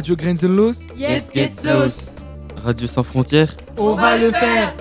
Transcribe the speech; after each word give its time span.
Radio 0.00 0.16
Grenzenlos 0.16 0.78
Jetzt 0.96 1.30
geht's 1.30 1.62
los 1.62 2.10
Radio 2.64 2.86
Sans 2.86 3.06
Frontières 3.06 3.54
On 3.76 3.96
va 3.96 4.16
le 4.16 4.30
faire 4.32 4.72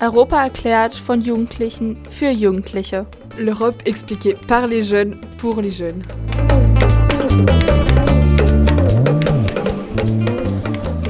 Europa 0.00 0.44
erklärt 0.44 0.94
von 0.94 1.20
Jugendlichen 1.20 1.98
für 2.08 2.30
Jugendliche. 2.30 3.04
L'Europe 3.38 3.76
expliquée 3.84 4.34
par 4.48 4.66
les 4.66 4.82
jeunes 4.82 5.20
pour 5.36 5.60
les 5.60 5.70
jeunes. 5.70 6.02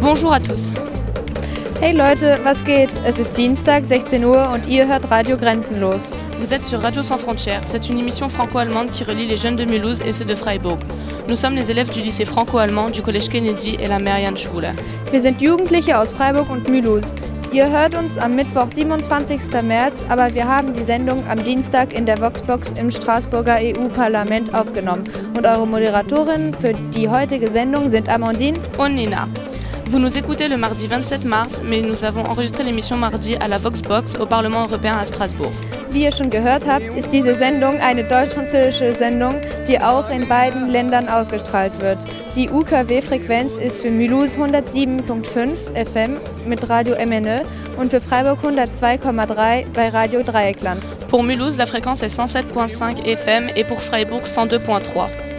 Bonjour 0.00 0.32
à 0.32 0.40
tous. 0.40 0.72
Hey 1.82 1.96
Leute, 1.96 2.38
was 2.44 2.62
geht? 2.62 2.90
Es 3.06 3.18
ist 3.18 3.38
Dienstag, 3.38 3.86
16 3.86 4.22
Uhr 4.22 4.50
und 4.52 4.66
ihr 4.66 4.86
hört 4.86 5.10
Radio 5.10 5.38
Grenzenlos. 5.38 6.12
Vous 6.38 6.52
êtes 6.52 6.62
sur 6.62 6.78
Radio 6.82 7.02
Sans 7.02 7.16
Frontières. 7.16 7.62
C'est 7.64 7.88
une 7.88 7.98
émission 7.98 8.28
franco-allemande 8.28 8.90
qui 8.90 9.02
relie 9.02 9.26
les 9.26 9.38
jeunes 9.38 9.56
de 9.56 9.64
Mulhouse 9.64 10.02
et 10.02 10.12
ceux 10.12 10.26
de 10.26 10.34
Freiburg. 10.34 10.78
Nous 11.26 11.36
sommes 11.36 11.54
les 11.54 11.70
élèves 11.70 11.90
du 11.90 12.00
lycée 12.00 12.26
franco-allemand 12.26 12.90
du 12.90 13.00
Collège 13.00 13.30
Kennedy 13.30 13.78
et 13.80 13.86
la 13.86 13.98
Marianne-Schule. 13.98 14.74
Wir 15.10 15.20
sind 15.22 15.40
Jugendliche 15.40 15.98
aus 15.98 16.12
Freiburg 16.12 16.50
und 16.50 16.68
Mulhouse. 16.68 17.14
Ihr 17.50 17.70
hört 17.70 17.94
uns 17.94 18.18
am 18.18 18.36
Mittwoch, 18.36 18.68
27. 18.68 19.62
März, 19.62 20.04
aber 20.10 20.34
wir 20.34 20.46
haben 20.46 20.74
die 20.74 20.82
Sendung 20.82 21.24
am 21.30 21.42
Dienstag 21.42 21.94
in 21.94 22.04
der 22.04 22.20
Voxbox 22.20 22.72
im 22.72 22.90
Straßburger 22.90 23.56
EU-Parlament 23.58 24.52
aufgenommen. 24.54 25.04
Und 25.34 25.46
eure 25.46 25.66
Moderatorinnen 25.66 26.52
für 26.52 26.74
die 26.74 27.08
heutige 27.08 27.48
Sendung 27.48 27.88
sind 27.88 28.10
Amandine 28.10 28.58
und 28.76 28.96
Nina. 28.96 29.26
Vous 29.90 29.98
nous 29.98 30.16
écoutez 30.16 30.46
le 30.46 30.56
mardi 30.56 30.86
27 30.86 31.24
mars, 31.24 31.62
mais 31.64 31.82
nous 31.82 32.04
avons 32.04 32.24
enregistré 32.24 32.62
l'émission 32.62 32.96
mardi 32.96 33.34
à 33.34 33.48
la 33.48 33.58
Voxbox 33.58 34.14
au 34.20 34.24
Parlement 34.24 34.62
européen 34.62 34.96
à 34.96 35.04
Strasbourg. 35.04 35.50
Wie 35.90 36.04
ihr 36.04 36.12
schon 36.12 36.30
gehört 36.30 36.64
habt, 36.64 36.84
ist 36.96 37.12
diese 37.12 37.34
Sendung 37.34 37.74
eine 37.80 38.04
deutsch-französische 38.04 38.92
Sendung, 38.92 39.34
die 39.66 39.80
auch 39.80 40.08
in 40.08 40.28
beiden 40.28 40.70
Ländern 40.70 41.08
ausgestrahlt 41.08 41.80
wird. 41.80 41.98
Die 42.36 42.48
UKW-Frequenz 42.48 43.56
ist 43.56 43.80
für 43.80 43.90
Mulhouse 43.90 44.38
107.5 44.38 45.74
FM 45.74 46.18
mit 46.46 46.70
Radio 46.70 46.94
MNE 47.04 47.42
und 47.76 47.90
für 47.90 48.00
Freiburg 48.00 48.44
102,3 48.44 49.64
bei 49.74 49.88
Radio 49.88 50.22
Dreieckland. 50.22 50.84
Pour 51.08 51.24
Mulhouse, 51.24 51.56
la 51.56 51.66
fréquence 51.66 52.02
est 52.02 52.16
107.5 52.16 53.04
FM 53.04 53.48
et 53.56 53.64
pour 53.64 53.80
Freiburg 53.80 54.22
102.3. 54.22 55.29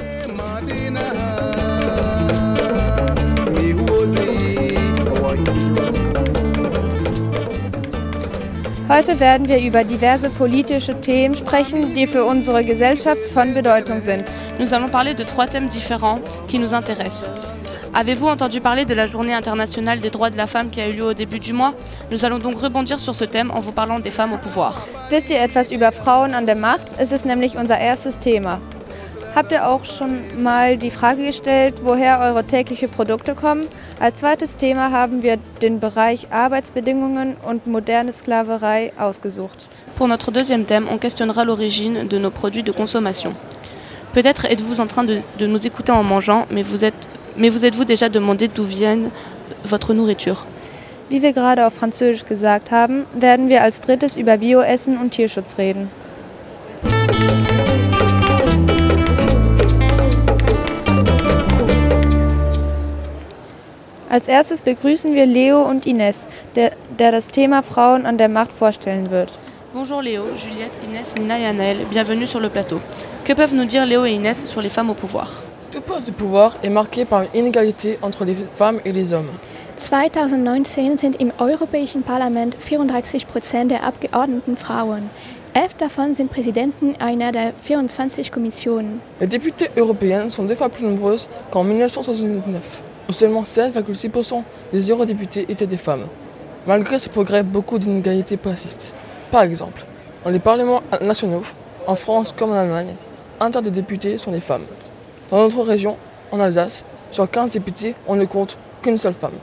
Heute 8.92 9.22
werden 9.22 9.48
wir 9.48 9.58
über 9.62 9.86
diverse 9.86 10.30
politische 10.30 11.00
Themen 11.00 11.34
sprechen, 11.34 11.94
die 11.96 12.08
für 12.08 12.26
unsere 12.26 12.66
Gesellschaft 12.66 13.22
von 13.34 13.54
Bedeutung 13.54 14.02
sind. 14.02 14.26
Nous 14.60 14.74
allons 14.74 14.90
parler 14.90 15.14
de 15.14 15.24
trois 15.24 15.48
thèmes 15.48 15.70
différents 15.70 16.20
qui 16.50 16.60
nous 16.60 16.74
intéressent. 16.74 17.32
Avez-vous 17.94 18.28
entendu 18.28 18.60
parler 18.60 18.84
de 18.84 18.94
la 18.94 19.08
journée 19.08 19.34
internationale 19.34 20.02
des 20.02 20.10
droits 20.10 20.30
de 20.30 20.36
la 20.36 20.46
femme 20.46 20.70
qui 20.70 20.82
a 20.82 20.90
eu 20.90 20.92
lieu 20.92 21.06
au 21.06 21.14
début 21.14 21.40
du 21.40 21.54
mois? 21.54 21.74
Nous 22.12 22.26
allons 22.26 22.40
donc 22.40 22.60
rebondir 22.60 23.00
sur 23.00 23.16
ce 23.16 23.24
thème 23.24 23.50
en 23.52 23.62
vous 23.62 23.72
parlant 23.72 24.00
des 24.00 24.12
femmes 24.12 24.34
au 24.34 24.38
pouvoir. 24.38 24.86
Wisst 25.10 25.30
ihr 25.30 25.42
etwas 25.42 25.72
über 25.72 25.94
Frauen 25.94 26.34
an 26.34 26.46
der 26.46 26.58
Macht? 26.58 26.90
Es 26.98 27.14
ist 27.14 27.26
nämlich 27.26 27.56
unser 27.56 27.80
erstes 27.80 28.20
Thema. 28.20 28.60
Habt 29.34 29.54
ihr 29.54 29.66
auch 29.66 29.86
schon 29.86 30.44
mal 30.44 30.76
die 30.76 30.92
Frage 30.92 31.26
gestellt, 31.26 31.76
woher 31.84 32.20
eure 32.20 32.44
täglichen 32.44 32.90
Produkte 32.90 33.34
kommen? 33.34 33.66
Als 33.98 34.20
zweites 34.20 34.58
Thema 34.58 34.92
haben 34.92 35.24
wir 35.24 35.38
den 35.62 35.80
Bereich 35.80 36.28
Arbeitsbedingungen 36.32 37.38
und 37.48 37.66
moderne 37.66 38.12
Sklaverei 38.12 38.92
ausgesucht. 39.00 39.68
Pour 39.96 40.10
notre 40.10 40.32
deuxième 40.32 40.66
thème, 40.66 40.90
on 40.92 40.98
questionnera 40.98 41.46
l'origine 41.46 42.10
de 42.10 42.18
nos 42.18 42.30
produits 42.30 42.64
de 42.64 42.74
consommation. 42.74 43.34
Peut-être 44.12 44.44
êtes-vous 44.44 44.82
en 44.82 44.88
train 44.88 45.06
de, 45.06 45.22
de, 45.40 45.48
nous 45.48 45.66
écouter 45.66 45.94
en 45.94 46.04
mangeant, 46.04 46.46
mais 46.52 46.64
vous 46.64 46.84
êtes, 46.84 47.08
mais 47.38 47.48
vous 47.48 47.66
êtes-vous 47.66 47.86
déjà 47.86 48.10
demandé 48.10 48.50
d'où 48.50 48.64
vienne 48.64 49.12
votre 49.64 49.94
nourriture 49.94 50.46
Wie 51.10 51.22
wir 51.22 51.32
gerade 51.32 51.66
auf 51.66 51.74
Französisch 51.74 52.26
gesagt 52.26 52.72
haben, 52.72 53.06
werden 53.14 53.48
wir 53.48 53.62
als 53.64 53.80
drittes 53.80 54.18
über 54.18 54.38
Bioessen 54.38 54.98
und 54.98 55.12
Tierschutz 55.12 55.58
reden. 55.58 55.90
Als 64.12 64.28
erstes 64.28 64.62
begrüßen 64.62 65.14
wir 65.14 65.26
Leo 65.26 65.62
und 65.62 65.86
Ines, 65.86 66.28
der, 66.58 66.74
der, 67.00 67.14
das 67.14 67.30
Thema 67.30 67.64
Frauen 67.64 68.06
an 68.06 68.18
der 68.18 68.28
Macht 68.28 68.52
vorstellen 68.52 69.10
wird. 69.10 69.32
Bonjour 69.74 70.02
Léo, 70.02 70.24
Juliette, 70.36 70.82
Inès, 70.86 71.18
Nina 71.18 71.40
et 71.40 71.46
Anaël, 71.46 71.78
bienvenue 71.90 72.28
sur 72.28 72.42
le 72.42 72.50
plateau. 72.50 72.82
Que 73.24 73.32
peuvent 73.32 73.56
nous 73.56 73.64
dire 73.64 73.86
Léo 73.86 74.04
et 74.04 74.12
Inès 74.12 74.46
sur 74.46 74.62
les 74.62 74.70
femmes 74.70 74.90
au 74.90 74.96
pouvoir 74.96 75.42
Tout 75.72 75.80
poste 75.80 76.08
de 76.08 76.12
pouvoir 76.12 76.58
est 76.62 76.70
marqué 76.70 77.06
par 77.06 77.22
une 77.22 77.30
inégalité 77.34 78.00
entre 78.02 78.26
les 78.26 78.36
femmes 78.36 78.82
et 78.84 78.92
les 78.92 79.14
hommes. 79.14 79.32
2019 79.78 81.00
sind 81.00 81.16
im 81.22 81.32
Europäischen 81.40 82.04
Parlament 82.04 82.58
34 82.60 83.26
Prozent 83.28 83.70
der 83.70 83.86
Abgeordneten 83.86 84.58
Frauen. 84.58 85.10
Elf 85.54 85.76
davon 85.76 86.14
sind 86.14 86.30
Präsidenten 86.30 86.96
einer 87.00 87.32
der 87.32 87.54
24 87.54 88.30
Kommissionen. 88.30 89.00
Les 89.22 89.28
députées 89.28 89.70
européennes 89.78 90.30
sont 90.30 90.44
deux 90.44 90.58
fois 90.58 90.68
plus 90.68 90.84
nombreuses 90.84 91.30
qu'en 91.50 91.64
1979 91.64 92.84
seulement 93.12 93.44
16,6% 93.44 94.44
des 94.74 94.90
eurodéputés 94.90 95.46
étaient 95.50 95.68
des 95.68 95.78
femmes. 95.78 96.08
Malgré 96.68 97.00
ce 97.00 97.10
progrès, 97.10 97.44
beaucoup 97.44 97.80
d'inégalités 97.80 98.38
persistent. 98.38 98.94
Par 99.32 99.44
exemple, 99.44 99.86
dans 100.24 100.30
les 100.30 100.40
parlements 100.40 100.82
nationaux, 101.02 101.44
en 101.88 101.96
France 101.96 102.34
comme 102.38 102.52
en 102.52 102.56
Allemagne, 102.56 102.94
un 103.40 103.50
tiers 103.50 103.64
des 103.64 103.72
députés 103.72 104.18
sont 104.18 104.32
des 104.32 104.40
femmes. 104.40 104.66
Dans 105.32 105.38
notre 105.38 105.64
région, 105.64 105.98
en 106.32 106.40
Alsace, 106.40 106.86
sur 107.10 107.30
15 107.30 107.52
députés, 107.52 107.96
on 108.08 108.16
ne 108.16 108.26
compte 108.26 108.58
qu'une 108.84 108.98
seule 108.98 109.14
femme. 109.14 109.34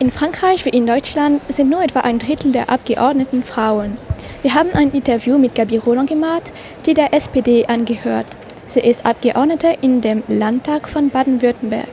In 0.00 0.10
Frankreich 0.10 0.64
wie 0.64 0.70
in 0.70 0.86
Deutschland 0.86 1.40
sind 1.48 1.70
nur 1.70 1.82
etwa 1.82 2.00
ein 2.00 2.18
Drittel 2.18 2.52
der 2.52 2.70
Abgeordneten 2.70 3.42
Frauen. 3.42 3.96
Wir 4.42 4.54
haben 4.54 4.70
ein 4.74 4.92
Interview 4.92 5.38
mit 5.38 5.56
Gabi 5.56 5.78
Roland 5.78 6.08
gemacht, 6.08 6.52
die 6.86 6.94
der 6.94 7.12
SPD 7.12 7.66
angehört. 7.66 8.26
Sie 8.68 8.80
ist 8.80 9.04
Abgeordnete 9.04 9.76
in 9.80 10.00
dem 10.00 10.22
Landtag 10.28 10.88
von 10.88 11.10
Baden-Württemberg. 11.10 11.88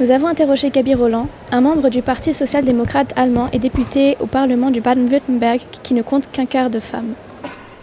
Nous 0.00 0.10
avons 0.10 0.26
interrogé 0.26 0.70
Gabi 0.70 0.92
Roland, 0.96 1.28
un 1.52 1.60
membre 1.60 1.88
du 1.88 2.02
Parti 2.02 2.32
social-démocrate 2.32 3.16
allemand 3.16 3.48
et 3.52 3.60
député 3.60 4.16
au 4.18 4.26
Parlement 4.26 4.72
du 4.72 4.80
Baden-Württemberg, 4.80 5.60
qui 5.84 5.94
ne 5.94 6.02
compte 6.02 6.26
qu'un 6.32 6.46
quart 6.46 6.68
de 6.68 6.80
femmes. 6.80 7.14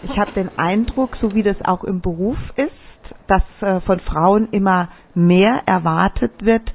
Ich 0.04 0.18
habe 0.18 0.30
den 0.32 0.50
Eindruck, 0.58 1.16
so 1.22 1.34
wie 1.34 1.42
das 1.42 1.56
auch 1.64 1.84
im 1.84 2.02
Beruf 2.02 2.36
ist, 2.56 2.70
dass 3.28 3.42
äh, 3.62 3.80
von 3.80 3.98
Frauen 4.00 4.48
immer 4.50 4.90
mehr 5.14 5.62
erwartet 5.64 6.32
wird 6.44 6.70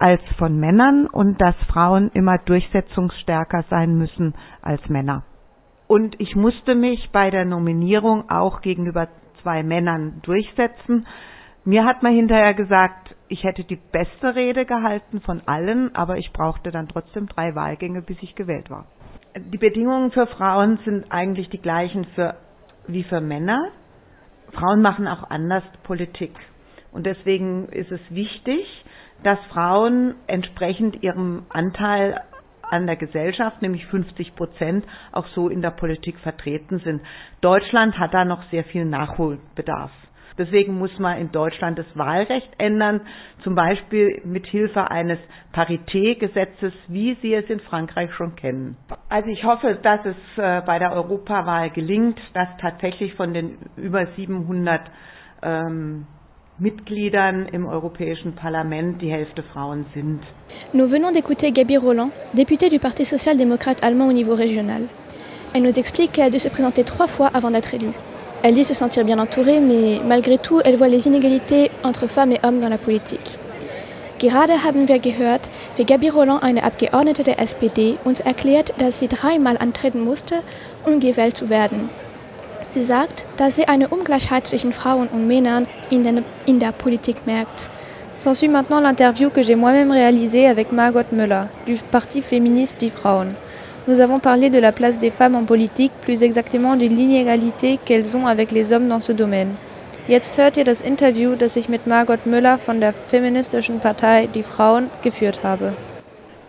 als 0.00 0.22
von 0.38 0.58
Männern 0.58 1.06
und 1.06 1.40
dass 1.40 1.54
Frauen 1.68 2.10
immer 2.14 2.38
durchsetzungsstärker 2.38 3.64
sein 3.70 3.96
müssen 3.96 4.34
als 4.60 4.80
Männer. 4.88 5.22
Und 5.86 6.18
ich 6.18 6.34
musste 6.34 6.74
mich 6.74 7.10
bei 7.12 7.30
der 7.30 7.44
Nominierung 7.44 8.28
auch 8.28 8.60
gegenüber 8.60 9.06
zwei 9.42 9.62
Männern 9.62 10.20
durchsetzen. 10.22 11.06
Mir 11.64 11.84
hat 11.84 12.02
man 12.02 12.14
hinterher 12.14 12.54
gesagt, 12.54 13.14
ich 13.28 13.44
hätte 13.44 13.64
die 13.64 13.76
beste 13.76 14.34
Rede 14.34 14.64
gehalten 14.64 15.20
von 15.20 15.42
allen, 15.46 15.94
aber 15.94 16.16
ich 16.16 16.32
brauchte 16.32 16.70
dann 16.70 16.88
trotzdem 16.88 17.26
drei 17.26 17.54
Wahlgänge, 17.54 18.00
bis 18.02 18.16
ich 18.22 18.34
gewählt 18.34 18.70
war. 18.70 18.86
Die 19.36 19.58
Bedingungen 19.58 20.10
für 20.10 20.26
Frauen 20.26 20.78
sind 20.84 21.12
eigentlich 21.12 21.50
die 21.50 21.60
gleichen 21.60 22.06
für, 22.14 22.36
wie 22.86 23.04
für 23.04 23.20
Männer. 23.20 23.68
Frauen 24.52 24.80
machen 24.80 25.06
auch 25.06 25.30
anders 25.30 25.62
Politik. 25.84 26.32
Und 26.92 27.04
deswegen 27.06 27.68
ist 27.68 27.92
es 27.92 28.00
wichtig, 28.08 28.66
dass 29.22 29.38
Frauen 29.52 30.14
entsprechend 30.26 31.02
ihrem 31.02 31.44
Anteil 31.50 32.20
an 32.62 32.86
der 32.86 32.96
Gesellschaft, 32.96 33.60
nämlich 33.62 33.84
50 33.86 34.34
Prozent, 34.34 34.84
auch 35.12 35.26
so 35.34 35.48
in 35.48 35.60
der 35.60 35.70
Politik 35.72 36.18
vertreten 36.20 36.78
sind. 36.80 37.02
Deutschland 37.40 37.98
hat 37.98 38.14
da 38.14 38.24
noch 38.24 38.42
sehr 38.50 38.64
viel 38.64 38.84
Nachholbedarf. 38.84 39.90
Deswegen 40.40 40.78
muss 40.78 40.98
man 40.98 41.18
in 41.18 41.30
Deutschland 41.32 41.78
das 41.78 41.84
Wahlrecht 41.94 42.48
ändern, 42.56 43.02
zum 43.44 43.54
Beispiel 43.54 44.22
mit 44.24 44.46
Hilfe 44.46 44.90
eines 44.90 45.18
Paritätgesetzes, 45.52 46.72
wie 46.88 47.14
Sie 47.20 47.34
es 47.34 47.44
in 47.50 47.60
Frankreich 47.60 48.10
schon 48.14 48.34
kennen. 48.36 48.78
Also 49.10 49.28
ich 49.28 49.44
hoffe, 49.44 49.78
dass 49.82 50.00
es 50.06 50.16
bei 50.64 50.78
der 50.78 50.92
Europawahl 50.92 51.68
gelingt, 51.70 52.18
dass 52.32 52.48
tatsächlich 52.58 53.12
von 53.16 53.34
den 53.34 53.58
über 53.76 54.06
700 54.16 54.80
ähm, 55.42 56.06
Mitgliedern 56.58 57.46
im 57.52 57.66
Europäischen 57.66 58.34
Parlament 58.34 59.02
die 59.02 59.10
Hälfte 59.10 59.42
Frauen 59.42 59.84
sind. 59.94 60.20
Nous 60.72 60.90
venons 60.90 61.12
d'écouter 61.12 61.52
Gabi 61.52 61.76
Roland, 61.76 62.10
députée 62.34 62.70
du 62.70 62.78
Parti 62.78 63.04
social-démocrate 63.04 63.82
allemand 63.84 64.08
au 64.08 64.12
niveau 64.12 64.34
régional. 64.34 64.82
Elle 65.54 65.62
nous 65.64 65.78
explique 65.78 66.12
qu'elle 66.12 66.28
a 66.28 66.30
dû 66.30 66.38
se 66.38 66.48
présenter 66.48 66.84
trois 66.84 67.08
fois 67.08 67.28
avant 67.34 67.50
d'être 67.50 67.74
élue. 67.74 67.92
Elle 68.42 68.54
dit 68.54 68.64
se 68.64 68.72
sentir 68.72 69.04
bien 69.04 69.18
entourée, 69.18 69.60
mais 69.60 70.00
malgré 70.06 70.38
tout, 70.38 70.60
elle 70.64 70.76
voit 70.76 70.88
les 70.88 71.06
Inégalités 71.06 71.70
entre 71.82 72.06
Femmes 72.06 72.32
et 72.32 72.40
Hommes 72.42 72.58
dans 72.58 72.70
la 72.70 72.78
Politik. 72.78 73.38
Gerade 74.18 74.64
haben 74.64 74.88
wir 74.88 74.98
gehört, 74.98 75.48
wie 75.76 75.84
Gabi 75.84 76.08
Roland, 76.08 76.42
eine 76.42 76.62
Abgeordnete 76.62 77.22
der 77.22 77.38
SPD, 77.38 77.96
uns 78.04 78.20
erklärt, 78.20 78.72
dass 78.78 78.98
sie 78.98 79.08
dreimal 79.08 79.56
antreten 79.58 80.00
musste, 80.00 80.36
um 80.86 81.00
gewählt 81.00 81.36
zu 81.36 81.50
werden. 81.50 81.90
Sie 82.70 82.82
sagt, 82.82 83.24
dass 83.36 83.56
sie 83.56 83.66
eine 83.68 83.88
Ungleichheit 83.88 84.46
zwischen 84.46 84.72
Frauen 84.72 85.08
und 85.08 85.26
Männern 85.26 85.66
in 85.90 86.04
der, 86.04 86.22
in 86.46 86.60
der 86.60 86.72
Politik 86.72 87.26
merkt. 87.26 87.70
S'ensuit 88.18 88.50
maintenant 88.50 88.80
l'interview 88.80 89.30
que 89.30 89.42
j'ai 89.42 89.56
moi-même 89.56 89.90
réalisée 89.90 90.46
avec 90.46 90.72
Margot 90.72 91.10
Müller, 91.10 91.48
du 91.66 91.74
Parti 91.90 92.20
féministe 92.20 92.80
Die 92.80 92.90
Frauen. 92.90 93.34
Nous 93.86 94.00
avons 94.00 94.18
parlé 94.18 94.50
de 94.50 94.58
la 94.58 94.72
place 94.72 94.98
des 94.98 95.10
femmes 95.10 95.34
en 95.34 95.46
politique, 95.46 95.92
plus 96.02 96.22
exactement 96.22 96.76
de 96.76 96.86
l'inégalité 96.86 97.78
qu'elles 97.78 98.14
ont 98.14 98.26
avec 98.26 98.50
les 98.50 98.72
hommes 98.74 98.88
dans 98.88 99.00
ce 99.00 99.12
domaine. 99.12 99.54
Jetzt 100.06 100.38
hört 100.38 100.58
ihr 100.58 100.64
das 100.64 100.82
Interview, 100.82 101.34
das 101.34 101.56
ich 101.56 101.68
mit 101.70 101.86
Margot 101.86 102.26
Müller 102.26 102.58
von 102.58 102.80
der 102.80 102.92
feministischen 102.92 103.80
Partei 103.80 104.26
Die 104.26 104.42
Frauen 104.42 104.90
geführt 105.02 105.42
habe. 105.44 105.74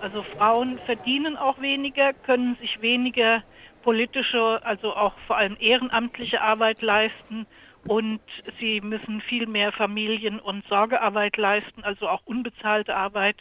Also 0.02 0.24
Frauen 0.24 0.78
verdienen 0.86 1.38
auch 1.38 1.62
weniger, 1.62 2.12
können 2.26 2.58
sich 2.60 2.82
weniger 2.82 3.44
politische, 3.84 4.60
also 4.64 4.94
auch 4.94 5.14
vor 5.26 5.38
allem 5.38 5.56
ehrenamtliche 5.60 6.42
Arbeit 6.42 6.82
leisten 6.82 7.46
und 7.88 8.20
sie 8.60 8.82
müssen 8.82 9.22
viel 9.22 9.48
mehr 9.48 9.72
Familien- 9.72 10.40
und 10.40 10.66
Sorgearbeit 10.68 11.38
leisten, 11.38 11.84
also 11.84 12.10
auch 12.10 12.22
unbezahlte 12.26 12.96
Arbeit, 12.96 13.38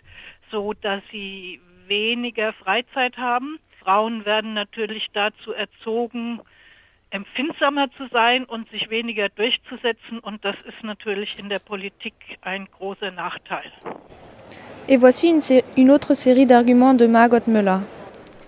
so 0.51 0.75
dass 0.75 1.03
sie 1.11 1.61
weniger 1.89 2.53
Freizeit 2.53 3.17
haben. 3.17 3.59
Frauen 3.91 4.25
werden 4.25 4.55
natürlich 4.55 5.09
dazu 5.15 5.53
erzogen, 5.53 6.41
empfindsamer 7.11 7.89
zu 7.97 8.07
sein 8.13 8.45
und 8.45 8.71
sich 8.71 8.89
weniger 8.89 9.29
durchzusetzen 9.31 10.21
und 10.21 10.45
das 10.45 10.55
ist 10.65 10.85
natürlich 10.85 11.37
in 11.41 11.49
der 11.49 11.59
Politik 11.59 12.15
ein 12.43 12.69
großer 12.71 13.11
Nachteil. 13.11 13.73
Et 14.87 15.01
voici 15.03 15.29
une, 15.29 15.63
une 15.77 15.91
autre 15.91 16.15
série 16.15 16.47
d'arguments 16.47 16.99
de 16.99 17.09
Margot 17.09 17.49
Müller. 17.49 17.83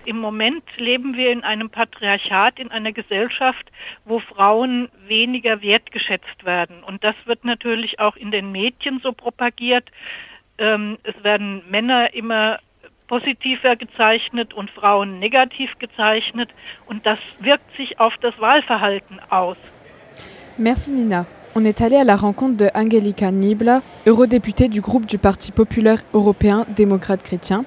Im 0.05 0.19
Moment 0.19 0.63
leben 0.77 1.17
wir 1.17 1.29
in 1.33 1.43
einem 1.43 1.69
Patriarchat, 1.69 2.57
in 2.57 2.71
einer 2.71 2.93
Gesellschaft, 2.93 3.69
wo 4.05 4.19
Frauen 4.19 4.87
weniger 5.07 5.61
wertgeschätzt 5.61 6.45
werden. 6.45 6.83
Und 6.85 7.03
das 7.03 7.15
wird 7.25 7.43
natürlich 7.43 7.99
auch 7.99 8.15
in 8.15 8.31
den 8.31 8.53
Medien 8.53 9.01
so 9.03 9.11
propagiert. 9.11 9.89
Ähm, 10.57 10.97
es 11.03 11.21
werden 11.21 11.63
Männer 11.69 12.13
immer 12.13 12.59
positiver 13.07 13.75
gezeichnet 13.75 14.53
und 14.53 14.69
Frauen 14.69 15.19
negativ 15.19 15.71
gezeichnet. 15.79 16.49
Und 16.85 17.05
das 17.05 17.19
wirkt 17.39 17.75
sich 17.77 17.99
auf 17.99 18.13
das 18.21 18.33
Wahlverhalten 18.39 19.19
aus. 19.29 19.57
Merci 20.57 20.91
Nina. 20.91 21.25
On 21.55 21.65
est 21.65 21.81
allé 21.81 21.97
à 21.97 22.03
la 22.03 22.15
rencontre 22.15 22.57
de 22.57 22.69
Angelika 22.73 23.29
Niebler, 23.29 23.79
eurodéputée 24.07 24.69
du 24.69 24.81
groupe 24.81 25.05
du 25.05 25.19
Parti 25.19 25.51
populaire 25.51 25.99
européen 26.13 26.65
démocrate 26.75 27.21
chrétien. 27.21 27.63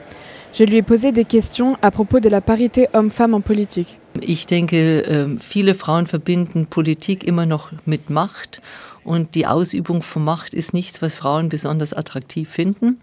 Je 0.53 0.65
lui 0.65 0.77
ai 0.77 0.83
posé 0.83 1.13
des 1.13 1.25
questions 1.25 1.77
à 1.83 1.91
propos 1.91 2.19
de 2.19 2.29
la 2.29 2.41
parité 2.41 2.89
homme-femme 2.95 3.35
en 3.35 3.41
politique. 3.41 3.99
Ich 4.23 4.47
denke, 4.47 5.03
ähm, 5.07 5.39
viele 5.39 5.75
Frauen 5.75 6.07
verbinden 6.07 6.67
Politik 6.67 7.25
immer 7.25 7.47
noch 7.47 7.71
mit 7.85 8.11
Macht 8.11 8.61
und 9.07 9.37
die 9.37 9.47
Ausübung 9.47 10.03
von 10.03 10.25
Macht 10.25 10.53
ist 10.53 10.75
nichts, 10.75 11.01
was 11.01 11.15
Frauen 11.15 11.49
besonders 11.49 11.93
attraktiv 11.93 12.49
finden. 12.51 13.01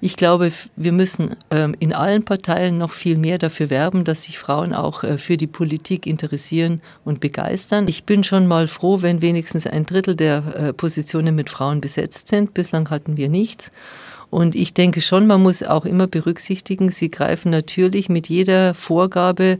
Ich 0.00 0.16
glaube, 0.16 0.52
wir 0.76 0.92
müssen 0.92 1.36
ähm, 1.50 1.74
in 1.80 1.92
allen 1.92 2.24
Parteien 2.24 2.78
noch 2.78 2.92
viel 2.92 3.18
mehr 3.18 3.36
dafür 3.36 3.68
werben, 3.68 4.04
dass 4.04 4.22
sich 4.22 4.38
Frauen 4.38 4.72
auch 4.72 5.02
äh, 5.02 5.18
für 5.18 5.36
die 5.36 5.48
Politik 5.48 6.06
interessieren 6.06 6.80
und 7.04 7.18
begeistern. 7.18 7.88
Ich 7.88 8.04
bin 8.04 8.22
schon 8.22 8.46
mal 8.46 8.68
froh, 8.68 9.02
wenn 9.02 9.22
wenigstens 9.22 9.66
ein 9.66 9.84
Drittel 9.84 10.14
der 10.14 10.54
äh, 10.54 10.72
Positionen 10.72 11.34
mit 11.34 11.50
Frauen 11.50 11.80
besetzt 11.80 12.28
sind. 12.28 12.54
Bislang 12.54 12.88
hatten 12.88 13.16
wir 13.16 13.28
nichts. 13.28 13.72
Und 14.30 14.54
ich 14.54 14.72
denke 14.72 15.00
schon, 15.00 15.26
man 15.26 15.42
muss 15.42 15.64
auch 15.64 15.84
immer 15.84 16.06
berücksichtigen, 16.06 16.90
sie 16.90 17.10
greifen 17.10 17.50
natürlich 17.50 18.08
mit 18.08 18.28
jeder 18.28 18.74
Vorgabe 18.74 19.58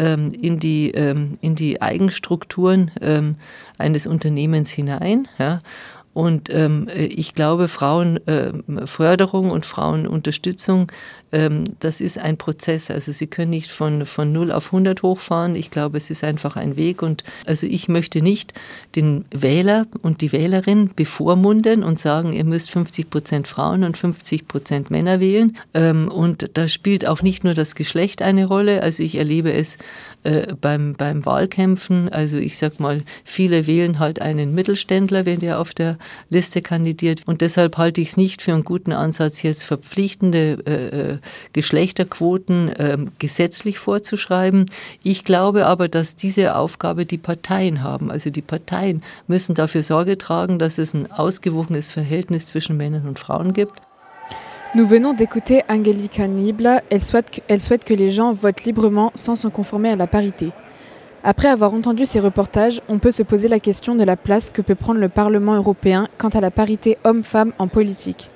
ähm, 0.00 0.32
in, 0.32 0.58
die, 0.58 0.90
ähm, 0.92 1.34
in 1.42 1.54
die 1.54 1.82
Eigenstrukturen 1.82 2.90
ähm, 3.02 3.36
eines 3.78 4.06
Unternehmens 4.06 4.70
hinein. 4.70 5.28
Ja. 5.38 5.60
Und 6.12 6.52
ähm, 6.52 6.88
ich 6.94 7.34
glaube, 7.34 7.68
Frauenförderung 7.68 9.44
ähm, 9.46 9.50
und 9.52 9.64
Frauenunterstützung, 9.64 10.90
ähm, 11.32 11.64
das 11.78 12.00
ist 12.00 12.18
ein 12.18 12.36
Prozess. 12.36 12.90
Also 12.90 13.12
Sie 13.12 13.28
können 13.28 13.50
nicht 13.50 13.70
von, 13.70 14.04
von 14.06 14.32
0 14.32 14.50
auf 14.50 14.66
100 14.66 15.02
hochfahren. 15.02 15.54
Ich 15.54 15.70
glaube, 15.70 15.98
es 15.98 16.10
ist 16.10 16.24
einfach 16.24 16.56
ein 16.56 16.76
Weg. 16.76 17.02
Und 17.02 17.22
also 17.46 17.66
ich 17.66 17.88
möchte 17.88 18.22
nicht 18.22 18.52
den 18.96 19.24
Wähler 19.30 19.86
und 20.02 20.20
die 20.20 20.32
Wählerin 20.32 20.90
bevormunden 20.96 21.84
und 21.84 22.00
sagen, 22.00 22.32
ihr 22.32 22.44
müsst 22.44 22.70
50 22.70 23.08
Prozent 23.08 23.46
Frauen 23.46 23.84
und 23.84 23.96
50 23.96 24.48
Prozent 24.48 24.90
Männer 24.90 25.20
wählen. 25.20 25.56
Ähm, 25.74 26.08
und 26.08 26.50
da 26.54 26.66
spielt 26.66 27.06
auch 27.06 27.22
nicht 27.22 27.44
nur 27.44 27.54
das 27.54 27.76
Geschlecht 27.76 28.20
eine 28.20 28.46
Rolle. 28.46 28.82
Also 28.82 29.04
ich 29.04 29.14
erlebe 29.14 29.52
es 29.52 29.78
äh, 30.22 30.54
beim, 30.60 30.94
beim 30.94 31.24
Wahlkämpfen. 31.24 32.08
Also 32.08 32.36
ich 32.36 32.58
sag 32.58 32.78
mal, 32.80 33.02
viele 33.24 33.66
wählen 33.66 33.98
halt 33.98 34.20
einen 34.20 34.54
Mittelständler, 34.54 35.26
wenn 35.26 35.40
der 35.40 35.60
auf 35.60 35.72
der 35.72 35.96
Liste 36.28 36.62
kandidiert. 36.62 37.22
Und 37.26 37.40
deshalb 37.40 37.78
halte 37.78 38.00
ich 38.00 38.10
es 38.10 38.16
nicht 38.16 38.42
für 38.42 38.52
einen 38.52 38.64
guten 38.64 38.92
Ansatz, 38.92 39.42
jetzt 39.42 39.64
verpflichtende 39.64 40.58
äh, 40.66 41.12
äh, 41.12 41.18
Geschlechterquoten 41.52 42.68
äh, 42.68 42.98
gesetzlich 43.18 43.78
vorzuschreiben. 43.78 44.66
Ich 45.02 45.24
glaube 45.24 45.66
aber, 45.66 45.88
dass 45.88 46.16
diese 46.16 46.56
Aufgabe 46.56 47.06
die 47.06 47.18
Parteien 47.18 47.82
haben. 47.82 48.10
Also 48.10 48.30
die 48.30 48.42
Parteien 48.42 49.02
müssen 49.26 49.54
dafür 49.54 49.82
Sorge 49.82 50.18
tragen, 50.18 50.58
dass 50.58 50.78
es 50.78 50.94
ein 50.94 51.10
ausgewogenes 51.10 51.90
Verhältnis 51.90 52.46
zwischen 52.46 52.76
Männern 52.76 53.08
und 53.08 53.18
Frauen 53.18 53.52
gibt. 53.52 53.80
Nous 54.76 54.86
venons 54.86 55.14
d'écouter 55.14 55.64
Angelika 55.68 56.28
souhaite, 57.00 57.42
elle 57.48 57.60
souhaite 57.60 57.82
que 57.82 57.92
les 57.92 58.08
gens 58.08 58.32
votent 58.32 58.62
librement 58.62 59.10
sans 59.16 59.34
se 59.34 59.48
conformer 59.48 59.88
à 59.90 59.96
la 59.96 60.06
parité. 60.06 60.52
Après 61.24 61.48
avoir 61.48 61.74
entendu 61.74 62.06
ces 62.06 62.20
reportages, 62.20 62.80
on 62.88 63.00
peut 63.00 63.10
se 63.10 63.24
poser 63.24 63.48
la 63.48 63.58
question 63.58 63.96
de 63.96 64.04
la 64.04 64.16
place 64.16 64.48
que 64.48 64.62
peut 64.62 64.76
prendre 64.76 65.00
le 65.00 65.08
Parlement 65.08 65.56
européen 65.56 66.06
quant 66.18 66.28
à 66.28 66.40
la 66.40 66.52
parité 66.52 66.98
homme-femme 67.02 67.52
en 67.58 67.66
politique. 67.66 68.28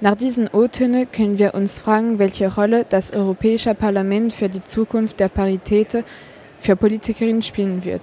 Nach 0.00 0.16
diesen 0.16 0.48
O-Töne 0.54 1.04
können 1.04 1.38
wir 1.38 1.54
uns 1.54 1.78
fragen, 1.78 2.18
welche 2.18 2.48
Rolle 2.48 2.86
das 2.88 3.12
Europäische 3.12 3.74
Parlament 3.74 4.32
für 4.32 4.48
die 4.48 4.64
Zukunft 4.64 5.20
der 5.20 5.28
Parität 5.28 6.02
für 6.58 6.76
Politikerinnen 6.76 7.42
spielen 7.42 7.84
wird? 7.84 8.00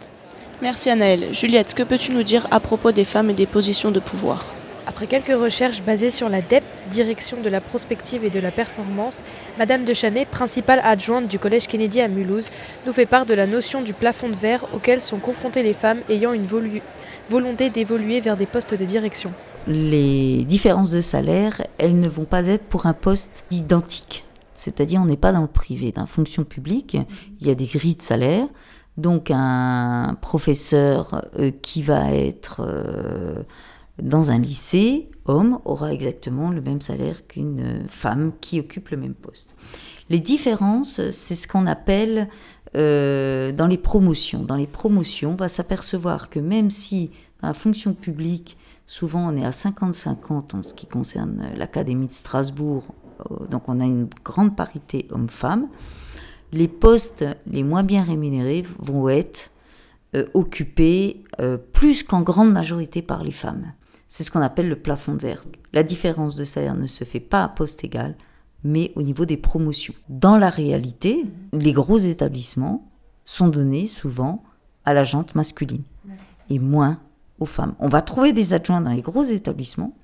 Merci 0.62 0.92
Anaëlle. 0.92 1.34
Juliette, 1.34 1.74
que 1.74 1.84
peux-tu 1.84 2.12
nous 2.12 2.24
dire 2.24 2.46
à 2.52 2.60
propos 2.60 2.92
des 2.92 3.06
femmes 3.06 3.32
et 3.32 3.36
des 3.36 3.48
positions 3.48 3.90
de 3.90 4.00
pouvoir? 4.00 4.54
Après 4.86 5.08
quelques 5.08 5.40
recherches 5.40 5.82
basées 5.84 6.10
sur 6.10 6.30
la 6.30 6.42
DEP, 6.42 6.64
Direction 6.92 7.42
de 7.42 7.50
la 7.50 7.62
prospective 7.62 8.26
et 8.26 8.30
de 8.30 8.40
la 8.40 8.52
performance, 8.52 9.24
Madame 9.58 9.86
de 9.86 9.94
Chanet, 9.94 10.28
principale 10.28 10.82
adjointe 10.84 11.28
du 11.28 11.40
Collège 11.40 11.68
Kennedy 11.68 12.02
à 12.02 12.08
Mulhouse, 12.08 12.50
nous 12.86 12.94
fait 12.94 13.06
part 13.06 13.26
de 13.26 13.34
la 13.34 13.48
notion 13.48 13.82
du 13.82 13.94
plafond 13.94 14.30
de 14.30 14.36
verre 14.36 14.66
auquel 14.74 15.02
sont 15.02 15.18
confrontées 15.18 15.64
les 15.64 15.74
femmes 15.74 16.00
ayant 16.10 16.34
une 16.34 16.46
volonté 17.30 17.70
d'évoluer 17.70 18.20
vers 18.20 18.38
des 18.38 18.46
postes 18.46 18.74
de 18.74 18.86
direction. 18.86 19.32
Les 19.66 20.44
différences 20.44 20.92
de 20.92 21.02
salaire, 21.02 21.62
elles 21.78 22.00
ne 22.00 22.08
vont 22.08 22.26
pas 22.26 22.48
être 22.48 22.66
pour 22.66 22.86
un 22.86 22.94
poste 22.94 23.46
identique. 23.50 24.26
C'est-à-dire, 24.54 25.02
on 25.02 25.06
n'est 25.06 25.18
pas 25.18 25.32
dans 25.32 25.42
le 25.42 25.48
privé. 25.48 25.92
Dans 25.92 26.02
la 26.02 26.08
fonction 26.08 26.44
publique, 26.44 26.98
il 27.40 27.48
y 27.48 27.50
a 27.50 27.56
des 27.56 27.66
grilles 27.66 27.96
de 27.96 28.02
salaire. 28.02 28.48
Donc, 28.98 29.32
un 29.32 30.16
professeur 30.22 31.22
euh, 31.40 31.52
qui 31.64 31.82
va 31.82 32.12
être 32.12 32.62
euh, 32.64 33.42
dans 34.02 34.32
un 34.32 34.40
lycée, 34.40 35.10
homme, 35.26 35.60
aura 35.66 35.94
exactement 35.94 36.50
le 36.50 36.62
même 36.62 36.82
salaire 36.82 37.28
qu'une 37.28 37.86
femme 37.88 38.34
qui 38.42 38.60
occupe 38.60 38.90
le 38.90 38.98
même 38.98 39.14
poste. 39.14 39.56
Les 40.10 40.20
différences, 40.20 41.10
c'est 41.12 41.36
ce 41.36 41.48
qu'on 41.48 41.68
appelle 41.68 42.28
euh, 42.76 43.52
dans 43.52 43.68
les 43.68 43.78
promotions. 43.78 44.44
Dans 44.44 44.56
les 44.56 44.68
promotions, 44.68 45.34
on 45.34 45.36
va 45.36 45.48
s'apercevoir 45.48 46.30
que 46.30 46.40
même 46.40 46.72
si 46.72 47.12
dans 47.42 47.50
la 47.50 47.54
fonction 47.54 47.94
publique, 47.94 48.58
souvent 48.88 49.32
on 49.32 49.38
est 49.38 49.46
à 49.46 49.52
50-50 49.52 50.56
en 50.56 50.64
ce 50.64 50.74
qui 50.74 50.88
concerne 50.88 51.52
l'Académie 51.56 52.08
de 52.08 52.14
Strasbourg, 52.14 52.84
euh, 53.30 53.46
donc 53.48 53.70
on 53.70 53.80
a 53.80 53.86
une 53.86 54.08
grande 54.26 54.56
parité 54.56 55.08
homme-femme, 55.12 55.68
les 56.52 56.68
postes 56.68 57.26
les 57.46 57.64
moins 57.64 57.84
bien 57.84 58.04
rémunérés 58.04 58.64
vont 58.80 59.08
être 59.08 59.52
euh, 60.16 60.26
occupés 60.34 61.24
plus 61.74 62.04
qu'en 62.04 62.22
grande 62.22 62.52
majorité 62.52 63.02
par 63.02 63.24
les 63.24 63.32
femmes. 63.32 63.74
C'est 64.14 64.24
ce 64.24 64.30
qu'on 64.30 64.42
appelle 64.42 64.70
le 64.70 64.76
plafond 64.76 65.16
de 65.16 65.22
verre. 65.24 65.44
La 65.74 65.82
différence 65.82 66.36
de 66.36 66.44
salaire 66.44 66.76
ne 66.76 66.86
se 66.86 67.04
fait 67.04 67.20
pas 67.20 67.44
à 67.44 67.48
poste 67.48 67.84
égal, 67.84 68.16
mais 68.64 68.92
au 68.96 69.02
niveau 69.02 69.26
des 69.26 69.38
promotions. 69.38 69.96
Dans 70.08 70.38
la 70.38 70.52
réalité, 70.52 71.26
les 71.52 71.74
gros 71.74 71.98
établissements 71.98 72.92
sont 73.26 73.48
donnés 73.48 73.88
souvent 73.88 74.44
à 74.86 74.94
la 74.94 75.04
jante 75.04 75.34
masculine 75.34 75.82
et 76.52 76.60
moins 76.60 77.00
aux 77.40 77.48
femmes. 77.48 77.74
On 77.80 77.88
va 77.88 78.04
trouver 78.04 78.34
des 78.34 78.54
adjoints 78.54 78.82
dans 78.82 78.94
les 78.94 79.02
gros 79.02 79.24
établissements, 79.24 79.98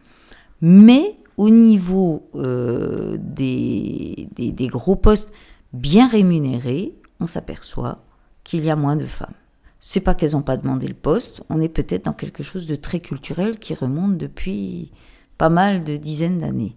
mais 0.59 1.19
au 1.37 1.51
niveau 1.51 2.31
euh, 2.33 3.15
des, 3.19 4.27
des 4.35 4.67
gros 4.67 4.95
postes 4.95 5.31
bien 5.71 6.07
rémunérés, 6.07 6.95
on 7.19 7.27
s'aperçoit 7.27 8.03
qu'il 8.43 8.63
y 8.65 8.71
a 8.71 8.75
moins 8.75 8.95
de 8.95 9.05
femmes. 9.05 9.35
C'est 9.79 10.01
pas 10.01 10.13
qu'elles 10.13 10.31
n'ont 10.33 10.41
pas 10.41 10.57
demandé 10.57 10.88
le 10.88 10.93
poste, 10.93 11.43
on 11.50 11.62
est 11.62 11.69
peut-être 11.69 12.05
dans 12.05 12.13
quelque 12.13 12.43
chose 12.43 12.67
de 12.67 12.75
très 12.75 13.00
culturel 13.00 13.59
qui 13.59 13.74
remonte 13.74 14.17
depuis 14.17 14.91
pas 15.38 15.50
mal 15.50 15.86
de 15.86 15.95
dizaines 15.95 16.39
d'années. 16.39 16.75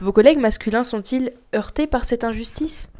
Vos 0.00 0.12
collègues 0.12 0.38
masculins 0.38 0.82
sont-ils 0.82 1.32
heurtés 1.54 1.86
par 1.86 2.04
cette 2.04 2.24
injustice? 2.24 2.90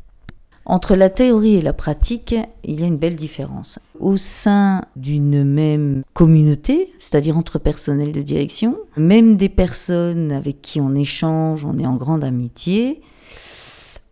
Entre 0.67 0.95
la 0.97 1.09
théorie 1.09 1.57
et 1.57 1.63
la 1.63 1.73
pratique, 1.73 2.35
il 2.63 2.79
y 2.79 2.85
a 2.85 2.87
une 2.87 2.99
belle 2.99 3.17
différence. 3.17 3.79
Au 3.99 4.19
sein 4.19 4.83
d'une 4.97 5.43
même 5.43 6.03
communauté, 6.13 6.93
c'est-à-dire 6.99 7.39
entre 7.39 7.59
personnels 7.59 8.13
de 8.13 8.21
direction, 8.21 8.77
même 8.99 9.39
des 9.39 9.49
personnes 9.49 10.31
avec 10.31 10.61
qui 10.61 10.79
on 10.79 10.95
échange, 10.95 11.65
on 11.65 11.79
est 11.79 11.87
en 11.87 11.95
grande 11.95 12.23
amitié, 12.23 13.01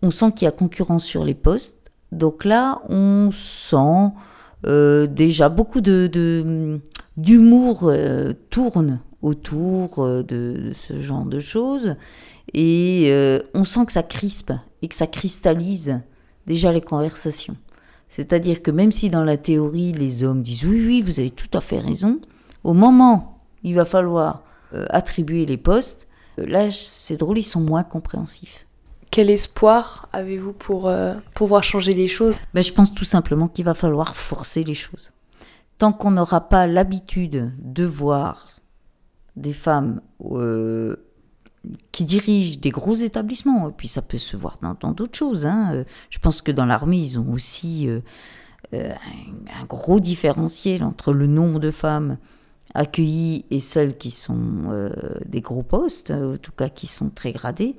on 0.00 0.10
sent 0.10 0.32
qu'il 0.32 0.46
y 0.46 0.48
a 0.48 0.52
concurrence 0.52 1.04
sur 1.04 1.26
les 1.26 1.34
postes. 1.34 1.90
Donc 2.10 2.46
là, 2.46 2.80
on 2.88 3.30
sent 3.30 4.12
euh, 4.66 5.06
déjà 5.06 5.48
beaucoup 5.48 5.80
de, 5.80 6.80
d'humour 7.16 7.84
euh, 7.84 8.32
tourne 8.50 9.00
autour 9.22 10.00
euh, 10.00 10.22
de, 10.22 10.72
ce 10.74 11.00
genre 11.00 11.24
de 11.24 11.38
choses 11.38 11.96
et 12.52 13.12
on 13.54 13.64
sent 13.64 13.86
que 13.86 13.92
ça 13.92 14.02
crispe 14.02 14.52
et 14.80 14.88
que 14.88 14.94
ça 14.94 15.06
cristallise 15.06 16.00
déjà 16.46 16.72
les 16.72 16.80
conversations. 16.80 17.56
C'est-à-dire 18.08 18.62
que 18.62 18.70
même 18.70 18.92
si 18.92 19.10
dans 19.10 19.24
la 19.24 19.36
théorie 19.36 19.92
les 19.92 20.22
hommes 20.22 20.42
disent 20.42 20.64
oui 20.64 20.84
oui 20.86 21.02
vous 21.02 21.18
avez 21.18 21.30
tout 21.30 21.50
à 21.52 21.60
fait 21.60 21.80
raison, 21.80 22.20
au 22.62 22.72
moment 22.72 23.40
où 23.64 23.68
il 23.68 23.74
va 23.74 23.84
falloir 23.84 24.44
attribuer 24.90 25.44
les 25.44 25.56
postes, 25.56 26.06
là 26.38 26.70
c'est 26.70 27.16
drôle 27.16 27.38
ils 27.38 27.42
sont 27.42 27.60
moins 27.60 27.82
compréhensifs. 27.82 28.65
Quel 29.10 29.30
espoir 29.30 30.08
avez-vous 30.12 30.52
pour 30.52 30.88
euh, 30.88 31.14
pouvoir 31.34 31.62
changer 31.62 31.94
les 31.94 32.08
choses? 32.08 32.38
Ben, 32.54 32.62
Je 32.62 32.72
pense 32.72 32.92
tout 32.92 33.04
simplement 33.04 33.48
qu'il 33.48 33.64
va 33.64 33.74
falloir 33.74 34.16
forcer 34.16 34.64
les 34.64 34.74
choses. 34.74 35.12
Tant 35.78 35.92
qu'on 35.92 36.10
n'aura 36.10 36.48
pas 36.48 36.66
l'habitude 36.66 37.52
de 37.58 37.84
voir 37.84 38.60
des 39.36 39.52
femmes 39.52 40.00
euh, 40.22 40.96
qui 41.92 42.04
dirigent 42.04 42.58
des 42.60 42.70
gros 42.70 42.94
établissements, 42.94 43.68
et 43.68 43.72
puis 43.72 43.88
ça 43.88 44.02
peut 44.02 44.18
se 44.18 44.36
voir 44.36 44.58
dans 44.60 44.92
d'autres 44.92 45.16
choses. 45.16 45.46
Hein. 45.46 45.70
Euh, 45.74 45.84
je 46.10 46.18
pense 46.18 46.42
que 46.42 46.52
dans 46.52 46.66
l'armée, 46.66 46.98
ils 46.98 47.18
ont 47.18 47.30
aussi 47.32 47.88
un, 48.72 49.64
gros 49.68 50.00
différentiel 50.00 50.82
entre 50.82 51.12
le 51.12 51.26
nombre 51.26 51.60
de 51.60 51.70
femmes 51.70 52.18
accueillies 52.74 53.44
et 53.50 53.60
celles 53.60 53.96
qui 53.96 54.10
sont 54.10 54.90
des 55.24 55.40
gros 55.40 55.62
postes, 55.62 56.10
en 56.10 56.36
tout 56.36 56.52
cas 56.52 56.68
qui 56.68 56.86
sont 56.86 57.10
très 57.10 57.32
gradées 57.32 57.76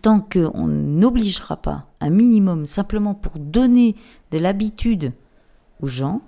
tant 0.00 0.20
qu'on 0.20 0.66
n'obligera 0.66 1.56
pas 1.56 1.86
un 2.00 2.10
minimum 2.10 2.66
simplement 2.66 3.14
pour 3.14 3.38
donner 3.38 3.96
de 4.30 4.38
l'habitude 4.38 5.12
aux 5.80 5.86
gens, 5.86 6.22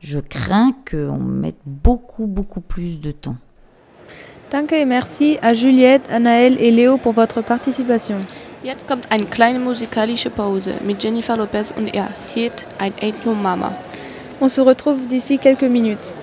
je 0.00 0.18
crains 0.20 0.74
qu'on 0.90 1.18
mette 1.18 1.58
beaucoup, 1.64 2.26
beaucoup 2.26 2.60
plus 2.60 3.00
de 3.00 3.10
temps. 3.10 3.36
Danke 4.50 4.72
et 4.72 4.84
merci 4.84 5.38
à 5.42 5.54
Juliette, 5.54 6.08
Anaël 6.10 6.56
et 6.60 6.70
Léo 6.70 6.98
pour 6.98 7.12
votre 7.12 7.42
participation. 7.42 8.18
Jetzt 8.64 8.88
kommt 8.88 9.06
eine 9.10 9.26
kleine 9.26 9.58
musikalische 9.58 10.30
Pause 10.30 10.70
mit 10.84 11.00
Jennifer 11.00 11.36
Lopez 11.36 11.72
und 11.76 11.88
ihr 11.94 12.08
Hit 12.34 12.66
Ein 12.78 12.92
Ain't 13.00 13.24
No 13.24 13.34
Mama. 13.34 13.72
On 14.40 14.48
se 14.48 14.60
retrouve 14.60 15.06
d'ici 15.06 15.38
quelques 15.38 15.62
minutes. 15.62 16.16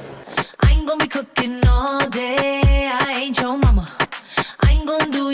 Nous 5.12 5.30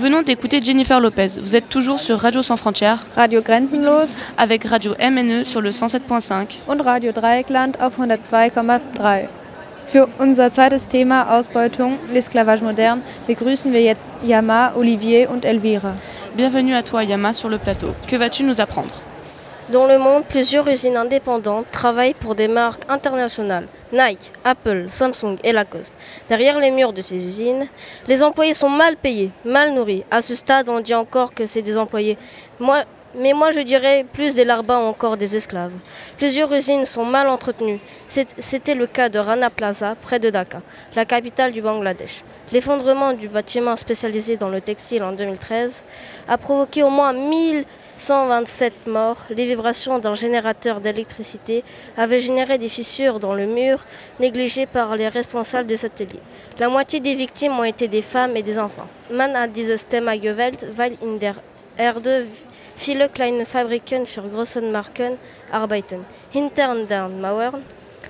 venons 0.00 0.22
d'écouter 0.22 0.60
Jennifer 0.62 0.98
Lopez. 0.98 1.38
Vous 1.42 1.56
êtes 1.56 1.68
toujours 1.68 2.00
sur 2.00 2.18
Radio 2.18 2.40
Sans 2.40 2.56
Frontières. 2.56 3.00
Radio 3.16 3.42
Grenzenlos. 3.42 4.22
Avec 4.38 4.64
Radio 4.64 4.94
MNE 4.98 5.44
sur 5.44 5.60
le 5.60 5.70
107.5. 5.70 6.60
Und 6.68 6.80
Radio 6.80 7.12
Dreieckland 7.12 7.78
auf 7.80 7.98
102,3. 7.98 9.28
Für 9.86 10.08
unser 10.18 10.50
zweites 10.50 10.88
Thema 10.88 11.36
Ausbeutung, 11.36 11.98
l'esclavage 12.10 12.62
moderne, 12.62 13.02
begrüßen 13.26 13.72
wir 13.72 13.82
jetzt 13.82 14.12
Yama, 14.24 14.72
Olivier 14.74 15.28
und 15.30 15.44
Elvira. 15.44 15.92
Bienvenue 16.34 16.74
à 16.74 16.82
toi 16.82 17.04
Yama 17.04 17.34
sur 17.34 17.50
le 17.50 17.58
plateau. 17.58 17.94
Que 18.06 18.16
vas-tu 18.16 18.42
nous 18.44 18.58
apprendre? 18.58 18.94
Dans 19.70 19.86
le 19.86 19.98
monde, 19.98 20.24
plusieurs 20.26 20.66
usines 20.66 20.96
indépendantes 20.96 21.66
travaillent 21.72 22.14
pour 22.14 22.34
des 22.34 22.48
marques 22.48 22.84
internationales. 22.88 23.66
Nike, 23.92 24.32
Apple, 24.44 24.86
Samsung 24.88 25.36
et 25.42 25.52
Lacoste. 25.52 25.92
Derrière 26.28 26.58
les 26.58 26.70
murs 26.70 26.92
de 26.92 27.02
ces 27.02 27.24
usines, 27.24 27.66
les 28.06 28.22
employés 28.22 28.54
sont 28.54 28.68
mal 28.68 28.96
payés, 28.96 29.30
mal 29.44 29.74
nourris. 29.74 30.04
À 30.10 30.20
ce 30.20 30.34
stade, 30.34 30.68
on 30.68 30.80
dit 30.80 30.94
encore 30.94 31.34
que 31.34 31.46
c'est 31.46 31.62
des 31.62 31.76
employés. 31.76 32.16
Moi, 32.58 32.84
mais 33.14 33.32
moi, 33.32 33.50
je 33.50 33.60
dirais 33.60 34.06
plus 34.12 34.34
des 34.34 34.44
larbins 34.44 34.78
ou 34.78 34.84
encore 34.84 35.16
des 35.16 35.34
esclaves. 35.34 35.72
Plusieurs 36.16 36.52
usines 36.52 36.84
sont 36.84 37.04
mal 37.04 37.28
entretenues. 37.28 37.80
C'était 38.06 38.76
le 38.76 38.86
cas 38.86 39.08
de 39.08 39.18
Rana 39.18 39.50
Plaza, 39.50 39.96
près 40.00 40.20
de 40.20 40.30
Dhaka, 40.30 40.62
la 40.94 41.04
capitale 41.04 41.50
du 41.50 41.60
Bangladesh. 41.60 42.22
L'effondrement 42.52 43.12
du 43.12 43.28
bâtiment 43.28 43.76
spécialisé 43.76 44.36
dans 44.36 44.48
le 44.48 44.60
textile 44.60 45.02
en 45.02 45.12
2013 45.12 45.84
a 46.28 46.38
provoqué 46.38 46.82
au 46.82 46.90
moins 46.90 47.12
1000 47.12 47.64
127 48.00 48.86
morts, 48.86 49.26
les 49.28 49.44
vibrations 49.44 49.98
d'un 49.98 50.14
générateur 50.14 50.80
d'électricité 50.80 51.62
avaient 51.98 52.20
généré 52.20 52.56
des 52.56 52.70
fissures 52.70 53.20
dans 53.20 53.34
le 53.34 53.44
mur 53.44 53.84
négligées 54.18 54.64
par 54.64 54.96
les 54.96 55.08
responsables 55.08 55.66
des 55.68 55.76
satellites. 55.76 56.22
La 56.58 56.70
moitié 56.70 57.00
des 57.00 57.14
victimes 57.14 57.58
ont 57.58 57.64
été 57.64 57.88
des 57.88 58.00
femmes 58.00 58.34
et 58.38 58.42
des 58.42 58.58
enfants. 58.58 58.88
Man 59.10 59.36
hat 59.36 59.48
dieses 59.48 59.86
Thema 59.86 60.16
gewählt, 60.16 60.66
weil 60.74 60.96
in 61.02 61.18
der 61.18 61.34
Erde 61.76 62.24
viele 62.74 63.10
kleine 63.10 63.44
Fabriken 63.44 64.06
für 64.06 64.22
großen 64.22 64.72
Marken 64.72 65.18
arbeiten. 65.52 66.06
Hinter 66.30 66.74
den 66.86 67.20
Mauern 67.20 67.62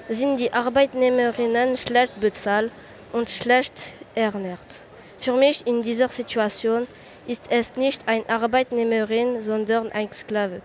sind 0.09 0.37
die 0.39 0.53
Arbeitnehmerinnen 0.53 1.77
schlecht 1.77 2.21
bezahlt 2.21 2.71
und 3.13 3.29
schlecht 3.29 3.95
ernährt. 4.15 4.87
Für 5.19 5.33
mich 5.33 5.67
in 5.67 5.83
dieser 5.83 6.09
Situation 6.09 6.87
ist 7.31 7.45
es 7.49 7.77
nicht 7.77 8.03
ein 8.09 8.29
Arbeitnehmerin, 8.29 9.41
sondern 9.41 9.93
ein 9.93 10.13
Sklave. 10.13 10.63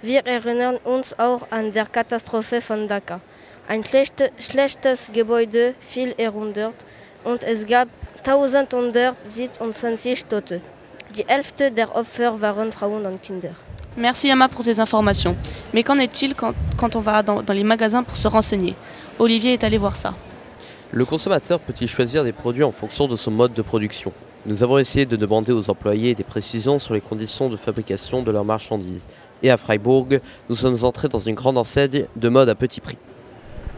Wir 0.00 0.26
erinnern 0.26 0.78
uns 0.82 1.18
auch 1.18 1.42
an 1.50 1.74
der 1.74 1.84
Katastrophe 1.84 2.62
von 2.62 2.88
Dhaka. 2.88 3.20
Ein 3.68 3.84
schlechte, 3.84 4.30
schlechtes 4.38 5.10
Gebäude 5.12 5.74
fiel 5.78 6.14
herunter 6.16 6.72
und 7.24 7.42
es 7.42 7.66
gab 7.66 7.88
1127 8.24 10.24
Tote. 10.24 10.62
Die 11.14 11.26
Hälfte 11.26 11.70
der 11.70 11.94
Opfer 11.94 12.40
waren 12.40 12.72
Frauen 12.72 13.04
und 13.04 13.22
Kinder. 13.22 13.50
Merci 13.94 14.28
Yama 14.28 14.48
pour 14.48 14.64
ces 14.64 14.80
informations. 14.80 15.36
Mais 15.74 15.82
qu'en 15.82 15.98
est-il 15.98 16.34
quand, 16.34 16.54
quand, 16.78 16.96
on 16.96 17.00
va 17.00 17.22
dans, 17.22 17.42
dans 17.42 17.52
les 17.52 17.64
magasins 17.64 18.02
pour 18.02 18.16
se 18.16 18.28
renseigner? 18.28 18.74
Olivier 19.18 19.52
est 19.52 19.64
allé 19.64 19.76
voir 19.76 19.94
ça. 19.96 20.14
Le 20.92 21.04
consommateur 21.04 21.60
peut-il 21.60 21.88
choisir 21.88 22.24
des 22.24 22.32
produits 22.32 22.64
en 22.64 22.72
fonction 22.72 23.06
de 23.06 23.16
son 23.16 23.30
mode 23.30 23.52
de 23.52 23.60
production? 23.62 24.14
Nous 24.44 24.62
avons 24.62 24.78
essayé 24.78 25.06
de 25.06 25.16
demander 25.16 25.52
aux 25.52 25.70
employés 25.70 26.14
des 26.14 26.24
précisions 26.24 26.78
sur 26.78 26.94
les 26.94 27.00
conditions 27.00 27.48
de 27.48 27.56
fabrication 27.56 28.22
de 28.22 28.30
leurs 28.30 28.44
marchandises. 28.44 29.02
Et 29.42 29.50
à 29.50 29.56
Freiburg, 29.56 30.20
nous 30.48 30.56
sommes 30.56 30.76
entrés 30.82 31.08
dans 31.08 31.18
une 31.18 31.34
grande 31.34 31.58
enseigne 31.58 32.04
de 32.14 32.28
mode 32.28 32.48
à 32.48 32.54
petit 32.54 32.80
prix. 32.80 32.98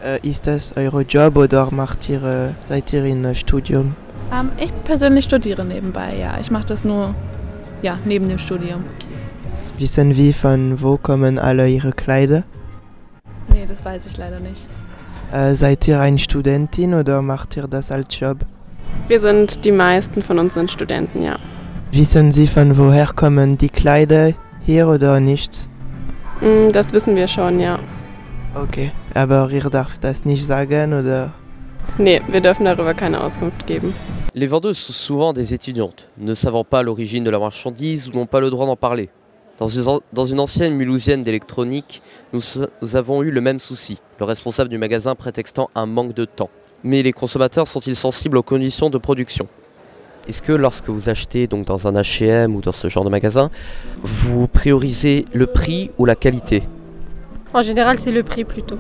Uh, 0.01 0.19
ist 0.23 0.47
das 0.47 0.77
eure 0.77 1.03
Job 1.03 1.37
oder 1.37 1.73
macht 1.73 2.09
ihr, 2.09 2.23
uh, 2.23 2.55
seid 2.69 2.93
ihr 2.93 3.05
in 3.05 3.35
Studium? 3.35 3.97
Um, 4.31 4.51
ich 4.63 4.71
persönlich 4.85 5.25
studiere 5.25 5.65
nebenbei, 5.65 6.15
ja. 6.17 6.39
Ich 6.41 6.53
mache 6.53 6.67
das 6.69 6.85
nur 6.85 7.17
ja, 7.83 7.99
neben 8.05 8.29
dem 8.29 8.39
Studium. 8.39 8.85
Okay. 8.97 9.09
Wissen 9.79 10.17
wie 10.17 10.33
von 10.33 10.81
wo 10.81 10.99
kommen 10.99 11.41
alle 11.41 11.69
ihre 11.69 11.91
Kleider? 11.91 12.45
Nee, 13.49 13.67
das 13.67 13.85
weiß 13.85 14.07
ich 14.07 14.17
leider 14.17 14.39
nicht. 14.39 14.69
Uh, 15.33 15.57
seid 15.57 15.89
ihr 15.89 16.01
eine 16.01 16.19
Studentin 16.19 16.95
oder 16.95 17.21
macht 17.21 17.57
ihr 17.57 17.67
das 17.67 17.91
als 17.91 18.21
Job? 18.21 18.39
Wir 19.09 19.21
sind, 19.21 19.65
die 19.65 19.73
meisten 19.73 20.23
von 20.23 20.39
uns 20.39 20.55
sind 20.55 20.71
Studenten, 20.71 21.23
ja. 21.23 21.37
Wissen 21.93 22.33
Sie, 22.33 22.47
von 22.47 22.77
woher 22.77 23.07
kommen 23.07 23.57
die 23.57 23.71
Kleider 23.71 24.35
hier 24.65 24.89
oder 24.89 25.21
nicht? 25.21 25.71
Mm, 26.41 26.71
das 26.73 26.93
wissen 26.93 27.17
wir 27.17 27.29
schon, 27.29 27.61
ja. 27.61 27.79
Okay, 28.55 28.93
aber 29.15 29.51
ihr 29.51 29.69
darf 29.71 29.99
das 29.99 30.25
nicht 30.25 30.45
sagen 30.45 30.93
oder? 30.93 31.33
Nee, 31.97 32.21
wir 32.29 32.41
dürfen 32.41 32.65
darüber 32.65 32.95
keine 32.95 33.23
Auskunft 33.23 33.67
geben. 33.67 33.95
Les 34.35 34.47
vendeuses 34.47 34.87
sont 34.87 34.93
souvent 34.93 35.33
des 35.33 35.53
étudiantes, 35.53 36.09
ne 36.17 36.35
savant 36.35 36.65
pas 36.65 36.83
l'origine 36.83 37.25
de 37.25 37.31
la 37.31 37.39
marchandise 37.39 38.09
ou 38.09 38.13
n'ont 38.13 38.27
pas 38.27 38.41
le 38.41 38.51
droit 38.51 38.67
d'en 38.67 38.77
parler. 38.77 39.09
Dans 39.59 39.69
une, 39.69 40.01
dans 40.13 40.27
une 40.27 40.39
ancienne 40.39 40.75
mulhousienne 40.75 41.25
d'électronique, 41.25 42.03
nous, 42.33 42.41
nous 42.81 42.95
avons 42.95 43.23
eu 43.23 43.31
le 43.31 43.41
même 43.41 43.59
souci, 43.59 43.99
le 44.21 44.27
responsable 44.27 44.71
du 44.71 44.79
magasin 44.79 45.17
prétextant 45.17 45.71
un 45.75 45.87
manque 45.87 46.15
de 46.15 46.25
temps. 46.25 46.51
Mais 46.85 47.03
les 47.03 47.13
consommateurs 47.13 47.67
sont-ils 47.67 47.97
sensibles 47.97 48.37
aux 48.37 48.43
conditions 48.43 48.91
de 48.91 48.99
production? 48.99 49.49
Est-ce 50.29 50.43
que 50.43 50.53
lorsque 50.53 50.89
vous 50.89 51.09
achetez 51.09 51.47
donc 51.47 51.67
dans 51.67 51.87
un 51.89 51.93
H&M 51.93 52.55
ou 52.55 52.61
dans 52.61 52.73
ce 52.73 52.89
genre 52.89 53.05
de 53.05 53.11
magasin, 53.11 53.51
vous 54.03 54.47
priorisez 54.47 55.25
le 55.33 55.47
prix 55.47 55.91
ou 55.99 56.05
la 56.05 56.15
qualité? 56.15 56.63
En 57.55 57.63
général, 57.63 57.99
c'est 57.99 58.13
le 58.13 58.23
prix 58.23 58.45
plutôt. 58.45 58.79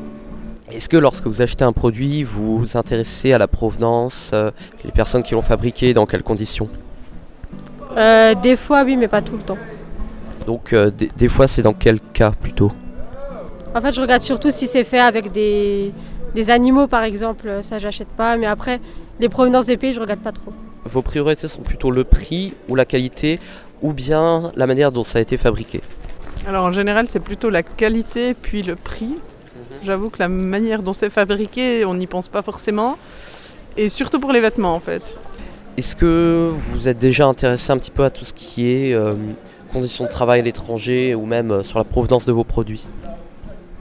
Est-ce 0.70 0.88
que 0.90 0.98
lorsque 0.98 1.26
vous 1.26 1.40
achetez 1.40 1.64
un 1.64 1.72
produit, 1.72 2.22
vous 2.22 2.58
vous 2.58 2.76
intéressez 2.76 3.32
à 3.32 3.38
la 3.38 3.48
provenance, 3.48 4.30
euh, 4.34 4.50
les 4.84 4.90
personnes 4.90 5.22
qui 5.22 5.32
l'ont 5.32 5.42
fabriqué, 5.42 5.94
dans 5.94 6.04
quelles 6.04 6.22
conditions? 6.22 6.68
Euh, 7.96 8.34
Des 8.34 8.54
fois, 8.54 8.82
oui, 8.84 8.96
mais 8.96 9.08
pas 9.08 9.22
tout 9.22 9.36
le 9.36 9.42
temps. 9.42 9.56
Donc 10.46 10.72
euh, 10.72 10.90
des, 10.90 11.10
des 11.16 11.28
fois 11.28 11.46
c'est 11.48 11.62
dans 11.62 11.72
quel 11.72 11.98
cas 12.00 12.30
plutôt? 12.30 12.70
En 13.74 13.80
fait, 13.80 13.92
je 13.92 14.00
regarde 14.00 14.22
surtout 14.22 14.50
si 14.50 14.66
c'est 14.66 14.84
fait 14.84 15.00
avec 15.00 15.30
des, 15.32 15.92
des 16.34 16.50
animaux, 16.50 16.86
par 16.86 17.02
exemple. 17.02 17.60
Ça, 17.62 17.78
j'achète 17.78 18.08
pas. 18.08 18.36
Mais 18.36 18.46
après, 18.46 18.80
les 19.20 19.28
provenances 19.28 19.66
des 19.66 19.76
pays, 19.76 19.92
je 19.92 20.00
regarde 20.00 20.20
pas 20.20 20.32
trop. 20.32 20.52
Vos 20.84 21.02
priorités 21.02 21.48
sont 21.48 21.62
plutôt 21.62 21.90
le 21.90 22.04
prix 22.04 22.54
ou 22.68 22.74
la 22.74 22.84
qualité 22.84 23.40
ou 23.82 23.92
bien 23.92 24.52
la 24.56 24.66
manière 24.66 24.92
dont 24.92 25.04
ça 25.04 25.18
a 25.18 25.22
été 25.22 25.36
fabriqué 25.36 25.80
Alors 26.46 26.64
en 26.64 26.72
général, 26.72 27.06
c'est 27.08 27.20
plutôt 27.20 27.50
la 27.50 27.62
qualité 27.62 28.34
puis 28.34 28.62
le 28.62 28.74
prix. 28.76 29.14
J'avoue 29.84 30.10
que 30.10 30.18
la 30.18 30.28
manière 30.28 30.82
dont 30.82 30.92
c'est 30.92 31.10
fabriqué, 31.10 31.84
on 31.84 31.94
n'y 31.94 32.06
pense 32.06 32.28
pas 32.28 32.42
forcément. 32.42 32.96
Et 33.76 33.88
surtout 33.88 34.18
pour 34.18 34.32
les 34.32 34.40
vêtements 34.40 34.74
en 34.74 34.80
fait. 34.80 35.16
Est-ce 35.76 35.94
que 35.94 36.52
vous 36.54 36.88
êtes 36.88 36.98
déjà 36.98 37.26
intéressé 37.26 37.70
un 37.70 37.78
petit 37.78 37.92
peu 37.92 38.04
à 38.04 38.10
tout 38.10 38.24
ce 38.24 38.32
qui 38.32 38.68
est 38.68 38.94
euh, 38.94 39.14
conditions 39.72 40.04
de 40.04 40.10
travail 40.10 40.40
à 40.40 40.42
l'étranger 40.42 41.14
ou 41.14 41.24
même 41.24 41.52
euh, 41.52 41.62
sur 41.62 41.78
la 41.78 41.84
provenance 41.84 42.24
de 42.26 42.32
vos 42.32 42.42
produits? 42.42 42.84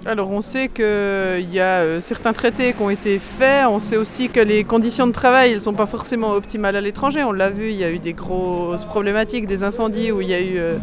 Alors 0.05 0.29
on 0.29 0.41
sait 0.41 0.69
qu'il 0.69 1.53
y 1.53 1.59
a 1.59 1.81
euh, 1.81 1.99
certains 1.99 2.31
traités 2.31 2.73
qui 2.73 2.81
ont 2.81 2.89
été 2.89 3.19
faits, 3.19 3.65
on 3.67 3.79
sait 3.79 3.97
aussi 3.97 4.29
que 4.29 4.39
les 4.39 4.63
conditions 4.63 5.07
de 5.07 5.11
travail 5.11 5.55
ne 5.55 5.59
sont 5.59 5.73
pas 5.73 5.87
forcément 5.87 6.31
optimales 6.31 6.75
à 6.75 6.81
l'étranger. 6.81 7.23
On 7.23 7.31
l'a 7.31 7.49
vu, 7.49 7.71
il 7.71 7.77
y 7.77 7.83
a 7.83 7.91
eu 7.91 7.99
des 7.99 8.13
grosses 8.13 8.85
problématiques, 8.85 9.47
des 9.47 9.63
incendies 9.63 10.11
où 10.11 10.21
il 10.21 10.29
y 10.29 10.33
a 10.33 10.41
eu 10.41 10.57
euh, 10.57 10.77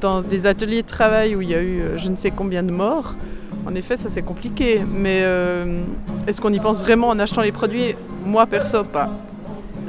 dans, 0.00 0.22
des, 0.22 0.46
ateliers 0.46 0.82
de 0.82 0.86
travail 0.86 1.34
où 1.34 1.42
il 1.42 1.50
y 1.50 1.54
a 1.54 1.60
eu 1.60 1.80
euh, 1.80 1.98
je 1.98 2.10
ne 2.10 2.16
sais 2.16 2.30
combien 2.30 2.62
de 2.62 2.70
morts. 2.70 3.14
En 3.66 3.74
effet, 3.74 3.96
ça 3.96 4.08
c'est 4.08 4.22
compliqué. 4.22 4.80
Mais 4.90 5.20
euh, 5.22 5.82
est-ce 6.26 6.40
qu'on 6.40 6.52
y 6.52 6.60
pense 6.60 6.82
vraiment 6.82 7.08
en 7.08 7.18
achetant 7.18 7.42
les 7.42 7.52
produits? 7.52 7.94
Moi 8.24 8.46
perso, 8.46 8.84
pas. 8.84 9.10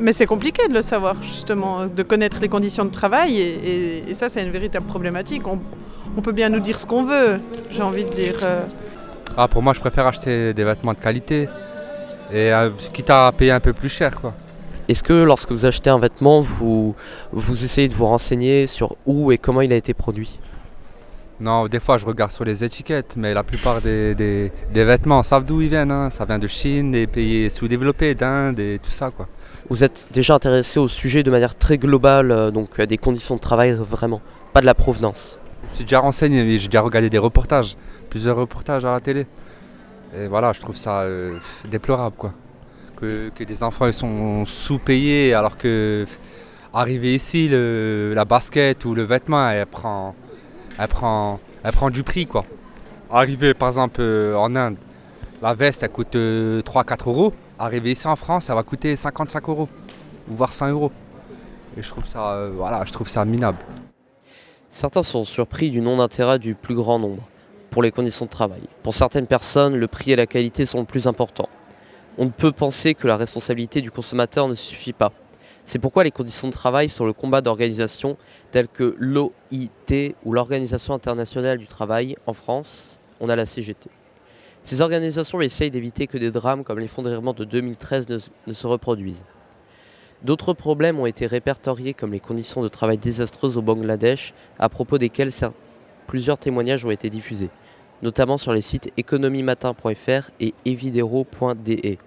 Mais 0.01 0.13
c'est 0.13 0.25
compliqué 0.25 0.67
de 0.67 0.73
le 0.73 0.81
savoir, 0.81 1.21
justement, 1.21 1.85
de 1.85 2.03
connaître 2.03 2.37
les 2.41 2.47
conditions 2.47 2.85
de 2.85 2.89
travail. 2.89 3.37
Et, 3.37 4.13
ça, 4.13 4.29
c'est 4.29 4.41
une 4.41 4.51
véritable 4.51 4.85
problématique. 4.85 5.43
On 6.17 6.21
peut 6.21 6.31
bien 6.31 6.49
nous 6.49 6.59
dire 6.59 6.79
ce 6.79 6.85
qu'on 6.85 7.03
veut, 7.03 7.39
j'ai 7.71 7.81
envie 7.83 8.03
de 8.05 8.09
dire. 8.09 8.35
euh. 8.43 8.63
Ah, 9.37 9.47
pour 9.47 9.61
moi, 9.61 9.73
je 9.73 9.79
préfère 9.79 10.07
acheter 10.07 10.53
des 10.53 10.63
vêtements 10.63 10.93
de 10.93 10.99
qualité 10.99 11.47
et 12.31 12.51
euh, 12.53 12.69
quitte 12.93 13.09
à 13.09 13.31
payer 13.35 13.51
un 13.51 13.59
peu 13.59 13.73
plus 13.73 13.89
cher, 13.89 14.19
quoi. 14.19 14.33
Est-ce 14.87 15.03
que 15.03 15.13
lorsque 15.13 15.51
vous 15.51 15.65
achetez 15.65 15.89
un 15.91 15.99
vêtement, 15.99 16.41
vous, 16.41 16.95
vous 17.31 17.63
essayez 17.63 17.87
de 17.87 17.93
vous 17.93 18.07
renseigner 18.07 18.65
sur 18.67 18.95
où 19.05 19.31
et 19.31 19.37
comment 19.37 19.61
il 19.61 19.71
a 19.71 19.75
été 19.75 19.93
produit? 19.93 20.39
Non, 21.39 21.67
des 21.67 21.79
fois, 21.79 21.97
je 21.97 22.05
regarde 22.05 22.31
sur 22.31 22.43
les 22.43 22.63
étiquettes, 22.65 23.13
mais 23.15 23.33
la 23.33 23.43
plupart 23.43 23.81
des, 23.81 24.13
des- 24.15 24.51
des 24.73 24.83
vêtements 24.83 25.23
savent 25.23 25.45
d'où 25.45 25.61
ils 25.61 25.69
viennent. 25.69 25.91
hein. 25.91 26.09
Ça 26.09 26.25
vient 26.25 26.39
de 26.39 26.47
Chine, 26.47 26.91
des 26.91 27.07
pays 27.07 27.49
sous-développés, 27.49 28.13
d'Inde 28.15 28.59
et 28.59 28.79
tout 28.83 28.91
ça, 28.91 29.09
quoi. 29.11 29.27
Vous 29.69 29.83
êtes 29.83 30.07
déjà 30.11 30.33
intéressé 30.35 30.79
au 30.79 30.87
sujet 30.87 31.21
de 31.23 31.29
manière 31.31 31.55
très 31.55 31.77
globale, 31.77 32.31
euh, 32.31 32.51
donc 32.51 32.81
des 32.81 32.97
conditions 32.97 33.35
de 33.35 33.39
travail 33.39 33.71
vraiment, 33.79 34.21
pas 34.53 34.59
de 34.61 34.65
la 34.65 34.73
provenance? 34.73 35.39
Suis 35.71 35.83
déjà 35.85 35.99
renseigné, 35.99 36.57
j'ai 36.59 36.67
déjà 36.67 36.81
regardé 36.81 37.09
des 37.09 37.17
reportages, 37.17 37.77
plusieurs 38.09 38.35
reportages 38.37 38.83
à 38.85 38.91
la 38.91 38.99
télé. 38.99 39.27
Et 40.15 40.27
voilà, 40.27 40.51
je 40.53 40.59
trouve 40.59 40.75
ça 40.75 41.01
euh, 41.01 41.37
déplorable, 41.69 42.15
quoi. 42.17 42.33
Que, 42.97 43.29
que 43.33 43.43
des 43.45 43.63
enfants 43.63 43.87
ils 43.87 43.93
sont 43.93 44.45
sous-payés 44.45 45.33
alors 45.33 45.57
que 45.57 46.05
arrivé 46.73 47.15
ici, 47.15 47.47
le- 47.47 48.11
la 48.13 48.25
basket 48.25 48.83
ou 48.83 48.93
le 48.93 49.03
vêtement, 49.03 49.49
elle 49.51 49.65
prend, 49.67 50.15
elle 50.77 50.87
prend, 50.89 51.39
elle 51.63 51.71
prend 51.71 51.89
du 51.89 52.03
prix, 52.03 52.25
quoi. 52.25 52.43
Arrivé 53.11 53.53
par 53.53 53.69
exemple 53.69 54.01
euh, 54.01 54.35
en 54.35 54.53
Inde, 54.55 54.75
la 55.41 55.53
veste 55.53 55.83
elle 55.83 55.89
coûte 55.91 56.15
3-4 56.15 57.07
euros. 57.09 57.33
Arrivé 57.57 57.91
ici 57.91 58.07
en 58.07 58.15
France, 58.15 58.49
elle 58.49 58.55
va 58.55 58.63
coûter 58.63 58.95
55 58.95 59.47
euros, 59.49 59.69
voire 60.27 60.51
100 60.51 60.69
euros. 60.71 60.91
Et 61.77 61.81
je 61.83 61.87
trouve 61.89 62.05
ça, 62.07 62.33
euh, 62.33 62.51
voilà, 62.55 62.83
je 62.85 62.91
trouve 62.91 63.07
ça 63.07 63.23
minable. 63.23 63.57
Certains 64.71 65.01
sont 65.01 65.25
surpris 65.25 65.71
du 65.71 65.81
non-intérêt 65.81 66.37
du 66.37 66.53
plus 66.53 66.75
grand 66.75 66.99
nombre 66.99 67.27
pour 67.71 67.81
les 67.81 67.89
conditions 67.89 68.25
de 68.25 68.29
travail. 68.29 68.61
Pour 68.83 68.93
certaines 68.93 69.25
personnes, 69.25 69.75
le 69.75 69.87
prix 69.87 70.11
et 70.11 70.15
la 70.15 70.27
qualité 70.27 70.67
sont 70.67 70.79
le 70.79 70.85
plus 70.85 71.07
important. 71.07 71.49
On 72.19 72.25
ne 72.25 72.29
peut 72.29 72.51
penser 72.51 72.93
que 72.93 73.07
la 73.07 73.17
responsabilité 73.17 73.81
du 73.81 73.89
consommateur 73.89 74.47
ne 74.47 74.53
suffit 74.53 74.93
pas. 74.93 75.11
C'est 75.65 75.79
pourquoi 75.79 76.03
les 76.03 76.11
conditions 76.11 76.47
de 76.47 76.53
travail 76.53 76.87
sont 76.87 77.05
le 77.05 77.13
combat 77.13 77.41
d'organisations 77.41 78.15
telles 78.51 78.67
que 78.67 78.95
l'OIT 78.99 80.13
ou 80.23 80.33
l'Organisation 80.33 80.93
internationale 80.93 81.57
du 81.57 81.67
travail 81.67 82.15
en 82.27 82.33
France, 82.33 82.99
on 83.19 83.29
a 83.29 83.35
la 83.35 83.45
CGT. 83.47 83.89
Ces 84.63 84.81
organisations 84.81 85.41
essayent 85.41 85.71
d'éviter 85.71 86.05
que 86.05 86.17
des 86.17 86.31
drames 86.31 86.63
comme 86.63 86.79
l'effondrement 86.79 87.33
de 87.33 87.43
2013 87.43 88.07
ne, 88.09 88.17
ne 88.45 88.53
se 88.53 88.67
reproduisent. 88.67 89.23
D'autres 90.23 90.53
problèmes 90.53 90.99
ont 90.99 91.05
été 91.05 91.27
répertoriés 91.27 91.93
comme 91.93 92.11
les 92.11 92.19
conditions 92.19 92.61
de 92.61 92.67
travail 92.67 92.97
désastreuses 92.97 93.55
au 93.55 93.61
Bangladesh, 93.61 94.33
à 94.59 94.67
propos 94.67 94.97
desquels 94.97 95.29
cer- 95.29 95.53
plusieurs 96.07 96.37
témoignages 96.37 96.83
ont 96.83 96.91
été 96.91 97.09
diffusés, 97.09 97.49
notamment 98.01 98.37
sur 98.37 98.51
les 98.51 98.61
sites 98.61 98.91
économieMatin.fr 98.97 100.31
et 100.41 100.53
evidero.de. 100.65 101.97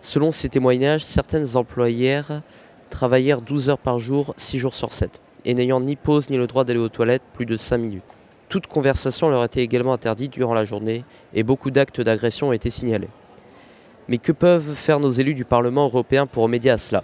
Selon 0.00 0.30
ces 0.30 0.48
témoignages, 0.48 1.04
certaines 1.04 1.56
employères 1.56 2.42
travaillèrent 2.90 3.42
12 3.42 3.68
heures 3.68 3.78
par 3.78 3.98
jour, 3.98 4.32
6 4.36 4.60
jours 4.60 4.74
sur 4.74 4.92
7, 4.92 5.20
et 5.44 5.54
n'ayant 5.54 5.80
ni 5.80 5.96
pause 5.96 6.30
ni 6.30 6.36
le 6.36 6.46
droit 6.46 6.64
d'aller 6.64 6.78
aux 6.78 6.88
toilettes 6.88 7.24
plus 7.32 7.46
de 7.46 7.56
5 7.56 7.78
minutes. 7.78 8.04
Toute 8.48 8.68
conversation 8.68 9.28
leur 9.28 9.42
était 9.44 9.62
également 9.62 9.92
interdite 9.92 10.32
durant 10.32 10.54
la 10.54 10.64
journée, 10.64 11.04
et 11.34 11.42
beaucoup 11.42 11.72
d'actes 11.72 12.00
d'agression 12.00 12.48
ont 12.48 12.52
été 12.52 12.70
signalés. 12.70 13.08
Mais 14.08 14.18
que 14.18 14.32
peuvent 14.32 14.74
faire 14.74 15.00
nos 15.00 15.12
élus 15.12 15.34
du 15.34 15.44
Parlement 15.44 15.84
européen 15.84 16.26
pour 16.26 16.44
remédier 16.44 16.70
à 16.70 16.78
cela 16.78 17.02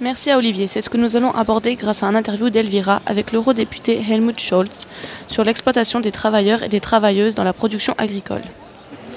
Merci 0.00 0.30
à 0.30 0.38
Olivier. 0.38 0.66
C'est 0.66 0.80
ce 0.80 0.90
que 0.90 0.96
nous 0.96 1.16
allons 1.16 1.30
aborder 1.30 1.76
grâce 1.76 2.02
à 2.02 2.06
un 2.06 2.16
interview 2.16 2.50
d'Elvira 2.50 3.02
avec 3.06 3.30
l'eurodéputé 3.30 4.00
Helmut 4.00 4.40
Scholz 4.40 4.88
sur 5.28 5.44
l'exploitation 5.44 6.00
des 6.00 6.10
travailleurs 6.10 6.64
et 6.64 6.68
des 6.68 6.80
travailleuses 6.80 7.36
dans 7.36 7.44
la 7.44 7.52
production 7.52 7.94
agricole. 7.98 8.42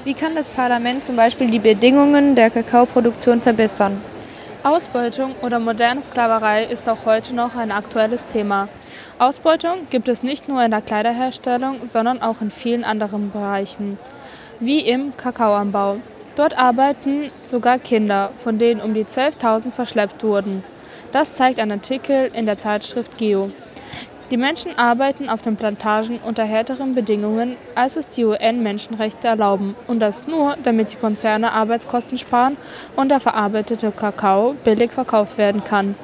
Wie 0.05 0.13
kann 0.13 0.35
das 0.35 0.49
Parlament 0.49 1.03
zum 1.03 1.15
Beispiel 1.15 1.49
die 1.49 1.57
Bedingungen 1.57 2.35
der 2.35 2.51
Kakaoproduktion 2.51 3.41
verbessern? 3.41 3.99
Ausbeutung 4.63 5.33
oder 5.41 5.57
moderne 5.57 6.01
Sklaverei 6.03 6.65
ist 6.65 6.87
auch 6.87 7.07
heute 7.07 7.33
noch 7.33 7.55
ein 7.55 7.71
aktuelles 7.71 8.27
Thema. 8.27 8.67
Ausbeutung 9.17 9.87
gibt 9.89 10.07
es 10.07 10.21
nicht 10.21 10.47
nur 10.47 10.63
in 10.63 10.69
der 10.69 10.81
Kleiderherstellung, 10.81 11.89
sondern 11.91 12.21
auch 12.21 12.41
in 12.41 12.51
vielen 12.51 12.83
anderen 12.83 13.31
Bereichen, 13.31 13.97
wie 14.59 14.81
im 14.81 15.17
Kakaoanbau. 15.17 15.97
Dort 16.35 16.57
arbeiten 16.57 17.31
sogar 17.49 17.79
Kinder, 17.79 18.31
von 18.37 18.57
denen 18.57 18.81
um 18.81 18.93
die 18.93 19.05
12.000 19.05 19.71
verschleppt 19.71 20.23
wurden. 20.23 20.63
Das 21.11 21.35
zeigt 21.35 21.59
ein 21.59 21.71
Artikel 21.71 22.29
in 22.33 22.45
der 22.45 22.57
Zeitschrift 22.57 23.17
Geo. 23.17 23.51
Die 24.31 24.37
Menschen 24.37 24.77
arbeiten 24.77 25.29
auf 25.29 25.43
den 25.43 25.55
Plantagen 25.55 26.19
unter 26.25 26.43
härteren 26.43 26.95
Bedingungen, 26.95 27.57
als 27.75 27.95
es 27.95 28.09
die 28.09 28.25
UN-Menschenrechte 28.25 29.27
erlauben. 29.27 29.75
Und 29.87 29.99
das 29.99 30.25
nur, 30.25 30.57
damit 30.63 30.91
die 30.91 30.97
Konzerne 30.97 31.51
Arbeitskosten 31.51 32.17
sparen 32.17 32.57
und 32.95 33.09
der 33.09 33.19
verarbeitete 33.19 33.91
Kakao 33.91 34.55
billig 34.63 34.91
verkauft 34.91 35.37
werden 35.37 35.63
kann. 35.63 35.95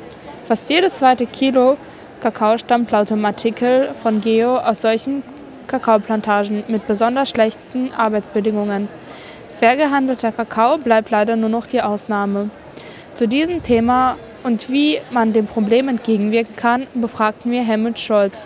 Fast 0.44 0.70
jedes 0.70 1.00
zweite 1.00 1.26
Kilo 1.26 1.78
Kakao 2.22 2.60
stammt 2.60 2.92
laut 2.92 3.10
dem 3.10 3.26
Artikel 3.26 3.90
von 3.96 4.22
Geo 4.22 4.58
aus 4.58 4.82
solchen 4.82 5.24
Kakaoplantagen 5.66 6.64
mit 6.68 6.86
besonders 6.86 7.32
schlechten 7.32 7.92
Arbeitsbedingungen. 7.94 8.88
Fair 9.62 9.78
gehandelter 9.78 10.32
Kakao 10.32 10.80
bleibt 10.80 11.12
leider 11.12 11.36
nur 11.36 11.48
noch 11.48 11.68
die 11.68 11.84
Ausnahme. 11.84 12.50
Zu 13.14 13.28
diesem 13.28 13.62
Thema 13.62 14.18
und 14.42 14.72
wie 14.72 15.00
man 15.12 15.34
dem 15.34 15.46
Problem 15.46 15.88
entgegenwirken 15.88 16.56
kann, 16.56 16.88
befragten 16.96 17.52
wir 17.52 17.62
Helmut 17.62 18.00
Scholz. 18.00 18.44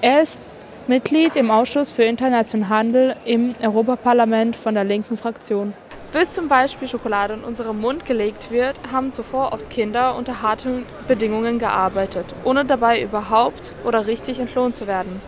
Er 0.00 0.22
ist 0.22 0.42
Mitglied 0.88 1.36
im 1.36 1.52
Ausschuss 1.52 1.92
für 1.92 2.02
internationalen 2.02 2.68
Handel 2.68 3.14
im 3.24 3.52
Europaparlament 3.62 4.56
von 4.56 4.74
der 4.74 4.82
linken 4.82 5.16
Fraktion. 5.16 5.72
Bis 6.12 6.32
zum 6.32 6.48
Beispiel 6.48 6.88
Schokolade 6.88 7.34
in 7.34 7.44
unseren 7.44 7.80
Mund 7.80 8.04
gelegt 8.04 8.50
wird, 8.50 8.74
haben 8.90 9.12
zuvor 9.12 9.52
oft 9.52 9.70
Kinder 9.70 10.16
unter 10.16 10.42
harten 10.42 10.84
Bedingungen 11.06 11.60
gearbeitet, 11.60 12.26
ohne 12.42 12.64
dabei 12.64 13.00
überhaupt 13.00 13.70
oder 13.84 14.08
richtig 14.08 14.40
entlohnt 14.40 14.74
zu 14.74 14.88
werden. 14.88 15.22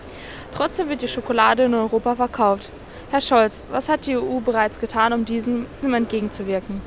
Trotzdem 0.53 0.89
wird 0.89 1.03
die 1.03 1.07
Schokolade 1.07 1.63
in 1.63 1.75
Europa 1.75 2.17
verkauft. 2.17 2.71
Herr 3.11 3.23
Scholz, 3.23 3.65
was 3.71 3.89
hat 3.89 4.07
die 4.07 4.17
EU 4.17 4.41
bereits 4.41 4.79
getan, 4.79 5.15
um 5.15 5.25
diesem 5.25 5.67
entgegenzuwirken? 5.83 6.83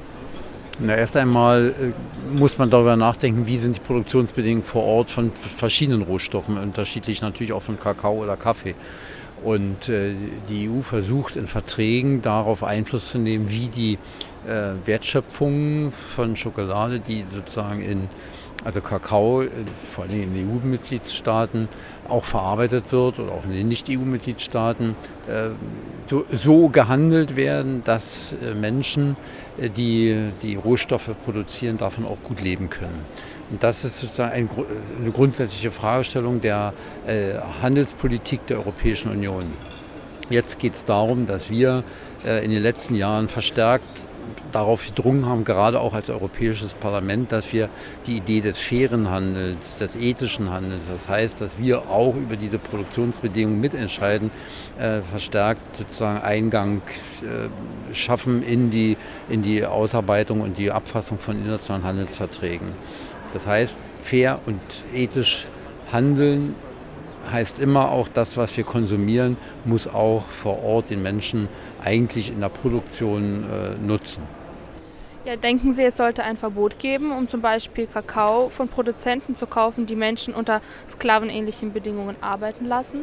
Na, 0.79 0.95
erst 0.95 1.17
einmal 1.17 1.73
äh, 1.79 2.37
muss 2.37 2.57
man 2.57 2.69
darüber 2.69 2.95
nachdenken, 2.95 3.47
wie 3.47 3.57
sind 3.57 3.77
die 3.77 3.79
Produktionsbedingungen 3.81 4.63
vor 4.63 4.83
Ort 4.83 5.09
von 5.09 5.31
verschiedenen 5.31 6.03
Rohstoffen, 6.03 6.57
unterschiedlich 6.57 7.21
natürlich 7.21 7.53
auch 7.53 7.61
von 7.61 7.79
Kakao 7.79 8.21
oder 8.21 8.37
Kaffee. 8.37 8.75
Und 9.43 9.89
äh, 9.89 10.13
die 10.47 10.69
EU 10.69 10.81
versucht 10.81 11.35
in 11.35 11.47
Verträgen 11.47 12.21
darauf 12.21 12.63
Einfluss 12.63 13.09
zu 13.09 13.17
nehmen, 13.17 13.49
wie 13.49 13.67
die 13.67 13.97
äh, 14.47 14.73
Wertschöpfung 14.85 15.91
von 15.91 16.35
Schokolade, 16.35 16.99
die 16.99 17.23
sozusagen 17.23 17.81
in 17.81 18.09
also 18.63 18.81
Kakao, 18.81 19.43
vor 19.85 20.03
allem 20.03 20.35
in 20.35 20.49
EU-Mitgliedstaaten, 20.49 21.67
auch 22.07 22.23
verarbeitet 22.23 22.91
wird 22.91 23.19
oder 23.19 23.31
auch 23.31 23.45
in 23.45 23.51
den 23.51 23.67
Nicht-EU-Mitgliedstaaten, 23.67 24.95
so, 26.05 26.25
so, 26.31 26.69
gehandelt 26.69 27.35
werden, 27.35 27.83
dass 27.85 28.35
Menschen, 28.59 29.15
die 29.57 30.31
die 30.41 30.55
Rohstoffe 30.55 31.09
produzieren, 31.25 31.77
davon 31.77 32.05
auch 32.05 32.21
gut 32.23 32.41
leben 32.41 32.69
können. 32.69 33.05
Und 33.49 33.63
das 33.63 33.83
ist 33.85 33.99
sozusagen 33.99 34.31
ein, 34.31 34.49
eine 34.99 35.11
grundsätzliche 35.11 35.71
Fragestellung 35.71 36.41
der 36.41 36.73
Handelspolitik 37.61 38.45
der 38.47 38.57
Europäischen 38.57 39.11
Union. 39.11 39.53
Jetzt 40.29 40.59
geht 40.59 40.73
es 40.73 40.85
darum, 40.85 41.25
dass 41.25 41.49
wir 41.49 41.83
in 42.23 42.51
den 42.51 42.61
letzten 42.61 42.95
Jahren 42.95 43.27
verstärkt 43.27 43.85
darauf 44.51 44.85
gedrungen 44.85 45.25
haben, 45.25 45.43
gerade 45.45 45.79
auch 45.79 45.93
als 45.93 46.09
Europäisches 46.09 46.73
Parlament, 46.73 47.31
dass 47.31 47.51
wir 47.53 47.69
die 48.05 48.17
Idee 48.17 48.41
des 48.41 48.57
fairen 48.57 49.09
Handels, 49.09 49.77
des 49.77 49.95
ethischen 49.95 50.49
Handels, 50.49 50.83
das 50.91 51.07
heißt, 51.07 51.41
dass 51.41 51.57
wir 51.57 51.89
auch 51.89 52.15
über 52.15 52.35
diese 52.35 52.59
Produktionsbedingungen 52.59 53.59
mitentscheiden, 53.59 54.31
äh, 54.79 55.01
verstärkt 55.01 55.77
sozusagen 55.77 56.21
Eingang 56.21 56.81
äh, 57.21 57.93
schaffen 57.93 58.43
in 58.43 58.71
die, 58.71 58.97
in 59.29 59.41
die 59.41 59.65
Ausarbeitung 59.65 60.41
und 60.41 60.57
die 60.57 60.71
Abfassung 60.71 61.19
von 61.19 61.37
internationalen 61.37 61.85
Handelsverträgen. 61.85 62.69
Das 63.33 63.47
heißt, 63.47 63.79
fair 64.01 64.39
und 64.45 64.59
ethisch 64.93 65.47
handeln 65.91 66.55
heißt 67.31 67.59
immer 67.59 67.91
auch, 67.91 68.07
das, 68.07 68.37
was 68.37 68.55
wir 68.57 68.63
konsumieren, 68.63 69.37
muss 69.65 69.87
auch 69.87 70.23
vor 70.23 70.63
Ort 70.63 70.89
den 70.89 71.01
Menschen 71.01 71.49
eigentlich 71.83 72.29
in 72.29 72.39
der 72.39 72.49
Produktion 72.49 73.43
äh, 73.43 73.85
nutzen. 73.85 74.23
Ja, 75.25 75.35
denken 75.35 75.71
Sie, 75.71 75.83
es 75.83 75.97
sollte 75.97 76.23
ein 76.23 76.35
Verbot 76.35 76.79
geben, 76.79 77.11
um 77.11 77.27
zum 77.27 77.41
Beispiel 77.41 77.85
Kakao 77.85 78.49
von 78.49 78.67
Produzenten 78.67 79.35
zu 79.35 79.45
kaufen, 79.45 79.85
die 79.85 79.95
Menschen 79.95 80.33
unter 80.33 80.61
sklavenähnlichen 80.89 81.73
Bedingungen 81.73 82.15
arbeiten 82.21 82.65
lassen? 82.65 83.01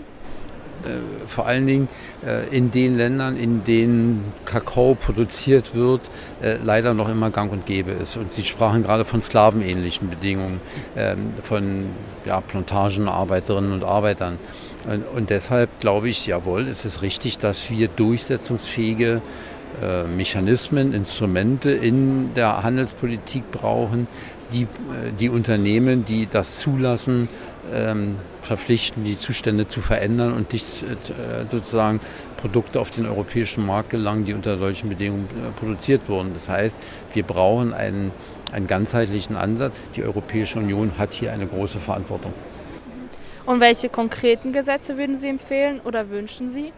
Äh, 0.85 1.27
vor 1.29 1.47
allen 1.47 1.69
Dingen 1.69 1.89
äh, 2.27 2.49
in 2.49 2.73
den 2.73 2.97
Ländern, 2.97 3.37
in 3.37 3.63
denen 3.63 4.33
Kakao 4.45 4.97
produziert 4.97 5.75
wird, 5.77 6.11
leider 6.41 6.95
noch 6.95 7.09
immer 7.09 7.31
gang 7.31 7.53
und 7.53 7.67
gäbe 7.67 7.93
ist. 7.93 8.17
Und 8.17 8.33
Sie 8.33 8.45
sprachen 8.45 8.83
gerade 8.83 9.05
von 9.05 9.23
sklavenähnlichen 9.23 10.11
Bedingungen, 10.11 10.61
ähm, 10.97 11.35
von 11.43 11.87
ja, 12.25 12.41
Plantagenarbeiterinnen 12.41 13.73
und 13.73 13.85
Arbeitern. 13.85 14.39
Und, 15.15 15.29
deshalb 15.29 15.81
glaube 15.81 16.09
ich, 16.09 16.27
jawohl, 16.27 16.63
es 16.63 16.85
ist 16.87 17.03
richtig, 17.03 17.37
dass 17.37 17.69
wir 17.71 17.89
durchsetzungsfähige 17.89 19.21
äh, 19.83 20.05
Mechanismen, 20.05 20.95
Instrumente 20.95 21.71
in 21.71 22.33
der 22.35 22.63
Handelspolitik 22.63 23.51
brauchen, 23.51 24.09
die 24.51 24.63
äh, 24.63 25.13
die 25.21 25.29
Unternehmen, 25.29 26.07
die 26.07 26.27
das 26.27 26.59
zulassen, 26.59 27.29
ähm, 27.71 28.17
verpflichten, 28.41 29.05
die 29.05 29.19
Zustände 29.19 29.69
zu 29.69 29.83
verändern 29.83 30.33
und 30.33 30.55
nicht 30.55 30.65
äh, 30.83 31.47
sozusagen 31.49 32.01
Produkte 32.39 32.81
auf 32.81 32.91
den 32.91 33.05
europäischen 33.05 33.67
Markt 33.67 33.91
gelangen, 33.91 34.25
die 34.25 34.33
unter 34.33 34.57
solchen 34.57 34.89
Bedingungen 34.89 35.29
produziert 35.57 36.09
wurden. 36.09 36.33
Das 36.33 36.49
heißt, 36.49 36.79
wir 37.13 37.25
brauchen 37.25 37.75
einen, 37.75 38.11
einen 38.53 38.67
ganzheitlichen 38.67 39.37
Ansatz. 39.37 39.77
Die 39.97 40.03
Europäische 40.03 40.59
Union 40.59 40.93
hat 40.97 41.13
hier 41.13 41.31
eine 41.33 41.47
große 41.47 41.79
Verantwortung. 41.79 42.33
Und 43.49 43.61
welche 43.61 43.89
konkreten 43.89 44.53
Gesetze 44.53 44.99
würden 44.99 45.17
Sie 45.17 45.27
empfehlen 45.27 45.81
oder 45.83 46.11
wünschen 46.11 46.51
Sie? 46.51 46.71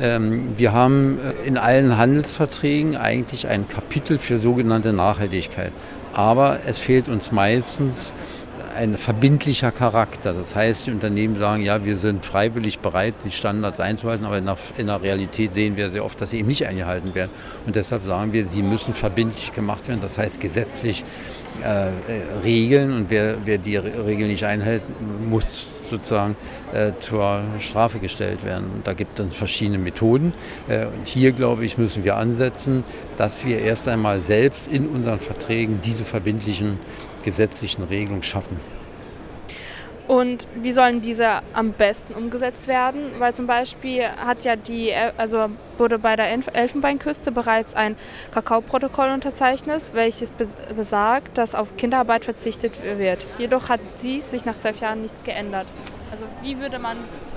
Ähm, 0.00 0.54
wir 0.56 0.72
haben 0.72 1.20
äh, 1.20 1.46
in 1.46 1.56
allen 1.56 1.98
Handelsverträgen 1.98 2.96
eigentlich 2.96 3.46
ein 3.46 3.68
Kapitel 3.68 4.18
für 4.18 4.38
sogenannte 4.38 4.92
Nachhaltigkeit. 4.92 5.70
Aber 6.12 6.58
es 6.66 6.80
fehlt 6.80 7.08
uns 7.08 7.30
meistens 7.30 8.12
ein 8.74 8.96
verbindlicher 8.96 9.70
Charakter. 9.70 10.32
Das 10.32 10.56
heißt, 10.56 10.88
die 10.88 10.90
Unternehmen 10.90 11.38
sagen, 11.38 11.62
ja, 11.62 11.84
wir 11.84 11.96
sind 11.96 12.24
freiwillig 12.24 12.80
bereit, 12.80 13.14
die 13.24 13.30
Standards 13.30 13.78
einzuhalten, 13.78 14.26
aber 14.26 14.38
in 14.38 14.46
der, 14.46 14.56
in 14.78 14.86
der, 14.88 15.00
Realität 15.00 15.54
sehen 15.54 15.76
wir 15.76 15.90
sehr 15.90 16.04
oft, 16.04 16.20
dass 16.20 16.30
sie 16.30 16.40
eben 16.40 16.48
nicht 16.48 16.66
eingehalten 16.66 17.14
werden. 17.14 17.30
Und 17.66 17.76
deshalb 17.76 18.02
sagen 18.02 18.32
wir, 18.32 18.46
sie 18.46 18.62
müssen 18.62 18.94
verbindlich 18.94 19.52
gemacht 19.52 19.86
werden, 19.86 20.00
das 20.02 20.18
heißt 20.18 20.40
gesetzlich 20.40 21.04
äh, 21.62 21.86
äh 21.86 21.90
regeln 22.42 22.92
und 22.94 23.10
wer, 23.10 23.36
wer 23.44 23.58
die 23.58 23.76
Regeln 23.76 24.28
nicht 24.28 24.44
einhält, 24.44 24.82
muss 25.28 25.66
sozusagen 25.90 26.36
äh, 26.72 26.92
zur 27.00 27.42
Strafe 27.58 27.98
gestellt 27.98 28.44
werden. 28.44 28.80
Da 28.84 28.94
gibt 28.94 29.18
es 29.18 29.34
verschiedene 29.34 29.78
Methoden. 29.78 30.32
Äh, 30.68 30.86
und 30.86 31.06
hier, 31.06 31.32
glaube 31.32 31.64
ich, 31.64 31.78
müssen 31.78 32.04
wir 32.04 32.16
ansetzen, 32.16 32.84
dass 33.16 33.44
wir 33.44 33.60
erst 33.60 33.88
einmal 33.88 34.20
selbst 34.20 34.66
in 34.66 34.88
unseren 34.88 35.20
Verträgen 35.20 35.80
diese 35.84 36.04
verbindlichen 36.04 36.78
gesetzlichen 37.22 37.84
Regelungen 37.84 38.22
schaffen. 38.22 38.79
Und 40.10 40.48
wie 40.60 40.72
sollen 40.72 41.02
diese 41.02 41.40
am 41.52 41.70
besten 41.70 42.14
umgesetzt 42.14 42.66
werden? 42.66 43.00
Weil 43.20 43.32
zum 43.32 43.46
Beispiel 43.46 44.02
hat 44.08 44.42
ja 44.42 44.56
die, 44.56 44.92
also 45.16 45.50
wurde 45.78 46.00
bei 46.00 46.16
der 46.16 46.26
Elfenbeinküste 46.52 47.30
bereits 47.30 47.76
ein 47.76 47.94
Kakaoprotokoll 48.34 49.10
unterzeichnet, 49.10 49.82
welches 49.92 50.32
besagt, 50.76 51.38
dass 51.38 51.54
auf 51.54 51.76
Kinderarbeit 51.76 52.24
verzichtet 52.24 52.72
wird. 52.98 53.24
Jedoch 53.38 53.68
hat 53.68 53.78
dies 54.02 54.32
sich 54.32 54.44
nach 54.44 54.58
zwölf 54.58 54.80
Jahren 54.80 55.02
nichts 55.02 55.22
geändert. 55.22 55.68
Also 56.10 56.24
wie 56.42 56.58
würde 56.58 56.80
man 56.80 56.96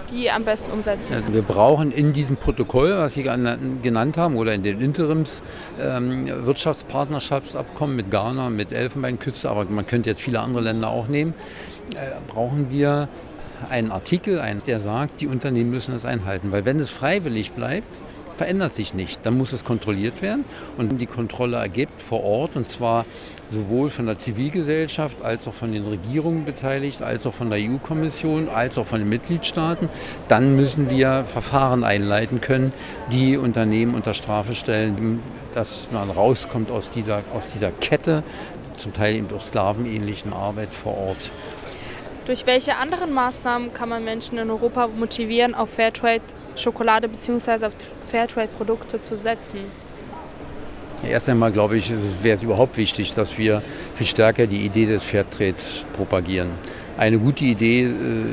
die 0.10 0.32
am 0.32 0.44
besten 0.44 0.72
umsetzen? 0.72 1.14
Wir 1.32 1.44
brauchen 1.44 1.92
in 1.92 2.12
diesem 2.12 2.38
Protokoll, 2.38 2.98
was 2.98 3.14
Sie 3.14 3.22
genannt 3.22 4.18
haben, 4.18 4.36
oder 4.36 4.52
in 4.52 4.64
den 4.64 4.82
Interims 4.82 5.44
ähm, 5.80 6.26
mit 6.26 8.12
Ghana, 8.12 8.50
mit 8.50 8.72
Elfenbeinküste, 8.72 9.48
aber 9.48 9.66
man 9.66 9.86
könnte 9.86 10.10
jetzt 10.10 10.22
viele 10.22 10.40
andere 10.40 10.64
Länder 10.64 10.88
auch 10.90 11.08
nehmen, 11.08 11.36
brauchen 12.28 12.70
wir 12.70 13.10
einen 13.70 13.92
Artikel, 13.92 14.42
der 14.68 14.80
sagt, 14.80 15.22
die 15.22 15.28
Unternehmen 15.28 15.70
müssen 15.70 15.96
es 15.96 16.06
einhalten. 16.06 16.52
Weil 16.52 16.66
wenn 16.66 16.80
es 16.80 16.90
freiwillig 16.90 17.52
bleibt, 17.52 17.88
verändert 18.38 18.74
sich 18.74 18.94
nicht. 18.94 19.26
Dann 19.26 19.38
muss 19.38 19.54
es 19.54 19.64
kontrolliert 19.64 20.22
werden 20.22 20.46
und 20.78 21.00
die 21.00 21.06
Kontrolle 21.06 21.58
ergibt 21.58 22.02
vor 22.02 22.24
Ort 22.24 22.56
und 22.56 22.68
zwar 22.68 23.06
sowohl 23.50 23.90
von 23.90 24.08
der 24.08 24.18
Zivilgesellschaft 24.18 25.22
als 25.22 25.48
auch 25.48 25.54
von 25.54 25.72
den 25.72 25.86
Regierungen 25.86 26.44
beteiligt, 26.44 27.02
als 27.02 27.26
auch 27.28 27.34
von 27.34 27.50
der 27.50 27.60
EU-Kommission, 27.60 28.50
als 28.50 28.78
auch 28.78 28.88
von 28.88 29.00
den 29.00 29.10
Mitgliedstaaten, 29.10 29.90
dann 30.28 30.56
müssen 30.56 30.90
wir 30.90 31.26
Verfahren 31.26 31.84
einleiten 31.84 32.42
können, 32.42 32.74
die 33.12 33.38
Unternehmen 33.38 33.94
unter 33.94 34.14
Strafe 34.14 34.56
stellen, 34.56 35.22
dass 35.54 35.88
man 35.92 36.10
rauskommt 36.10 36.72
aus 36.72 36.90
dieser, 36.90 37.22
aus 37.36 37.50
dieser 37.50 37.72
Kette, 37.72 38.24
zum 38.76 38.92
Teil 38.92 39.16
eben 39.16 39.28
durch 39.28 39.44
sklavenähnlichen 39.44 40.34
Arbeit 40.34 40.74
vor 40.74 40.98
Ort. 40.98 41.32
Durch 42.26 42.46
welche 42.46 42.78
anderen 42.78 43.12
Maßnahmen 43.12 43.74
kann 43.74 43.90
man 43.90 44.06
Menschen 44.06 44.38
in 44.38 44.50
Europa 44.50 44.88
motivieren, 44.88 45.54
auf 45.54 45.72
Fairtrade-Schokolade 45.72 47.10
bzw. 47.10 47.66
auf 47.66 47.74
Fairtrade-Produkte 48.10 49.02
zu 49.02 49.18
setzen? 49.18 49.60
Erst 51.06 51.28
einmal 51.28 51.52
glaube 51.52 51.78
ich, 51.78 51.92
wäre 52.22 52.38
es 52.38 52.44
überhaupt 52.44 52.78
wichtig, 52.78 53.14
dass 53.14 53.38
wir 53.38 53.62
viel 53.96 54.08
stärker 54.08 54.48
die 54.48 54.66
Idee 54.66 54.86
des 54.86 55.04
Fairtrades 55.04 55.84
propagieren. 55.98 56.52
Eine 56.98 57.20
gute 57.20 57.44
Idee, 57.44 57.84
äh, 57.84 57.92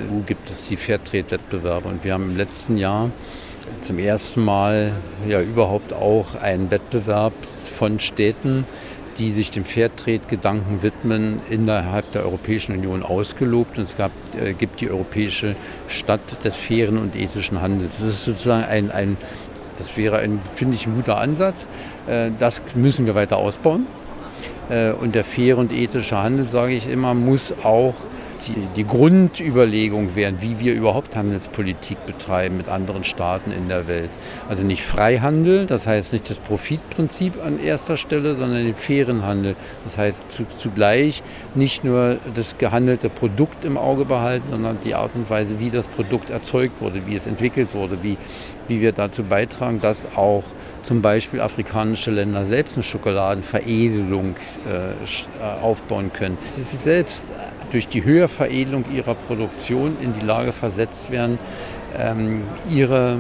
wo 0.09 0.21
gibt 0.21 0.49
es 0.49 0.69
die 0.69 0.77
Fairtrade-Wettbewerbe? 0.77 1.89
Und 1.89 2.05
wir 2.05 2.13
haben 2.13 2.31
im 2.31 2.37
letzten 2.37 2.77
Jahr 2.77 3.11
zum 3.81 3.99
ersten 3.99 4.45
Mal 4.45 4.93
ja 5.27 5.41
überhaupt 5.41 5.93
auch 5.93 6.37
einen 6.37 6.71
Wettbewerb 6.71 7.35
von 7.77 7.99
Städten 7.99 8.67
die 9.21 9.33
sich 9.33 9.51
dem 9.51 9.67
Fairtrade-Gedanken 9.67 10.83
widmen, 10.83 11.41
innerhalb 11.51 12.11
der 12.13 12.25
Europäischen 12.25 12.73
Union 12.73 13.03
ausgelobt. 13.03 13.77
Und 13.77 13.85
es 13.85 13.97
gab, 13.97 14.11
äh, 14.35 14.55
gibt 14.55 14.81
die 14.81 14.91
Europäische 14.91 15.57
Stadt 15.89 16.43
des 16.43 16.57
fairen 16.57 16.97
und 16.97 17.15
ethischen 17.15 17.61
Handels. 17.61 17.99
Das 17.99 18.09
ist 18.09 18.25
sozusagen 18.25 18.65
ein, 18.65 18.91
ein 18.91 19.19
das 19.77 19.97
wäre, 19.97 20.19
ein, 20.19 20.41
finde 20.55 20.75
ich, 20.75 20.87
ein 20.87 20.95
guter 20.95 21.19
Ansatz. 21.19 21.69
Äh, 22.07 22.33
das 22.39 22.63
müssen 22.75 23.05
wir 23.05 23.15
weiter 23.15 23.37
ausbauen. 23.37 23.87
Äh, 24.71 24.93
und 24.93 25.15
der 25.15 25.25
faire 25.25 25.59
und 25.59 25.71
ethische 25.71 26.17
Handel, 26.17 26.49
sage 26.49 26.73
ich 26.73 26.89
immer, 26.89 27.13
muss 27.13 27.53
auch 27.63 27.95
die, 28.47 28.67
die 28.77 28.87
Grundüberlegung 28.87 30.15
wären, 30.15 30.41
wie 30.41 30.59
wir 30.61 30.75
überhaupt 30.75 31.17
Handelspolitik 31.17 32.07
betreiben 32.07 32.57
mit 32.57 32.69
anderen 32.69 33.05
Staaten 33.05 33.53
in 33.53 33.69
der 33.69 33.87
Welt. 33.87 34.11
Also 34.49 34.63
nicht 34.63 34.85
Freihandel, 34.85 35.67
das 35.67 35.87
heißt 35.87 36.13
nicht 36.13 36.31
das 36.31 36.39
Profitprinzip 36.39 37.43
an 37.45 37.63
erster 37.63 37.97
Stelle, 37.97 38.35
sondern 38.35 38.65
den 38.65 38.75
fairen 38.75 39.25
Handel. 39.25 39.57
Das 39.85 39.99
heißt 39.99 40.31
zu, 40.31 40.45
zugleich 40.57 41.23
nicht 41.55 41.85
nur 41.85 42.19
das 42.35 42.59
gehandelte 42.59 43.11
Produkt 43.11 43.65
im 43.65 43.77
Auge 43.77 44.05
behalten, 44.05 44.49
sondern 44.51 44.79
die 44.85 44.95
Art 44.95 45.13
und 45.15 45.29
Weise, 45.31 45.61
wie 45.61 45.71
das 45.71 45.89
Produkt 45.89 46.31
erzeugt 46.31 46.81
wurde, 46.81 47.07
wie 47.07 47.17
es 47.17 47.27
entwickelt 47.27 47.75
wurde, 47.75 48.03
wie, 48.03 48.17
wie 48.69 48.81
wir 48.81 48.93
dazu 48.93 49.23
beitragen, 49.23 49.81
dass 49.81 50.07
auch 50.17 50.45
zum 50.83 51.03
Beispiel 51.03 51.41
afrikanische 51.41 52.11
Länder 52.11 52.47
selbst 52.47 52.77
eine 52.77 52.83
Schokoladenveredelung 52.83 54.37
äh, 54.67 54.91
äh 54.93 54.95
aufbauen 55.61 56.11
können. 56.13 56.39
Sie 56.49 56.63
selbst 56.63 57.27
durch 57.71 57.89
die 57.89 58.05
Höherveredelung 58.05 58.85
ihrer 58.93 59.15
Produktion 59.15 59.97
in 60.01 60.13
die 60.13 60.25
Lage 60.25 60.53
versetzt 60.53 61.11
werden, 61.11 61.39
ähm, 61.97 62.43
ihre 62.69 63.19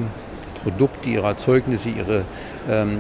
Produkte, 0.62 1.08
ihre 1.08 1.26
Erzeugnisse, 1.26 1.88
ihre, 1.88 2.24
ähm, 2.68 2.98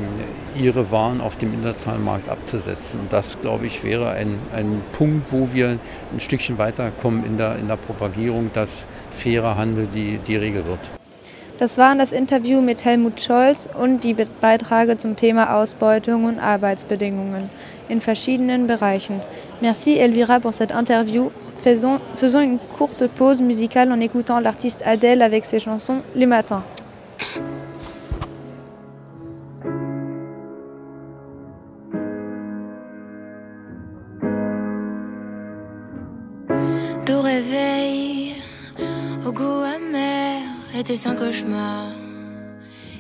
ihre 0.56 0.90
Waren 0.90 1.20
auf 1.20 1.36
dem 1.36 1.52
internationalen 1.52 2.04
Markt 2.04 2.28
abzusetzen. 2.28 3.00
Und 3.00 3.12
das, 3.12 3.38
glaube 3.40 3.66
ich, 3.66 3.84
wäre 3.84 4.10
ein, 4.10 4.38
ein 4.54 4.82
Punkt, 4.92 5.30
wo 5.32 5.48
wir 5.52 5.78
ein 6.12 6.20
Stückchen 6.20 6.58
weiterkommen 6.58 7.24
in 7.24 7.36
der, 7.36 7.56
in 7.56 7.68
der 7.68 7.76
Propagierung, 7.76 8.50
dass 8.54 8.84
fairer 9.12 9.56
Handel 9.56 9.88
die, 9.94 10.18
die 10.26 10.36
Regel 10.36 10.66
wird. 10.66 10.80
Das 11.58 11.76
waren 11.76 11.98
das 11.98 12.12
Interview 12.12 12.62
mit 12.62 12.86
Helmut 12.86 13.20
Scholz 13.20 13.68
und 13.72 14.02
die 14.02 14.16
Beiträge 14.40 14.96
zum 14.96 15.16
Thema 15.16 15.54
Ausbeutung 15.54 16.24
und 16.24 16.38
Arbeitsbedingungen 16.38 17.50
in 17.90 18.00
verschiedenen 18.00 18.66
Bereichen. 18.66 19.20
Merci 19.62 19.92
Elvira 19.92 20.40
pour 20.40 20.54
cette 20.54 20.72
interview. 20.72 21.30
Faisons, 21.56 22.00
faisons 22.14 22.40
une 22.40 22.58
courte 22.58 23.06
pause 23.06 23.42
musicale 23.42 23.92
en 23.92 24.00
écoutant 24.00 24.40
l'artiste 24.40 24.80
Adèle 24.86 25.20
avec 25.20 25.44
ses 25.44 25.58
chansons 25.58 26.00
Les 26.14 26.24
Matins. 26.24 26.62
Tout 37.04 37.20
réveil 37.20 38.36
au 39.26 39.32
goût 39.32 39.44
amer 39.44 40.40
était 40.74 41.06
un 41.06 41.14
cauchemar. 41.14 41.90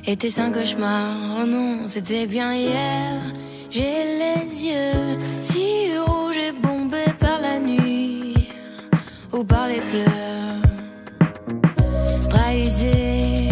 Était 0.06 0.38
un 0.38 0.50
cauchemar. 0.50 1.40
Oh 1.40 1.46
non, 1.46 1.88
c'était 1.88 2.26
bien 2.26 2.52
hier. 2.54 3.16
J'ai 3.70 4.04
les 4.18 4.64
yeux 4.66 5.18
si 5.40 5.89
ou 9.40 9.44
par 9.44 9.68
les 9.68 9.80
pleurs. 9.80 10.60
Trahisé 12.28 13.48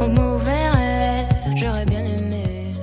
au 0.00 0.08
mauvais 0.08 0.68
rêve, 0.74 1.26
j'aurais 1.56 1.86
bien 1.86 2.00
aimé. 2.00 2.74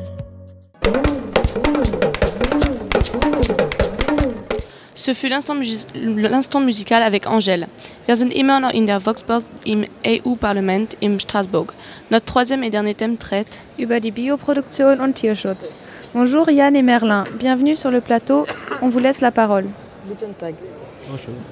Ce 4.96 5.14
fut 5.14 5.30
l'instant 5.30 5.56
musi- 5.56 5.88
l'instant 5.96 6.60
musical 6.60 7.04
avec 7.04 7.26
Angèle. 7.28 7.68
Wir 8.08 8.16
sind 8.18 8.34
immer 8.34 8.60
noch 8.60 8.74
in 8.74 8.86
der 8.86 9.00
Voxbox 9.00 9.48
im 9.66 9.86
EU-Parlament 10.06 10.98
in 11.02 11.20
Straßburg. 11.20 11.72
Notre 12.10 12.26
troisième 12.26 12.64
et 12.64 12.70
dernier 12.72 12.96
thème 12.96 13.18
traite 13.18 13.60
über 13.78 14.00
die 14.00 14.12
Bioproduktion 14.12 15.00
und 15.00 15.14
Tierschutz. 15.14 15.76
Bonjour 16.14 16.50
Yann 16.50 16.76
et 16.76 16.82
Merlin, 16.84 17.26
bienvenue 17.38 17.76
sur 17.76 17.92
le 17.92 18.02
plateau. 18.02 18.46
On 18.82 18.90
vous 18.90 19.00
laisse 19.00 19.22
la 19.22 19.32
parole. 19.32 19.66
Guten 20.08 20.34
Tag. 20.34 20.56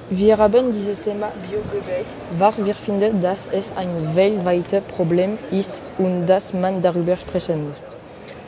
Wir 0.09 0.37
haben 0.37 0.71
dieses 0.71 0.99
Thema 1.01 1.31
Biosewelt, 1.41 2.07
weil 2.37 2.65
wir 2.65 2.75
finden, 2.75 3.21
dass 3.21 3.47
es 3.51 3.73
ein 3.75 4.15
weltweites 4.15 4.83
Problem 4.83 5.37
ist 5.51 5.81
und 5.97 6.25
dass 6.25 6.53
man 6.53 6.81
darüber 6.81 7.15
sprechen 7.15 7.69
muss. 7.69 7.77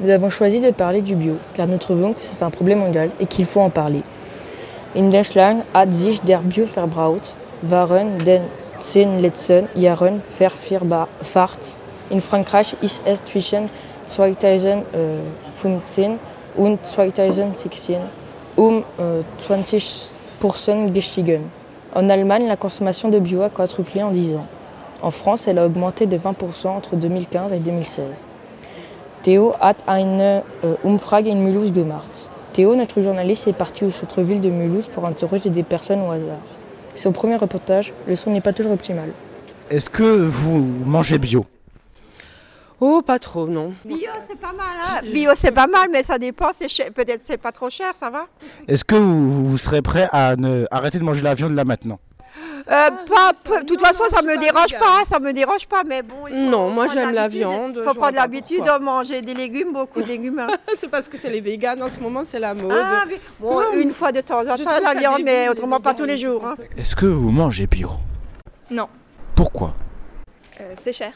Nous 0.01 0.13
avons 0.13 0.29
choisi 0.29 0.61
de 0.61 0.71
parler 0.71 1.01
du 1.01 1.15
Bio, 1.15 1.35
car 1.55 1.67
nous 1.67 1.77
trouvons 1.77 2.13
que 2.13 2.21
c'est 2.21 2.41
un 2.41 2.49
problème 2.49 2.79
mondial 2.79 3.09
et 3.19 3.25
qu'il 3.25 3.45
faut 3.45 3.59
en 3.59 3.69
parler. 3.69 4.01
In 4.95 5.11
Deutschland 5.11 5.61
hat 5.73 5.93
sich 5.93 6.21
der 6.21 6.39
Bioverbrauch 6.39 7.33
während 7.61 8.25
den 8.25 8.43
zehn 8.79 9.19
letzten 9.19 9.67
Jahren 9.75 10.21
vervierfacht. 10.21 11.77
In 12.09 12.21
Frankreich 12.21 12.77
ist 12.81 13.01
es 13.05 13.25
zwischen 13.25 13.69
2015 14.05 16.17
und 16.55 16.85
2016 16.85 17.97
um 18.55 18.79
äh, 18.79 18.83
20 19.45 20.15
pour 20.39 20.55
En 21.95 22.09
Allemagne, 22.09 22.47
la 22.47 22.55
consommation 22.55 23.09
de 23.09 23.19
bio 23.19 23.41
a 23.41 23.49
quadruplé 23.49 24.01
en 24.03 24.11
10 24.11 24.35
ans. 24.35 24.47
En 25.01 25.11
France, 25.11 25.47
elle 25.47 25.59
a 25.59 25.65
augmenté 25.65 26.05
de 26.05 26.17
20% 26.17 26.67
entre 26.67 26.95
2015 26.95 27.53
et 27.53 27.59
2016. 27.59 28.23
Théo 29.23 29.53
hat 29.59 29.75
eine 29.87 30.43
euh, 30.63 30.75
Umfrage 30.85 31.27
in 31.27 31.35
Mulhouse 31.35 31.73
gemacht. 31.73 32.29
Théo, 32.53 32.75
notre 32.75 33.01
journaliste, 33.01 33.47
est 33.47 33.53
parti 33.53 33.83
au 33.83 33.91
centre-ville 33.91 34.39
de 34.39 34.49
Mulhouse 34.49 34.87
pour 34.87 35.05
interroger 35.05 35.49
des 35.49 35.63
personnes 35.63 36.01
au 36.01 36.11
hasard. 36.11 36.39
Son 36.95 37.11
premier 37.11 37.35
reportage, 37.35 37.93
le 38.07 38.15
son 38.15 38.31
n'est 38.31 38.41
pas 38.41 38.53
toujours 38.53 38.71
optimal. 38.71 39.09
Est-ce 39.69 39.89
que 39.89 40.03
vous 40.03 40.65
mangez 40.85 41.17
bio? 41.17 41.45
Oh, 42.81 43.01
pas 43.01 43.19
trop, 43.19 43.47
non. 43.47 43.73
Bio, 43.83 43.97
c'est 44.27 44.39
pas 44.39 44.53
mal. 44.53 44.65
Hein 44.81 45.01
Bio, 45.13 45.31
c'est 45.35 45.51
pas 45.51 45.67
mal, 45.67 45.89
mais 45.91 46.03
ça 46.03 46.17
dépend. 46.17 46.51
c'est 46.53 46.69
cher- 46.69 46.91
Peut-être 46.93 47.21
c'est 47.23 47.37
pas 47.37 47.51
trop 47.51 47.69
cher, 47.69 47.93
ça 47.93 48.09
va 48.09 48.27
Est-ce 48.67 48.85
que 48.85 48.95
vous, 48.95 49.45
vous 49.49 49.57
serez 49.57 49.81
prêt 49.81 50.07
à 50.13 50.35
ne, 50.37 50.65
arrêter 50.71 50.97
de 50.99 51.03
manger 51.03 51.21
la 51.21 51.33
viande 51.33 51.53
là 51.55 51.65
maintenant? 51.65 51.99
Euh, 52.71 52.89
pas, 52.91 53.33
peu- 53.43 53.61
De 53.61 53.65
toute 53.65 53.81
façon, 53.81 54.03
ça 54.09 54.21
me 54.21 54.37
dérange 54.37 54.77
pas. 54.77 55.03
Ça 55.05 55.19
me 55.19 55.33
dérange 55.33 55.67
pas, 55.67 55.83
mais 55.83 56.03
bon. 56.03 56.15
Non, 56.31 56.69
moi, 56.69 56.87
j'aime 56.87 57.11
la 57.11 57.27
viande, 57.27 57.73
Il 57.77 57.83
faut 57.83 57.93
prendre 57.95 57.99
pas 57.99 58.11
l'habitude 58.11 58.63
de 58.63 58.79
manger 58.83 59.21
des 59.23 59.33
légumes, 59.33 59.73
beaucoup 59.73 60.01
de 60.01 60.07
légumes. 60.07 60.39
hein. 60.39 60.47
c'est 60.75 60.89
parce 60.89 61.09
que 61.09 61.17
c'est 61.17 61.29
les 61.31 61.41
véganes 61.41 61.81
en 61.81 61.89
ce 61.89 61.99
moment, 61.99 62.21
c'est 62.23 62.39
la 62.39 62.53
mode. 62.53 62.71
Ah, 62.71 63.03
mais 63.07 63.19
bon, 63.39 63.59
une 63.75 63.91
fois 63.91 64.11
de 64.11 64.21
temps 64.21 64.47
en 64.47 64.55
Je 64.55 64.63
temps, 64.63 64.69
la 64.83 64.93
viande, 64.93 65.21
mais 65.25 65.49
autrement 65.49 65.79
pas 65.79 65.93
tous 65.93 66.05
les 66.05 66.17
jours. 66.17 66.45
hein. 66.45 66.55
Est-ce 66.77 66.95
que 66.95 67.07
vous 67.07 67.31
mangez 67.31 67.65
bio? 67.67 67.89
Non, 68.69 68.87
Pourquoi? 69.35 69.73
Euh, 70.61 70.73
c'est 70.75 70.93
cher. 70.93 71.11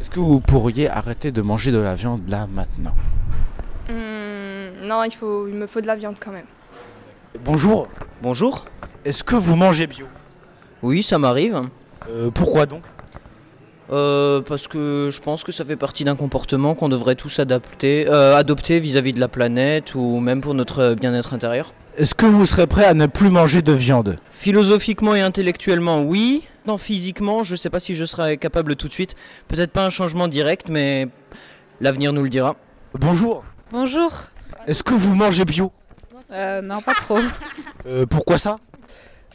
Est-ce 0.00 0.10
que 0.10 0.20
vous 0.20 0.40
pourriez 0.40 0.88
arrêter 0.88 1.30
de 1.30 1.42
manger 1.42 1.72
de 1.72 1.78
la 1.78 1.94
viande 1.94 2.22
là 2.28 2.46
maintenant? 2.50 2.94
Hum, 3.88 4.86
non, 4.86 5.02
il, 5.04 5.12
faut, 5.12 5.46
il 5.48 5.54
me 5.54 5.66
faut 5.66 5.80
de 5.80 5.86
la 5.86 5.96
viande 5.96 6.16
quand 6.18 6.30
même. 6.32 6.46
Bonjour, 7.44 7.88
Bonjour. 8.22 8.64
est-ce 9.04 9.22
que 9.22 9.36
vous 9.36 9.56
mangez 9.56 9.86
bio? 9.86 10.06
Oui, 10.82 11.02
ça 11.02 11.18
m'arrive. 11.18 11.60
Euh, 12.08 12.30
Pourquoi 12.30 12.66
donc? 12.66 12.82
Euh, 13.92 14.40
Parce 14.40 14.68
que 14.68 15.10
je 15.12 15.20
pense 15.20 15.44
que 15.44 15.52
ça 15.52 15.64
fait 15.64 15.76
partie 15.76 16.04
d'un 16.04 16.16
comportement 16.16 16.74
qu'on 16.74 16.88
devrait 16.88 17.16
tous 17.16 17.38
adapter, 17.38 18.06
euh, 18.08 18.36
adopter 18.36 18.78
vis-à-vis 18.80 19.12
de 19.12 19.20
la 19.20 19.28
planète 19.28 19.94
ou 19.94 20.20
même 20.20 20.40
pour 20.40 20.54
notre 20.54 20.94
bien-être 20.94 21.34
intérieur. 21.34 21.72
Est-ce 22.00 22.14
que 22.14 22.24
vous 22.24 22.46
serez 22.46 22.66
prêt 22.66 22.86
à 22.86 22.94
ne 22.94 23.04
plus 23.04 23.28
manger 23.28 23.60
de 23.60 23.72
viande? 23.74 24.16
Philosophiquement 24.30 25.14
et 25.14 25.20
intellectuellement, 25.20 26.00
oui. 26.02 26.44
Non, 26.66 26.78
physiquement, 26.78 27.44
je 27.44 27.54
sais 27.54 27.68
pas 27.68 27.78
si 27.78 27.94
je 27.94 28.06
serai 28.06 28.38
capable 28.38 28.74
tout 28.74 28.88
de 28.88 28.92
suite. 28.94 29.14
Peut-être 29.48 29.70
pas 29.70 29.84
un 29.84 29.90
changement 29.90 30.26
direct, 30.26 30.70
mais 30.70 31.08
l'avenir 31.78 32.14
nous 32.14 32.22
le 32.22 32.30
dira. 32.30 32.56
Bonjour, 32.94 33.44
Bonjour. 33.70 34.10
est-ce 34.66 34.82
que 34.82 34.94
vous 34.94 35.14
mangez 35.14 35.44
bio? 35.44 35.72
Euh, 36.30 36.62
non, 36.62 36.80
pas 36.80 36.94
trop. 36.94 37.18
Euh, 37.86 38.06
Pourquoi 38.06 38.38
ça? 38.38 38.56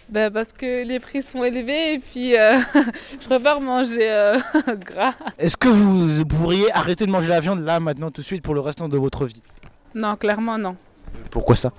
Ben, 0.09 0.31
parce 0.31 0.51
que 0.51 0.83
les 0.83 0.99
prix 0.99 1.21
sont 1.21 1.43
élevés 1.43 1.93
et 1.93 1.99
puis 1.99 2.35
euh, 2.35 2.57
je 3.21 3.25
préfère 3.27 3.61
manger 3.61 4.09
euh, 4.11 4.39
gras. 4.75 5.13
Est-ce 5.37 5.55
que 5.57 5.67
vous 5.67 6.25
pourriez 6.25 6.71
arrêter 6.73 7.05
de 7.05 7.11
manger 7.11 7.29
la 7.29 7.39
viande 7.41 7.59
là 7.61 7.79
maintenant 7.79 8.09
tout 8.09 8.21
de 8.21 8.25
suite 8.25 8.41
pour 8.43 8.55
le 8.55 8.61
restant 8.61 8.87
de 8.89 8.97
votre 8.97 9.25
vie? 9.25 9.41
Non, 9.93 10.15
clairement 10.15 10.57
non. 10.57 10.75
Pourquoi 11.29 11.55
ça? 11.55 11.71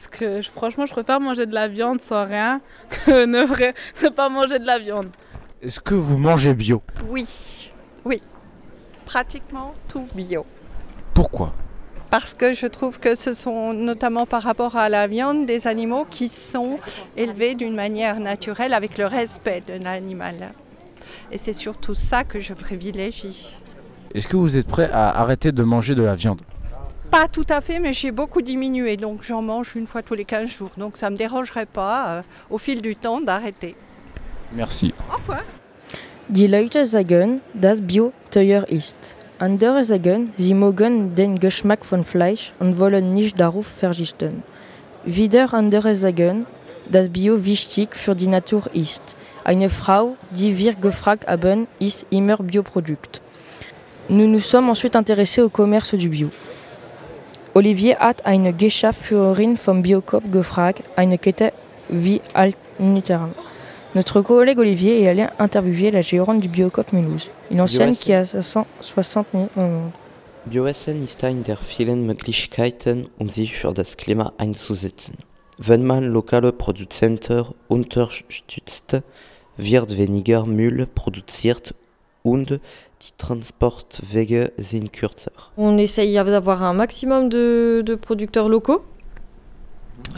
Parce 0.00 0.18
que 0.18 0.40
franchement, 0.40 0.86
je 0.86 0.92
préfère 0.92 1.20
manger 1.20 1.44
de 1.44 1.52
la 1.52 1.68
viande 1.68 2.00
sans 2.00 2.24
rien 2.24 2.62
que 2.88 3.26
ne 3.26 4.08
pas 4.08 4.30
manger 4.30 4.58
de 4.58 4.64
la 4.64 4.78
viande. 4.78 5.08
Est-ce 5.60 5.78
que 5.78 5.92
vous 5.92 6.16
mangez 6.16 6.54
bio? 6.54 6.80
Oui, 7.10 7.70
oui. 8.06 8.22
Pratiquement 9.04 9.74
tout 9.88 10.08
bio. 10.14 10.46
Pourquoi? 11.12 11.52
Parce 12.08 12.32
que 12.32 12.54
je 12.54 12.66
trouve 12.66 12.98
que 12.98 13.14
ce 13.14 13.34
sont 13.34 13.74
notamment 13.74 14.24
par 14.24 14.42
rapport 14.42 14.74
à 14.76 14.88
la 14.88 15.06
viande 15.06 15.44
des 15.44 15.66
animaux 15.66 16.06
qui 16.08 16.28
sont 16.28 16.78
élevés 17.18 17.54
d'une 17.54 17.74
manière 17.74 18.20
naturelle 18.20 18.72
avec 18.72 18.96
le 18.96 19.04
respect 19.04 19.60
de 19.68 19.84
l'animal. 19.84 20.54
Et 21.30 21.36
c'est 21.36 21.52
surtout 21.52 21.94
ça 21.94 22.24
que 22.24 22.40
je 22.40 22.54
privilégie. 22.54 23.54
Est-ce 24.14 24.28
que 24.28 24.36
vous 24.36 24.56
êtes 24.56 24.66
prêt 24.66 24.88
à 24.90 25.20
arrêter 25.20 25.52
de 25.52 25.62
manger 25.62 25.94
de 25.94 26.02
la 26.04 26.14
viande? 26.14 26.40
Pas 27.10 27.26
tout 27.26 27.46
à 27.48 27.60
fait, 27.60 27.80
mais 27.80 27.92
j'ai 27.92 28.12
beaucoup 28.12 28.40
diminué, 28.40 28.96
donc 28.96 29.24
j'en 29.24 29.42
mange 29.42 29.74
une 29.74 29.88
fois 29.88 30.00
tous 30.00 30.14
les 30.14 30.24
15 30.24 30.48
jours. 30.48 30.70
Donc 30.76 30.96
ça 30.96 31.06
ne 31.06 31.12
me 31.12 31.16
dérangerait 31.16 31.66
pas, 31.66 32.08
euh, 32.08 32.22
au 32.48 32.56
fil 32.58 32.80
du 32.80 32.94
temps, 32.94 33.20
d'arrêter. 33.20 33.74
Merci. 34.52 34.94
Au 35.10 35.16
revoir. 35.16 35.42
Die 36.28 36.46
Leute 36.46 36.84
sagen, 36.84 37.40
dass 37.52 37.80
Bio 37.80 38.12
teuer 38.30 38.64
ist. 38.70 39.16
Andere 39.40 39.82
sagen, 39.82 40.32
sie 40.36 40.54
mögen 40.54 41.16
den 41.16 41.40
Geschmack 41.40 41.84
von 41.84 42.04
Fleisch 42.04 42.52
und 42.60 42.78
wollen 42.78 43.12
nicht 43.12 43.40
darauf 43.40 43.66
verzichten. 43.66 44.44
Wieder 45.04 45.52
andere 45.52 45.96
sagen, 45.96 46.46
dass 46.88 47.08
Bio 47.08 47.44
wichtig 47.44 47.96
für 47.96 48.14
die 48.14 48.28
Natur 48.28 48.62
ist. 48.72 49.16
Eine 49.42 49.68
Frau, 49.68 50.16
die 50.30 50.56
wir 50.56 50.74
gefragt 50.74 51.26
haben, 51.26 51.66
ist 51.80 52.06
immer 52.10 52.36
Bioprodukt. 52.36 53.20
Nous 54.08 54.28
nous 54.28 54.40
sommes 54.40 54.70
ensuite 54.70 54.96
intéressés 54.96 55.42
au 55.42 55.48
commerce 55.48 55.96
du 55.96 56.08
Bio. 56.08 56.30
Olivier 57.52 57.98
hat 57.98 58.26
eine 58.26 58.52
Geschäftsführerin 58.52 59.56
vom 59.56 59.82
Biocoop 59.82 60.30
gefragt, 60.30 60.84
eine 60.94 61.18
Kette 61.18 61.52
wie 61.88 62.20
Altnutera. 62.32 63.28
Notre 63.92 64.22
collègue 64.22 64.60
Olivier 64.60 65.00
est 65.00 65.08
allé 65.08 65.26
interviewer 65.40 65.90
la 65.90 66.00
gérante 66.00 66.40
du 66.40 66.48
Biocoop 66.48 66.92
Mulhouse, 66.92 67.28
une 67.50 67.60
ancienne 67.60 67.96
qui 67.96 68.12
a 68.12 68.24
160 68.24 69.26
000 69.32 69.48
dans 69.56 69.62
le 69.62 69.68
monde. 69.68 69.92
Bioessen 70.46 71.02
ist 71.02 71.24
eine 71.24 71.42
der 71.42 71.56
vielen 71.56 72.06
Möglichkeiten, 72.06 73.08
um 73.18 73.28
sich 73.28 73.56
für 73.56 73.74
das 73.74 73.96
Klima 73.96 74.32
einzusetzen. 74.38 75.18
Wenn 75.58 75.84
man 75.84 76.04
lokale 76.04 76.52
Produzenten 76.52 77.46
unterstützt, 77.66 79.02
wird 79.56 79.98
weniger 79.98 80.46
Müll 80.46 80.86
produziert 80.86 81.74
und 82.22 82.60
die 83.02 83.12
Transportwege 83.16 84.52
sind 84.56 84.92
kürzer. 84.92 85.32
On 85.56 85.78
essaye 85.78 86.14
d'avoir 86.14 86.62
un 86.62 86.74
maximum 86.74 87.28
de, 87.28 87.98
producteurs 88.00 88.48
locaux 88.48 88.84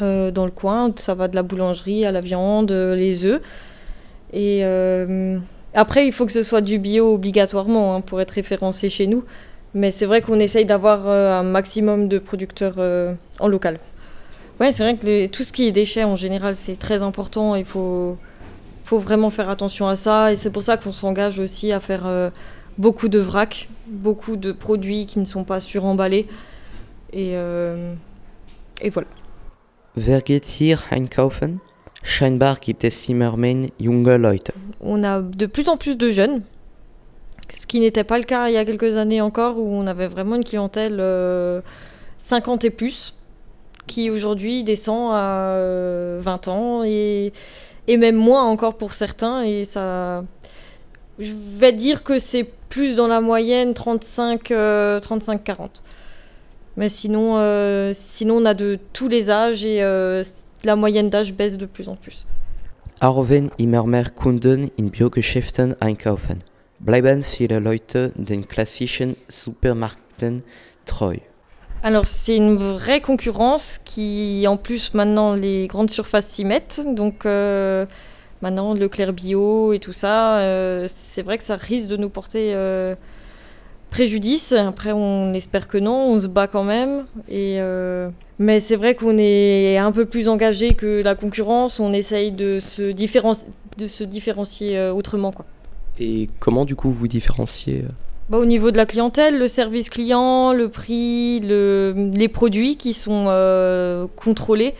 euh, 0.00 0.30
dans 0.30 0.44
le 0.44 0.50
coin. 0.50 0.92
Ça 0.96 1.14
va 1.14 1.28
de 1.28 1.36
la 1.36 1.42
boulangerie 1.42 2.04
à 2.04 2.12
la 2.12 2.20
viande, 2.20 2.72
euh, 2.72 2.96
les 2.96 3.24
œufs. 3.24 3.40
Et 4.32 4.60
euh, 4.62 5.38
après, 5.74 6.06
il 6.06 6.12
faut 6.12 6.26
que 6.26 6.32
ce 6.32 6.42
soit 6.42 6.60
du 6.60 6.78
bio 6.78 7.14
obligatoirement 7.14 7.94
hein, 7.96 8.00
pour 8.00 8.20
être 8.20 8.32
référencé 8.32 8.88
chez 8.88 9.06
nous. 9.06 9.24
Mais 9.74 9.90
c'est 9.90 10.06
vrai 10.06 10.20
qu'on 10.20 10.38
essaye 10.38 10.66
d'avoir 10.66 11.08
un 11.08 11.44
maximum 11.44 12.06
de 12.06 12.18
producteurs 12.18 12.74
en 13.40 13.48
local. 13.48 13.78
Ouais, 14.60 14.70
c'est 14.70 14.82
vrai 14.82 14.98
que 14.98 15.26
tout 15.28 15.44
ce 15.44 15.52
qui 15.54 15.66
est 15.66 15.72
déchets 15.72 16.04
en 16.04 16.14
général, 16.14 16.56
c'est 16.56 16.76
très 16.76 17.02
important. 17.02 17.54
Il 17.56 17.64
faut, 17.64 18.18
vraiment 18.90 19.30
faire 19.30 19.48
attention 19.48 19.88
à 19.88 19.96
ça. 19.96 20.30
Et 20.30 20.36
c'est 20.36 20.50
pour 20.50 20.60
ça 20.60 20.76
qu'on 20.76 20.92
s'engage 20.92 21.38
aussi 21.38 21.72
à 21.72 21.80
faire 21.80 22.04
beaucoup 22.78 23.08
de 23.08 23.18
vrac, 23.18 23.68
beaucoup 23.86 24.36
de 24.36 24.52
produits 24.52 25.06
qui 25.06 25.18
ne 25.18 25.24
sont 25.24 25.44
pas 25.44 25.60
suremballés. 25.60 26.26
Et, 27.12 27.32
euh, 27.34 27.94
et 28.80 28.90
voilà. 28.90 29.08
Hier 29.96 30.82
einkaufen? 30.90 31.58
Scheinbar 32.02 32.58
gibt 32.60 32.84
es 32.84 33.08
immer 33.08 33.36
mehr 33.36 33.68
junge 33.78 34.16
Leute. 34.18 34.52
On 34.80 35.04
a 35.04 35.20
de 35.20 35.46
plus 35.46 35.68
en 35.68 35.76
plus 35.76 35.96
de 35.96 36.10
jeunes, 36.10 36.42
ce 37.52 37.66
qui 37.66 37.78
n'était 37.78 38.02
pas 38.02 38.18
le 38.18 38.24
cas 38.24 38.48
il 38.48 38.54
y 38.54 38.56
a 38.56 38.64
quelques 38.64 38.96
années 38.96 39.20
encore, 39.20 39.58
où 39.58 39.68
on 39.72 39.86
avait 39.86 40.08
vraiment 40.08 40.34
une 40.34 40.44
clientèle 40.44 40.98
euh, 40.98 41.60
50 42.18 42.64
et 42.64 42.70
plus, 42.70 43.14
qui 43.86 44.10
aujourd'hui 44.10 44.64
descend 44.64 45.12
à 45.14 45.54
euh, 45.54 46.18
20 46.20 46.48
ans 46.48 46.82
et, 46.84 47.32
et 47.86 47.96
même 47.96 48.16
moins 48.16 48.44
encore 48.44 48.74
pour 48.74 48.94
certains. 48.94 49.42
Et 49.42 49.64
ça, 49.64 50.24
je 51.22 51.32
vais 51.58 51.72
dire 51.72 52.02
que 52.02 52.18
c'est 52.18 52.44
plus 52.68 52.96
dans 52.96 53.06
la 53.06 53.20
moyenne 53.20 53.74
35, 53.74 54.50
euh, 54.50 55.00
35-40. 55.00 55.82
Mais 56.76 56.88
sinon, 56.88 57.36
euh, 57.36 57.92
sinon, 57.92 58.38
on 58.38 58.44
a 58.44 58.54
de 58.54 58.78
tous 58.92 59.08
les 59.08 59.30
âges 59.30 59.64
et 59.64 59.82
euh, 59.82 60.24
la 60.64 60.76
moyenne 60.76 61.10
d'âge 61.10 61.34
baisse 61.34 61.58
de 61.58 61.66
plus 61.66 61.88
en 61.88 61.96
plus. 61.96 62.26
Immer 63.58 63.84
mehr 63.84 64.14
Kunden 64.14 64.70
in 64.78 64.86
Biogeschäften 64.90 65.74
einkaufen, 65.80 66.38
bleiben 66.78 67.22
viele 67.22 67.58
Leute 67.58 68.12
den 68.16 68.46
klassischen 68.46 69.16
Supermärkten 69.28 70.42
treu. 70.84 71.20
Alors 71.82 72.06
c'est 72.06 72.36
une 72.36 72.56
vraie 72.56 73.00
concurrence 73.00 73.80
qui 73.84 74.44
en 74.46 74.56
plus 74.56 74.94
maintenant 74.94 75.34
les 75.34 75.66
grandes 75.66 75.90
surfaces 75.90 76.28
s'y 76.28 76.44
mettent. 76.44 76.82
Donc 76.94 77.26
euh, 77.26 77.86
maintenant 78.42 78.74
Leclerc 78.74 79.12
Bio 79.12 79.72
et 79.72 79.78
tout 79.78 79.92
ça, 79.92 80.38
euh, 80.38 80.86
c'est 80.92 81.22
vrai 81.22 81.38
que 81.38 81.44
ça 81.44 81.56
risque 81.56 81.86
de 81.86 81.96
nous 81.96 82.08
porter 82.08 82.52
euh, 82.54 82.94
préjudice. 83.90 84.52
Après 84.52 84.92
on 84.92 85.32
espère 85.34 85.68
que 85.68 85.78
non, 85.78 86.10
on 86.12 86.18
se 86.18 86.26
bat 86.26 86.46
quand 86.46 86.64
même. 86.64 87.04
Et, 87.28 87.56
euh, 87.60 88.08
mais 88.38 88.60
c'est 88.60 88.76
vrai 88.76 88.94
qu'on 88.94 89.16
est 89.18 89.76
un 89.78 89.92
peu 89.92 90.04
plus 90.06 90.28
engagé 90.28 90.74
que 90.74 91.02
la 91.02 91.14
concurrence. 91.14 91.80
On 91.80 91.92
essaye 91.92 92.32
de 92.32 92.58
se, 92.60 92.82
différenci- 92.82 93.48
de 93.78 93.86
se 93.86 94.04
différencier 94.04 94.78
autrement. 94.90 95.32
Quoi. 95.32 95.44
Et 96.00 96.28
comment 96.40 96.64
du 96.64 96.74
coup 96.74 96.90
vous 96.90 97.06
différenciez 97.08 97.84
Bah, 98.30 98.38
au 98.38 98.46
niveau 98.46 98.70
de 98.70 98.76
la 98.78 98.86
clientèle, 98.86 99.38
le 99.38 99.46
service 99.46 99.90
client, 99.90 100.52
le 100.54 100.68
prix, 100.68 101.40
le- 101.40 102.10
les 102.16 102.28
produits 102.28 102.76
qui 102.76 102.94
sont 102.94 103.24
euh, 103.28 104.06
contrôlés, 104.16 104.74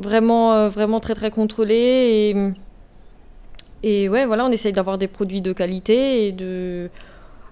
vraiment, 0.00 0.54
euh, 0.54 0.68
vraiment 0.68 1.00
très 1.00 1.14
très 1.14 1.30
contrôlés. 1.30 2.34
Et, 3.82 4.02
et 4.04 4.08
ouais, 4.08 4.26
voilà, 4.26 4.44
on 4.44 4.50
essaye 4.50 4.72
d'avoir 4.72 4.98
des 4.98 5.08
produits 5.08 5.40
de 5.40 5.52
qualité 5.52 6.26
et 6.26 6.32
de, 6.32 6.90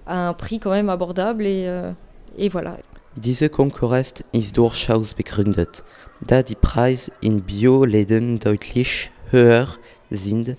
à 0.05 0.29
un 0.29 0.33
prix 0.33 0.59
quand 0.59 0.71
même 0.71 0.89
abordable. 0.89 1.45
Et, 1.45 1.65
euh, 1.67 1.91
et 2.37 2.49
voilà. 2.49 2.77
Diese 3.15 3.49
Konkurrenz 3.49 4.13
ist 4.33 4.55
durchaus 4.55 5.13
begründet, 5.13 5.83
da 6.21 6.43
die 6.43 6.55
Preise 6.55 7.11
in 7.21 7.41
Bioläden 7.41 8.39
deutlich 8.39 9.11
höher 9.31 9.67
sind 10.11 10.55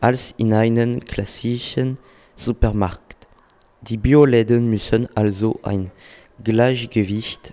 als 0.00 0.32
in 0.38 0.52
einem 0.54 1.00
klassischen 1.00 1.98
Supermarkt. 2.36 3.26
Die 3.82 3.96
Bioläden 3.96 4.70
müssen 4.70 5.08
also 5.16 5.58
ein 5.64 5.90
Gleichgewicht 6.42 7.52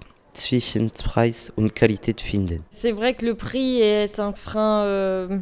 C'est 2.69 2.91
vrai 2.91 3.13
que 3.13 3.25
le 3.25 3.35
prix 3.35 3.81
est 3.81 4.19
un 4.19 4.33
frein. 4.33 4.83
euh, 4.83 5.39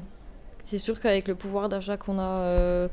c'est 0.66 0.78
sûr 0.78 1.00
qu'avec 1.00 1.28
le 1.28 1.36
pouvoir 1.36 1.70
d'achat 1.70 1.98
qu'on 1.98 2.20
a, 2.20 2.40
euh, 2.40 2.88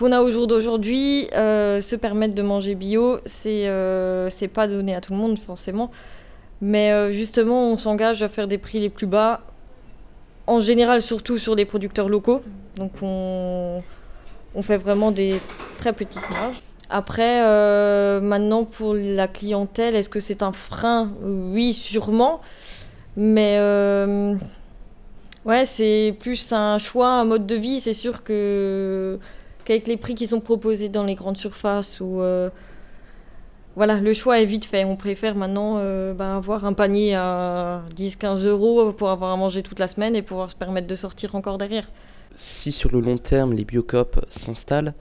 a 0.00 0.22
au 0.22 0.30
jour 0.30 0.46
d'aujourd'hui, 0.46 1.28
euh, 1.34 1.80
se 1.80 1.96
permettre 1.96 2.34
de 2.34 2.42
manger 2.42 2.74
bio, 2.74 3.18
c'est 3.24 3.70
c'est 4.30 4.48
pas 4.48 4.68
donné 4.68 4.94
à 4.94 5.00
tout 5.00 5.12
le 5.12 5.18
monde 5.18 5.38
forcément. 5.38 5.90
Mais 6.60 7.12
justement, 7.12 7.72
on 7.72 7.78
s'engage 7.78 8.22
à 8.22 8.28
faire 8.28 8.48
des 8.48 8.58
prix 8.58 8.80
les 8.80 8.90
plus 8.90 9.06
bas, 9.06 9.40
en 10.46 10.60
général 10.60 11.02
surtout 11.02 11.38
sur 11.38 11.54
les 11.54 11.64
producteurs 11.64 12.08
locaux. 12.08 12.42
Donc 12.76 12.92
on, 13.02 13.82
on 14.54 14.62
fait 14.62 14.78
vraiment 14.78 15.10
des 15.12 15.40
très 15.78 15.92
petites 15.92 16.28
marges. 16.30 16.60
Après, 16.90 17.42
euh, 17.44 18.20
maintenant 18.20 18.64
pour 18.64 18.94
la 18.94 19.28
clientèle, 19.28 19.94
est-ce 19.94 20.08
que 20.08 20.20
c'est 20.20 20.42
un 20.42 20.52
frein? 20.52 21.12
Oui, 21.22 21.74
sûrement. 21.74 22.40
Mais 23.16 23.56
euh, 23.58 24.36
ouais, 25.44 25.66
c'est 25.66 26.16
plus 26.18 26.52
un 26.52 26.78
choix, 26.78 27.10
un 27.10 27.24
mode 27.24 27.46
de 27.46 27.54
vie. 27.54 27.80
C'est 27.80 27.92
sûr 27.92 28.22
que 28.24 29.18
qu'avec 29.64 29.86
les 29.86 29.98
prix 29.98 30.14
qui 30.14 30.26
sont 30.26 30.40
proposés 30.40 30.88
dans 30.88 31.04
les 31.04 31.14
grandes 31.14 31.36
surfaces, 31.36 32.00
ou 32.00 32.22
voilà, 33.78 34.00
le 34.00 34.12
choix 34.12 34.40
est 34.40 34.44
vite 34.44 34.64
fait. 34.64 34.84
On 34.84 34.96
préfère 34.96 35.36
maintenant 35.36 35.76
euh, 35.78 36.12
ben, 36.12 36.36
avoir 36.36 36.64
un 36.64 36.72
panier 36.72 37.14
à 37.14 37.84
10-15 37.96 38.44
euros 38.48 38.92
pour 38.92 39.08
avoir 39.08 39.30
à 39.30 39.36
manger 39.36 39.62
toute 39.62 39.78
la 39.78 39.86
semaine 39.86 40.16
et 40.16 40.22
pouvoir 40.22 40.50
se 40.50 40.56
permettre 40.56 40.88
de 40.88 40.96
sortir 40.96 41.36
encore 41.36 41.58
derrière. 41.58 41.88
Si 42.34 42.72
sur 42.72 42.90
le 42.90 42.98
long 42.98 43.18
terme 43.18 43.52
les 43.52 43.64
biocops 43.64 44.18
s'installent 44.30 44.94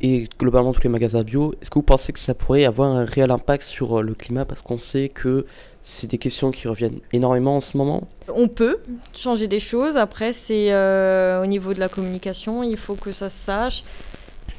et 0.00 0.28
globalement 0.38 0.72
tous 0.72 0.82
les 0.82 0.88
magasins 0.88 1.22
bio, 1.22 1.54
est-ce 1.60 1.70
que 1.70 1.74
vous 1.74 1.82
pensez 1.82 2.12
que 2.12 2.18
ça 2.18 2.34
pourrait 2.34 2.64
avoir 2.64 2.90
un 2.90 3.04
réel 3.04 3.30
impact 3.30 3.62
sur 3.62 3.98
euh, 3.98 4.02
le 4.02 4.14
climat? 4.14 4.44
Parce 4.44 4.62
qu'on 4.62 4.78
sait 4.78 5.08
que 5.08 5.46
c'est 5.82 6.06
des 6.06 6.18
questions 6.18 6.50
qui 6.50 6.68
reviennent 6.68 7.00
énormément 7.12 7.56
en 7.56 7.60
ce 7.60 7.76
moment 7.76 8.08
On 8.28 8.48
peut 8.48 8.78
changer 9.14 9.46
des 9.46 9.60
choses. 9.60 9.96
Après, 9.96 10.32
c'est 10.32 10.72
euh, 10.72 11.42
au 11.42 11.46
niveau 11.46 11.74
de 11.74 11.80
la 11.80 11.88
communication, 11.88 12.62
il 12.62 12.76
faut 12.76 12.94
que 12.94 13.12
ça 13.12 13.28
se 13.28 13.38
sache. 13.38 13.84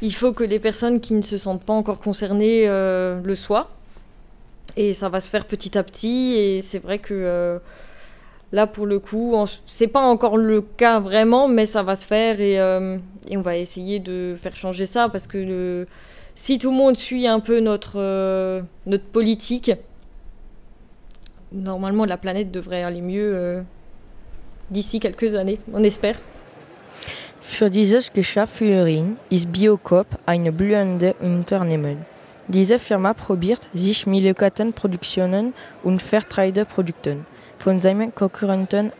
Il 0.02 0.14
faut 0.14 0.34
que 0.34 0.44
les 0.44 0.60
personnes 0.60 1.00
qui 1.00 1.14
ne 1.14 1.22
se 1.22 1.38
sentent 1.38 1.64
pas 1.64 1.74
encore 1.74 2.00
concernées 2.00 2.68
euh, 2.68 3.20
le 3.24 3.36
soient. 3.36 3.70
Et 4.78 4.94
ça 4.94 5.10
va 5.10 5.20
se 5.20 5.30
faire 5.30 5.46
petit 5.46 5.78
à 5.78 5.84
petit. 5.84 6.36
Et 6.36 6.62
c'est 6.62 6.80
vrai 6.80 7.00
que 7.00 7.60
là, 8.56 8.66
pour 8.68 8.86
le 8.86 9.00
coup, 9.00 9.36
c'est 9.66 9.88
pas 9.98 10.02
encore 10.14 10.38
le 10.38 10.62
cas 10.62 11.00
vraiment, 11.00 11.48
mais 11.48 11.66
ça 11.66 11.84
va 11.84 11.96
se 11.96 12.06
faire. 12.06 12.40
Et, 12.40 12.58
euh, 12.60 12.98
et 13.30 13.36
on 13.38 13.42
va 13.42 13.56
essayer 13.58 14.00
de 14.00 14.34
faire 14.44 14.56
changer 14.56 14.86
ça 14.86 15.10
parce 15.10 15.28
que 15.28 15.38
le- 15.38 15.88
si 16.34 16.58
tout 16.58 16.72
le 16.72 16.78
monde 16.78 16.96
suit 16.98 17.28
un 17.28 17.42
peu 17.42 17.60
notre, 17.60 17.96
euh, 18.00 18.62
notre 18.86 19.04
politique, 19.18 19.72
normalement 21.52 22.06
la 22.06 22.18
planète 22.18 22.50
devrait 22.52 22.84
aller 22.84 23.02
mieux 23.02 23.32
euh, 23.36 23.62
d'ici 24.70 25.00
quelques 25.00 25.36
années, 25.36 25.60
on 25.74 25.84
espère. 25.84 26.18
Für 27.42 27.70
dieses 27.70 28.12
Geschäft 28.12 28.56
führen 28.56 29.18
ist 29.30 29.48
Biocoop 29.52 30.08
eine 30.26 30.52
blühende 30.52 31.14
Unternehmen. 31.22 31.98
Diese 32.48 32.78
Firma 32.80 33.14
probiert, 33.14 33.68
sich 33.74 34.06
Milchkartenproduktionen 34.08 35.54
und 35.84 36.02
Fairtrade-Produkten 36.02 37.26
von 37.60 37.78
Konkurrenten. 38.14 38.92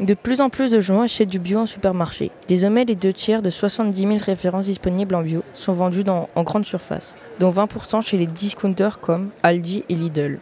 De 0.00 0.14
plus 0.14 0.40
en 0.40 0.48
plus 0.48 0.72
de 0.72 0.80
gens 0.80 1.02
achètent 1.02 1.28
du 1.28 1.38
bio 1.38 1.60
en 1.60 1.66
supermarché. 1.66 2.32
Désormais, 2.48 2.84
les 2.84 2.96
deux 2.96 3.12
tiers 3.12 3.42
de 3.42 3.50
70 3.50 4.00
000 4.00 4.16
références 4.18 4.66
disponibles 4.66 5.14
en 5.14 5.22
bio 5.22 5.44
sont 5.54 5.72
vendues 5.72 6.04
en 6.08 6.42
grande 6.42 6.64
surface, 6.64 7.16
dont 7.38 7.50
20% 7.50 8.02
chez 8.02 8.16
les 8.16 8.26
discounters 8.26 8.98
comme 8.98 9.30
Aldi 9.44 9.84
et 9.88 9.94
Lidl. 9.94 10.40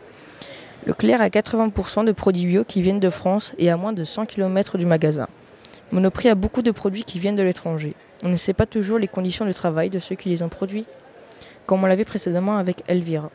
Leclerc 0.86 1.20
a 1.20 1.28
80% 1.28 2.06
de 2.06 2.12
produits 2.12 2.46
bio 2.46 2.64
qui 2.64 2.80
viennent 2.80 2.98
de 2.98 3.10
France 3.10 3.54
et 3.58 3.70
à 3.70 3.76
moins 3.76 3.92
de 3.92 4.04
100 4.04 4.26
km 4.26 4.78
du 4.78 4.86
magasin. 4.86 5.28
Monoprix 5.92 6.30
a 6.30 6.34
beaucoup 6.34 6.62
de 6.62 6.70
produits 6.70 7.04
qui 7.04 7.18
viennent 7.18 7.36
de 7.36 7.42
l'étranger. 7.42 7.92
On 8.24 8.30
ne 8.30 8.36
sait 8.36 8.54
pas 8.54 8.64
toujours 8.64 8.98
les 8.98 9.08
conditions 9.08 9.44
de 9.44 9.52
travail 9.52 9.90
de 9.90 9.98
ceux 9.98 10.14
qui 10.14 10.30
les 10.30 10.42
ont 10.42 10.48
produits, 10.48 10.86
comme 11.66 11.84
on 11.84 11.86
l'avait 11.86 12.06
précédemment 12.06 12.56
avec 12.56 12.82
Elvira. 12.88 13.30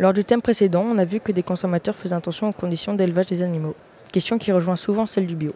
Lors 0.00 0.14
du 0.14 0.24
thème 0.24 0.40
précédent, 0.40 0.86
on 0.90 0.96
a 0.96 1.04
vu 1.04 1.20
que 1.20 1.30
des 1.30 1.42
consommateurs 1.42 1.94
faisaient 1.94 2.14
attention 2.14 2.48
aux 2.48 2.52
conditions 2.52 2.94
d'élevage 2.94 3.26
des 3.26 3.42
animaux, 3.42 3.74
question 4.10 4.38
qui 4.38 4.50
rejoint 4.50 4.76
souvent 4.76 5.04
celle 5.04 5.26
du 5.26 5.36
bio. 5.36 5.52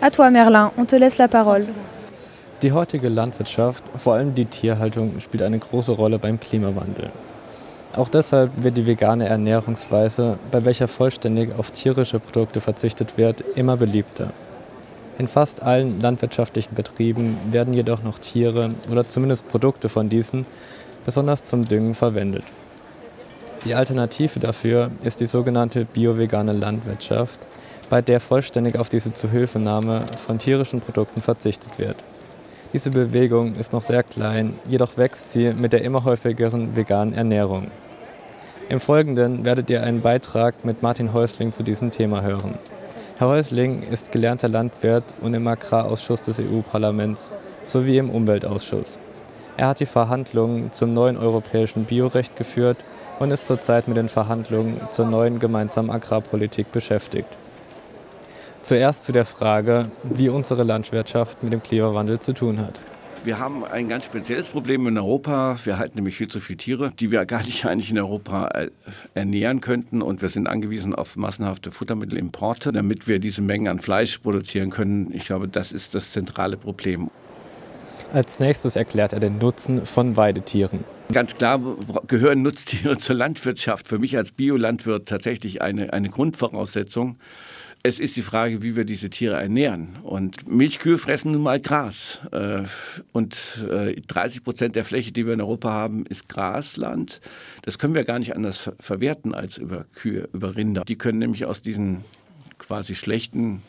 À 0.00 0.10
toi 0.10 0.30
Merlin, 0.30 0.72
on 0.78 0.86
te 0.86 0.96
laisse 0.96 1.18
la 1.18 1.28
parole. 1.28 1.66
Die 2.62 2.72
heutige 2.72 3.10
Landwirtschaft, 3.10 3.84
vor 3.98 4.14
allem 4.14 4.34
die 4.34 4.46
Tierhaltung, 4.46 5.20
spielt 5.20 5.42
eine 5.42 5.58
große 5.58 5.92
Rolle 5.92 6.18
beim 6.18 6.40
Klimawandel. 6.40 7.10
Auch 7.98 8.08
deshalb 8.08 8.50
wird 8.56 8.78
die 8.78 8.86
vegane 8.86 9.28
Ernährungsweise, 9.28 10.38
bei 10.50 10.64
welcher 10.64 10.88
vollständig 10.88 11.50
auf 11.58 11.70
tierische 11.70 12.18
Produkte 12.18 12.62
verzichtet 12.62 13.18
wird, 13.18 13.44
immer 13.56 13.76
beliebter. 13.76 14.30
In 15.18 15.28
fast 15.28 15.62
allen 15.62 16.00
landwirtschaftlichen 16.00 16.74
Betrieben 16.74 17.38
werden 17.50 17.72
jedoch 17.72 18.02
noch 18.02 18.18
Tiere 18.18 18.70
oder 18.90 19.08
zumindest 19.08 19.48
Produkte 19.48 19.88
von 19.88 20.08
diesen 20.08 20.46
besonders 21.06 21.44
zum 21.44 21.66
Düngen 21.66 21.94
verwendet. 21.94 22.44
Die 23.64 23.74
Alternative 23.74 24.38
dafür 24.38 24.90
ist 25.02 25.20
die 25.20 25.26
sogenannte 25.26 25.86
biovegane 25.86 26.52
Landwirtschaft, 26.52 27.38
bei 27.88 28.02
der 28.02 28.20
vollständig 28.20 28.78
auf 28.78 28.88
diese 28.88 29.12
Zuhilfenahme 29.12 30.04
von 30.16 30.38
tierischen 30.38 30.80
Produkten 30.80 31.22
verzichtet 31.22 31.78
wird. 31.78 31.96
Diese 32.72 32.90
Bewegung 32.90 33.54
ist 33.54 33.72
noch 33.72 33.82
sehr 33.82 34.02
klein, 34.02 34.54
jedoch 34.68 34.98
wächst 34.98 35.30
sie 35.30 35.54
mit 35.54 35.72
der 35.72 35.82
immer 35.82 36.04
häufigeren 36.04 36.76
veganen 36.76 37.14
Ernährung. 37.14 37.68
Im 38.68 38.80
Folgenden 38.80 39.44
werdet 39.44 39.70
ihr 39.70 39.82
einen 39.82 40.02
Beitrag 40.02 40.64
mit 40.64 40.82
Martin 40.82 41.12
Häusling 41.12 41.52
zu 41.52 41.62
diesem 41.62 41.90
Thema 41.90 42.22
hören. 42.22 42.58
Herr 43.18 43.28
Häusling 43.28 43.82
ist 43.82 44.12
gelernter 44.12 44.46
Landwirt 44.46 45.14
und 45.22 45.32
im 45.32 45.46
Agrarausschuss 45.46 46.20
des 46.20 46.38
EU-Parlaments 46.38 47.32
sowie 47.64 47.96
im 47.96 48.10
Umweltausschuss. 48.10 48.98
Er 49.56 49.68
hat 49.68 49.80
die 49.80 49.86
Verhandlungen 49.86 50.70
zum 50.70 50.92
neuen 50.92 51.16
europäischen 51.16 51.86
Biorecht 51.86 52.36
geführt 52.36 52.76
und 53.18 53.30
ist 53.30 53.46
zurzeit 53.46 53.88
mit 53.88 53.96
den 53.96 54.10
Verhandlungen 54.10 54.82
zur 54.90 55.06
neuen 55.06 55.38
gemeinsamen 55.38 55.90
Agrarpolitik 55.90 56.70
beschäftigt. 56.72 57.30
Zuerst 58.60 59.04
zu 59.04 59.12
der 59.12 59.24
Frage, 59.24 59.90
wie 60.02 60.28
unsere 60.28 60.64
Landwirtschaft 60.64 61.42
mit 61.42 61.54
dem 61.54 61.62
Klimawandel 61.62 62.18
zu 62.18 62.34
tun 62.34 62.60
hat. 62.60 62.78
Wir 63.26 63.40
haben 63.40 63.64
ein 63.64 63.88
ganz 63.88 64.04
spezielles 64.04 64.46
Problem 64.46 64.86
in 64.86 64.96
Europa. 64.96 65.58
Wir 65.64 65.78
halten 65.78 65.96
nämlich 65.96 66.16
viel 66.16 66.28
zu 66.28 66.38
viele 66.38 66.58
Tiere, 66.58 66.92
die 66.96 67.10
wir 67.10 67.26
gar 67.26 67.42
nicht 67.42 67.64
eigentlich 67.66 67.90
in 67.90 67.98
Europa 67.98 68.46
äh, 68.54 68.70
ernähren 69.14 69.60
könnten. 69.60 70.00
Und 70.00 70.22
wir 70.22 70.28
sind 70.28 70.46
angewiesen 70.46 70.94
auf 70.94 71.16
massenhafte 71.16 71.72
Futtermittelimporte, 71.72 72.70
damit 72.70 73.08
wir 73.08 73.18
diese 73.18 73.42
Mengen 73.42 73.66
an 73.66 73.80
Fleisch 73.80 74.18
produzieren 74.18 74.70
können. 74.70 75.10
Ich 75.12 75.24
glaube, 75.24 75.48
das 75.48 75.72
ist 75.72 75.96
das 75.96 76.12
zentrale 76.12 76.56
Problem. 76.56 77.10
Als 78.12 78.38
nächstes 78.38 78.76
erklärt 78.76 79.12
er 79.12 79.18
den 79.18 79.38
Nutzen 79.38 79.84
von 79.86 80.16
Weidetieren. 80.16 80.84
Ganz 81.12 81.34
klar 81.34 81.60
gehören 82.06 82.42
Nutztiere 82.42 82.96
zur 82.98 83.16
Landwirtschaft. 83.16 83.88
Für 83.88 83.98
mich 83.98 84.16
als 84.16 84.30
Biolandwirt 84.30 85.08
tatsächlich 85.08 85.62
eine, 85.62 85.92
eine 85.92 86.10
Grundvoraussetzung. 86.10 87.18
Es 87.86 88.00
ist 88.00 88.16
die 88.16 88.22
Frage, 88.22 88.62
wie 88.62 88.74
wir 88.74 88.84
diese 88.84 89.10
Tiere 89.10 89.36
ernähren. 89.36 89.90
Und 90.02 90.48
Milchkühe 90.48 90.98
fressen 90.98 91.30
nun 91.30 91.42
mal 91.44 91.60
Gras. 91.60 92.18
Äh, 92.32 92.64
und 93.12 93.38
30 93.64 94.38
äh, 94.38 94.40
Prozent 94.42 94.74
der 94.74 94.84
Fläche, 94.84 95.12
die 95.12 95.24
wir 95.24 95.34
in 95.34 95.40
Europa 95.40 95.70
haben, 95.70 96.04
ist 96.04 96.28
Grasland. 96.28 97.20
Das 97.62 97.78
können 97.78 97.94
wir 97.94 98.02
gar 98.02 98.18
nicht 98.18 98.34
anders 98.34 98.72
verwerten 98.80 99.36
als 99.36 99.58
über 99.58 99.86
Kühe, 99.94 100.28
über 100.32 100.56
Rinder. 100.56 100.82
Die 100.84 100.98
können 100.98 101.20
nämlich 101.20 101.44
aus 101.44 101.62
diesem 101.62 101.98
quasi 102.58 102.96
schlechten 102.96 103.62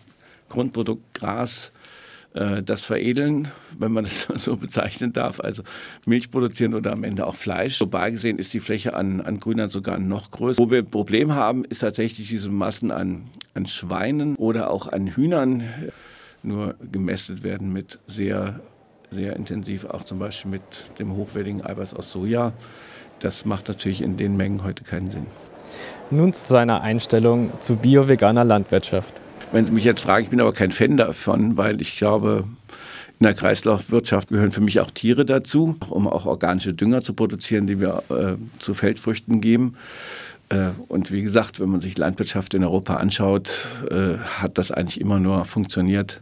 Grundprodukt 0.50 1.14
Gras 1.14 1.72
das 2.38 2.82
veredeln, 2.82 3.50
wenn 3.78 3.92
man 3.92 4.06
das 4.28 4.46
so 4.46 4.58
bezeichnen 4.58 5.14
darf, 5.14 5.40
also 5.40 5.64
Milch 6.06 6.30
produzieren 6.30 6.74
oder 6.74 6.92
am 6.92 7.04
Ende 7.04 7.26
auch 7.26 7.36
Fleisch. 7.36 7.78
Global 7.78 8.12
gesehen 8.12 8.38
ist 8.38 8.54
die 8.54 8.60
Fläche 8.60 8.94
an, 8.94 9.22
an 9.22 9.40
Grünland 9.40 9.72
sogar 9.72 9.98
noch 9.98 10.32
größer. 10.32 10.62
Wo 10.62 10.70
wir 10.70 10.80
ein 10.80 10.90
Problem 10.90 11.34
haben, 11.34 11.66
ist 11.66 11.80
tatsächlich 11.80 12.28
diese 12.28 12.50
Massen 12.50 12.92
an, 12.92 13.24
an 13.54 13.66
Schweinen 13.66 14.36
oder 14.36 14.70
auch 14.72 14.88
an 14.88 15.08
Hühnern 15.08 15.64
nur 16.44 16.76
gemästet 16.92 17.44
werden 17.44 17.74
mit 17.74 18.00
sehr, 18.08 18.60
sehr 19.12 19.36
intensiv, 19.36 19.86
auch 19.86 20.04
zum 20.04 20.20
Beispiel 20.20 20.52
mit 20.52 20.62
dem 21.00 21.16
hochwertigen 21.16 21.66
Eiweiß 21.66 21.94
aus 21.94 22.12
Soja. 22.12 22.54
Das 23.20 23.46
macht 23.46 23.68
natürlich 23.68 24.02
in 24.02 24.18
den 24.18 24.38
Mengen 24.38 24.64
heute 24.64 24.84
keinen 24.84 25.10
Sinn. 25.10 25.26
Nun 26.12 26.34
zu 26.34 26.46
seiner 26.46 26.82
Einstellung 26.82 27.52
zu 27.60 27.78
bio-veganer 27.78 28.44
Landwirtschaft. 28.44 29.14
Wenn 29.52 29.66
Sie 29.66 29.72
mich 29.72 29.84
jetzt 29.84 30.02
fragen, 30.02 30.26
ich 30.26 30.30
bin 30.30 30.42
aber 30.42 30.54
kein 30.54 30.72
Fan 30.72 30.98
davon, 30.98 31.58
weil 31.58 31.82
ich 31.82 31.98
glaube, 31.98 32.46
in 33.20 33.24
der 33.24 33.34
Kreislaufwirtschaft 33.34 34.30
gehören 34.30 34.52
für 34.52 34.62
mich 34.62 34.80
auch 34.80 34.92
Tiere 34.92 35.26
dazu, 35.26 35.76
um 35.90 36.08
auch 36.08 36.26
organische 36.26 36.74
Dünger 36.74 37.02
zu 37.02 37.14
produzieren, 37.14 37.66
die 37.66 37.80
wir 37.80 38.04
äh, 38.10 38.36
zu 38.60 38.74
Feldfrüchten 38.74 39.42
geben. 39.42 39.76
Äh, 40.50 40.70
und 40.88 41.12
wie 41.12 41.22
gesagt, 41.22 41.60
wenn 41.60 41.70
man 41.70 41.82
sich 41.82 41.98
Landwirtschaft 41.98 42.54
in 42.54 42.64
Europa 42.64 42.96
anschaut, 42.96 43.66
äh, 43.90 44.18
hat 44.40 44.58
das 44.58 44.72
eigentlich 44.72 45.02
immer 45.02 45.20
nur 45.20 45.46
funktioniert 45.46 46.22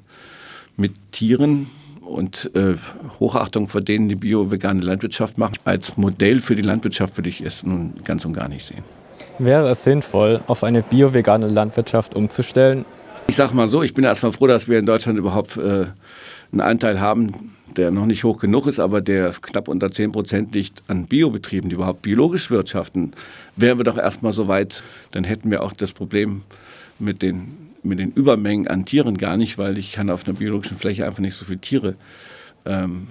mit 0.77 0.93
Tieren 1.11 1.67
und 2.01 2.51
äh, 2.53 2.75
Hochachtung 3.19 3.67
vor 3.67 3.81
denen, 3.81 4.07
die 4.07 4.15
bio-vegane 4.15 4.81
Landwirtschaft 4.81 5.37
machen. 5.37 5.55
Als 5.65 5.97
Modell 5.97 6.39
für 6.39 6.55
die 6.55 6.61
Landwirtschaft 6.61 7.17
würde 7.17 7.29
ich 7.29 7.41
es 7.41 7.63
nun 7.63 7.93
ganz 8.03 8.23
und 8.23 8.33
gar 8.33 8.47
nicht 8.47 8.65
sehen. 8.65 8.83
Wäre 9.39 9.69
es 9.69 9.83
sinnvoll, 9.83 10.41
auf 10.47 10.63
eine 10.63 10.81
bio-vegane 10.81 11.47
Landwirtschaft 11.47 12.15
umzustellen 12.15 12.85
ich 13.27 13.35
sage 13.35 13.55
mal 13.55 13.67
so, 13.67 13.83
ich 13.83 13.93
bin 13.93 14.03
erstmal 14.03 14.31
froh, 14.31 14.47
dass 14.47 14.67
wir 14.67 14.79
in 14.79 14.85
Deutschland 14.85 15.17
überhaupt 15.17 15.57
äh, 15.57 15.85
einen 16.51 16.61
Anteil 16.61 16.99
haben, 16.99 17.53
der 17.75 17.91
noch 17.91 18.05
nicht 18.05 18.23
hoch 18.23 18.39
genug 18.39 18.67
ist, 18.67 18.79
aber 18.79 19.01
der 19.01 19.33
knapp 19.41 19.67
unter 19.67 19.91
10 19.91 20.11
Prozent 20.11 20.53
liegt 20.53 20.83
an 20.87 21.05
Biobetrieben, 21.05 21.69
die 21.69 21.75
überhaupt 21.75 22.01
biologisch 22.01 22.49
wirtschaften. 22.49 23.13
Wären 23.55 23.77
wir 23.77 23.83
doch 23.83 23.97
erstmal 23.97 24.33
so 24.33 24.47
weit, 24.47 24.83
dann 25.11 25.23
hätten 25.23 25.51
wir 25.51 25.63
auch 25.63 25.73
das 25.73 25.91
Problem 25.91 26.43
mit 26.99 27.21
den, 27.21 27.71
mit 27.83 27.99
den 27.99 28.11
Übermengen 28.11 28.67
an 28.67 28.85
Tieren 28.85 29.17
gar 29.17 29.37
nicht, 29.37 29.57
weil 29.57 29.77
ich 29.77 29.93
kann 29.93 30.09
auf 30.09 30.27
einer 30.27 30.37
biologischen 30.37 30.77
Fläche 30.77 31.05
einfach 31.05 31.19
nicht 31.19 31.35
so 31.35 31.45
viele 31.45 31.59
Tiere 31.59 31.95
ähm, 32.65 33.07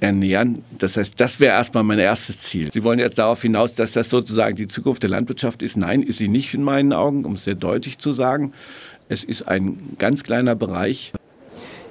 ernähren. 0.00 0.62
Das 0.78 0.96
heißt, 0.96 1.18
das 1.18 1.40
wäre 1.40 1.54
erstmal 1.54 1.82
mein 1.82 1.98
erstes 1.98 2.38
Ziel. 2.38 2.70
Sie 2.72 2.84
wollen 2.84 2.98
jetzt 2.98 3.18
darauf 3.18 3.42
hinaus, 3.42 3.74
dass 3.74 3.92
das 3.92 4.10
sozusagen 4.10 4.56
die 4.56 4.66
Zukunft 4.66 5.02
der 5.02 5.10
Landwirtschaft 5.10 5.62
ist. 5.62 5.76
Nein, 5.76 6.02
ist 6.02 6.18
sie 6.18 6.28
nicht 6.28 6.54
in 6.54 6.62
meinen 6.62 6.92
Augen, 6.92 7.24
um 7.24 7.34
es 7.34 7.44
sehr 7.44 7.54
deutlich 7.54 7.98
zu 7.98 8.12
sagen. 8.12 8.52
Es 9.08 9.22
ist 9.22 9.46
ein 9.48 9.96
ganz 9.98 10.24
kleiner 10.24 10.54
Bereich. 10.54 11.12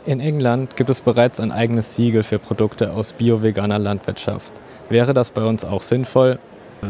In 0.06 0.20
England 0.20 0.76
gibt 0.76 0.90
es 0.90 1.02
bereits 1.02 1.40
ein 1.40 1.52
eigenes 1.52 1.96
Siegel 1.96 2.24
für 2.24 2.40
Produkte 2.40 2.92
aus 2.92 3.14
bio-veganer 3.14 3.80
Landwirtschaft. 3.80 4.52
Wäre 4.90 5.14
das 5.14 5.32
bei 5.32 5.44
uns 5.44 5.64
auch 5.64 5.82
sinnvoll? 5.82 6.40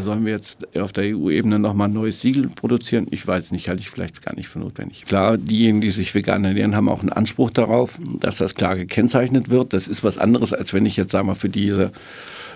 Sollen 0.01 0.25
wir 0.25 0.33
jetzt 0.33 0.57
auf 0.75 0.91
der 0.91 1.15
EU-Ebene 1.15 1.59
nochmal 1.59 1.87
ein 1.89 1.93
neues 1.93 2.21
Siegel 2.21 2.49
produzieren? 2.49 3.05
Ich 3.11 3.27
weiß 3.27 3.51
nicht, 3.51 3.69
halte 3.69 3.81
ich 3.81 3.91
vielleicht 3.91 4.23
gar 4.23 4.35
nicht 4.35 4.47
für 4.47 4.57
notwendig. 4.57 5.05
Klar, 5.05 5.37
diejenigen, 5.37 5.81
die 5.81 5.91
sich 5.91 6.15
vegan 6.15 6.43
ernähren, 6.43 6.75
haben 6.75 6.89
auch 6.89 7.01
einen 7.01 7.11
Anspruch 7.11 7.51
darauf, 7.51 7.99
dass 8.19 8.37
das 8.37 8.55
klar 8.55 8.75
gekennzeichnet 8.75 9.49
wird. 9.49 9.73
Das 9.73 9.87
ist 9.87 10.03
was 10.03 10.17
anderes, 10.17 10.53
als 10.53 10.73
wenn 10.73 10.87
ich 10.87 10.97
jetzt 10.97 11.11
sage 11.11 11.27
mal 11.27 11.35
für 11.35 11.49
diese 11.49 11.91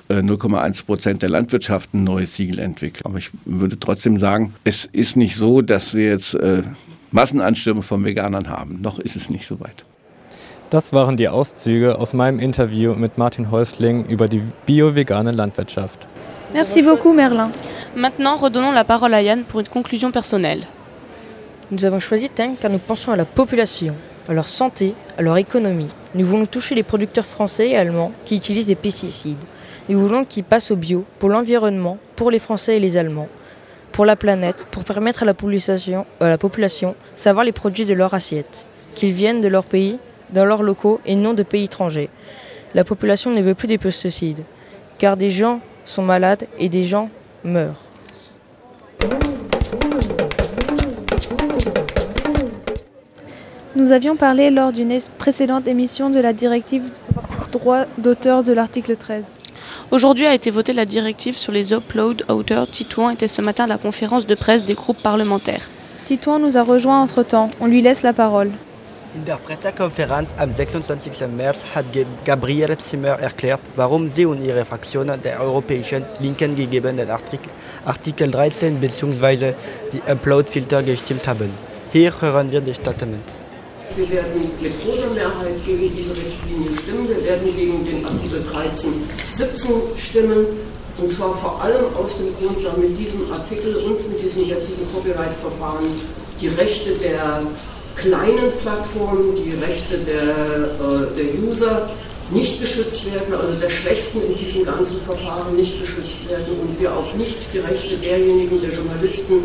0,1 0.09 0.79
äh, 0.79 0.83
Prozent 0.83 1.21
der 1.21 1.29
Landwirtschaft 1.29 1.93
ein 1.93 2.03
neues 2.03 2.35
Siegel 2.35 2.57
entwickle. 2.57 3.05
Aber 3.05 3.19
ich 3.19 3.29
würde 3.45 3.79
trotzdem 3.79 4.17
sagen, 4.17 4.55
es 4.63 4.85
ist 4.85 5.15
nicht 5.15 5.35
so, 5.35 5.61
dass 5.61 5.93
wir 5.93 6.07
jetzt 6.07 6.33
äh, 6.33 6.63
Massenanstürme 7.17 7.81
von 7.81 8.05
Veganern 8.05 8.47
haben. 8.47 8.77
Noch 8.79 8.99
ist 8.99 9.15
es 9.15 9.27
nicht 9.31 9.47
so 9.47 9.59
weit. 9.59 9.85
Das 10.69 10.93
waren 10.93 11.17
die 11.17 11.29
Auszüge 11.29 11.97
aus 11.97 12.13
meinem 12.13 12.37
Interview 12.39 12.93
mit 12.93 13.17
Martin 13.17 13.49
Häusling 13.49 14.05
über 14.05 14.27
die 14.27 14.43
bio-vegane 14.67 15.31
Landwirtschaft. 15.31 16.07
Merci 16.53 16.83
beaucoup 16.83 17.15
Merlin. 17.15 17.49
Maintenant, 17.95 18.37
redonnons 18.37 18.71
la 18.71 18.83
parole 18.83 19.15
à 19.15 19.21
Yann 19.23 19.45
pour 19.45 19.61
une 19.61 19.67
conclusion 19.67 20.11
personnelle. 20.11 20.61
Nous 21.71 21.83
avons 21.85 21.99
choisi 21.99 22.29
Tank 22.29 22.59
car 22.59 22.69
nous 22.69 22.77
pensons 22.77 23.13
à 23.13 23.15
la 23.15 23.25
population, 23.25 23.95
à 24.29 24.33
leur 24.33 24.47
santé, 24.47 24.93
à 25.17 25.23
leur 25.23 25.37
économie. 25.37 25.89
Nous 26.13 26.25
voulons 26.27 26.45
toucher 26.45 26.75
les 26.75 26.83
producteurs 26.83 27.25
français 27.25 27.69
et 27.69 27.77
allemands 27.77 28.11
qui 28.25 28.35
utilisent 28.35 28.67
des 28.67 28.75
pesticides. 28.75 29.43
Nous 29.89 29.99
voulons 29.99 30.23
qu'ils 30.23 30.43
passent 30.43 30.69
au 30.69 30.75
bio 30.75 31.03
pour 31.17 31.29
l'environnement, 31.29 31.97
pour 32.15 32.29
les 32.29 32.39
Français 32.39 32.77
et 32.77 32.79
les 32.79 32.95
Allemands, 32.95 33.29
pour 33.97 34.05
la 34.05 34.15
planète, 34.15 34.67
pour 34.69 34.83
permettre 34.83 35.23
à 35.23 35.25
la 35.25 35.33
population, 35.33 36.05
à 36.19 36.29
la 36.29 36.37
population 36.37 36.93
savoir 37.15 37.43
les 37.43 37.51
produits 37.51 37.87
de 37.87 37.95
leur 37.95 38.13
assiette, 38.13 38.67
qu'ils 38.93 39.11
viennent 39.11 39.41
de 39.41 39.47
leur 39.47 39.63
pays, 39.63 39.97
dans 40.29 40.45
leurs 40.45 40.61
locaux 40.61 41.01
et 41.07 41.15
non 41.15 41.33
de 41.33 41.41
pays 41.41 41.63
étrangers. 41.63 42.07
La 42.75 42.83
population 42.83 43.31
ne 43.31 43.41
veut 43.41 43.55
plus 43.55 43.67
des 43.67 43.79
pesticides, 43.79 44.43
car 44.99 45.17
des 45.17 45.31
gens 45.31 45.61
sont 45.83 46.03
malades 46.03 46.45
et 46.59 46.69
des 46.69 46.83
gens 46.83 47.09
meurent. 47.43 47.81
Nous 53.75 53.91
avions 53.91 54.15
parlé 54.15 54.51
lors 54.51 54.73
d'une 54.73 54.95
précédente 55.17 55.67
émission 55.67 56.11
de 56.11 56.19
la 56.19 56.33
directive 56.33 56.91
droit 57.51 57.85
d'auteur 57.97 58.43
de 58.43 58.53
l'article 58.53 58.95
13. 58.95 59.25
Aujourd'hui 59.89 60.25
a 60.25 60.33
été 60.33 60.51
votée 60.51 60.73
la 60.73 60.83
directive 60.83 61.37
sur 61.37 61.53
les 61.53 61.71
upload 61.71 62.25
auteurs. 62.27 62.69
Titouan 62.69 63.11
était 63.11 63.29
ce 63.29 63.41
matin 63.41 63.63
à 63.63 63.67
la 63.67 63.77
conférence 63.77 64.27
de 64.27 64.35
presse 64.35 64.65
des 64.65 64.73
groupes 64.73 65.01
parlementaires. 65.01 65.69
Titouan 66.05 66.39
nous 66.39 66.57
a 66.57 66.63
rejoint 66.63 67.01
entre-temps. 67.01 67.49
On 67.61 67.67
lui 67.67 67.81
laisse 67.81 68.03
la 68.03 68.11
parole. 68.11 68.51
In 69.15 69.23
der 69.25 69.37
Pressekonferenz 69.37 70.35
am 70.37 70.53
26. 70.53 71.21
März 71.33 71.65
hat 71.73 71.85
Gabriele 72.25 72.77
Zimmer 72.77 73.17
erklärt, 73.21 73.61
warum 73.77 74.09
sie 74.09 74.25
und 74.25 74.43
ihre 74.43 74.65
Fraktion 74.65 75.09
der 75.23 75.39
europäischen 75.39 76.03
Linken 76.19 76.53
gegen 76.53 76.97
den 76.97 77.09
Artikel, 77.09 77.49
Artikel 77.85 78.29
13 78.29 78.81
bzw. 78.81 79.53
die 79.93 80.01
Upload-Filter 80.05 80.83
gestimmt 80.83 81.25
haben. 81.29 81.49
Hier 81.93 82.11
hören 82.21 82.51
wir 82.51 82.59
das 82.59 82.75
Statement. 82.75 83.36
Wir 83.95 84.09
werden 84.11 84.41
mit 84.61 84.73
großer 84.83 85.07
Mehrheit 85.13 85.63
gegen 85.65 85.95
diese 85.95 86.11
Richtlinie 86.11 86.77
stimmen. 86.77 87.07
Wir 87.09 87.23
werden 87.23 87.55
gegen 87.55 87.85
den 87.85 88.05
Artikel 88.05 88.43
13, 88.51 88.93
17 89.31 89.71
stimmen. 89.95 90.45
Und 90.97 91.11
zwar 91.11 91.35
vor 91.37 91.61
allem 91.61 91.85
aus 91.95 92.17
dem 92.17 92.33
Grund, 92.35 92.65
da 92.65 92.73
mit 92.77 92.99
diesem 92.99 93.31
Artikel 93.31 93.75
und 93.75 94.09
mit 94.09 94.23
diesem 94.23 94.47
jetzigen 94.47 94.81
Copyright-Verfahren 94.93 95.85
die 96.41 96.47
Rechte 96.49 96.91
der 96.95 97.43
kleinen 97.95 98.51
Plattformen, 98.61 99.35
die 99.35 99.55
Rechte 99.63 99.97
der, 99.99 100.23
äh, 100.23 101.15
der 101.15 101.49
User 101.49 101.89
nicht 102.31 102.59
geschützt 102.59 103.05
werden, 103.11 103.33
also 103.33 103.53
der 103.53 103.69
Schwächsten 103.69 104.21
in 104.21 104.37
diesem 104.37 104.65
ganzen 104.65 104.99
Verfahren 105.01 105.55
nicht 105.55 105.79
geschützt 105.79 106.29
werden 106.29 106.59
und 106.61 106.79
wir 106.79 106.93
auch 106.93 107.13
nicht 107.13 107.37
die 107.53 107.59
Rechte 107.59 107.95
derjenigen, 107.97 108.59
der 108.61 108.71
Journalisten, 108.71 109.43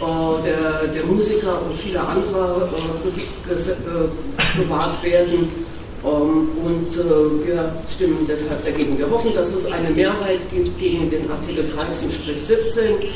der, 0.00 0.88
der 0.88 1.04
Musiker 1.04 1.62
und 1.62 1.78
vieler 1.78 2.08
anderer 2.08 2.68
äh, 3.48 4.58
bewahrt 4.58 5.02
werden. 5.02 5.48
Ähm, 6.04 6.48
und 6.62 6.92
äh, 6.92 7.46
wir 7.46 7.72
stimmen 7.90 8.26
deshalb 8.28 8.64
dagegen. 8.64 8.98
Wir 8.98 9.10
hoffen, 9.10 9.34
dass 9.34 9.54
es 9.54 9.64
eine 9.66 9.88
Mehrheit 9.90 10.40
gibt 10.50 10.78
gegen 10.78 11.08
den 11.08 11.30
Artikel 11.30 11.64
13-17 11.64 13.08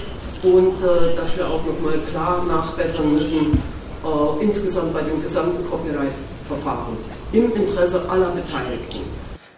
und 0.43 0.83
äh, 0.83 1.15
dass 1.15 1.37
wir 1.37 1.47
auch 1.47 1.65
nochmal 1.67 1.99
klar 2.11 2.45
nachbessern 2.47 3.13
müssen, 3.13 3.63
äh, 4.05 4.45
insgesamt 4.45 4.95
bei 4.95 5.03
dem 5.03 5.23
gesamten 5.23 5.69
Copyright-Verfahren 5.69 6.97
im 7.33 7.55
Interesse 7.55 8.09
aller 8.09 8.31
Beteiligten. 8.31 9.01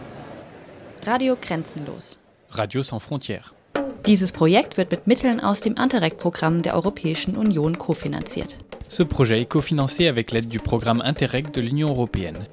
Radio 1.08 1.36
Grenzenlos. 1.42 2.20
Radio 2.52 2.84
sans 2.84 3.02
frontières. 3.02 3.52
Dieses 4.06 4.32
Projekt 4.32 4.78
wird 4.78 4.92
mit 4.92 5.08
Mitteln 5.08 5.40
aus 5.40 5.62
dem 5.62 5.74
Interreg-Programm 5.76 6.62
der 6.62 6.76
Europäischen 6.76 7.36
Union 7.36 7.80
kofinanziert. 7.80 8.58
Ce 8.88 9.04
projet 9.04 9.42
est 9.42 9.46
cofinancé 9.46 10.08
avec 10.08 10.32
l'aide 10.32 10.48
du 10.48 10.60
programme 10.60 11.02
Interreg 11.06 11.52
de 11.52 11.62
l'Union 11.62 11.90
européenne. 11.90 12.46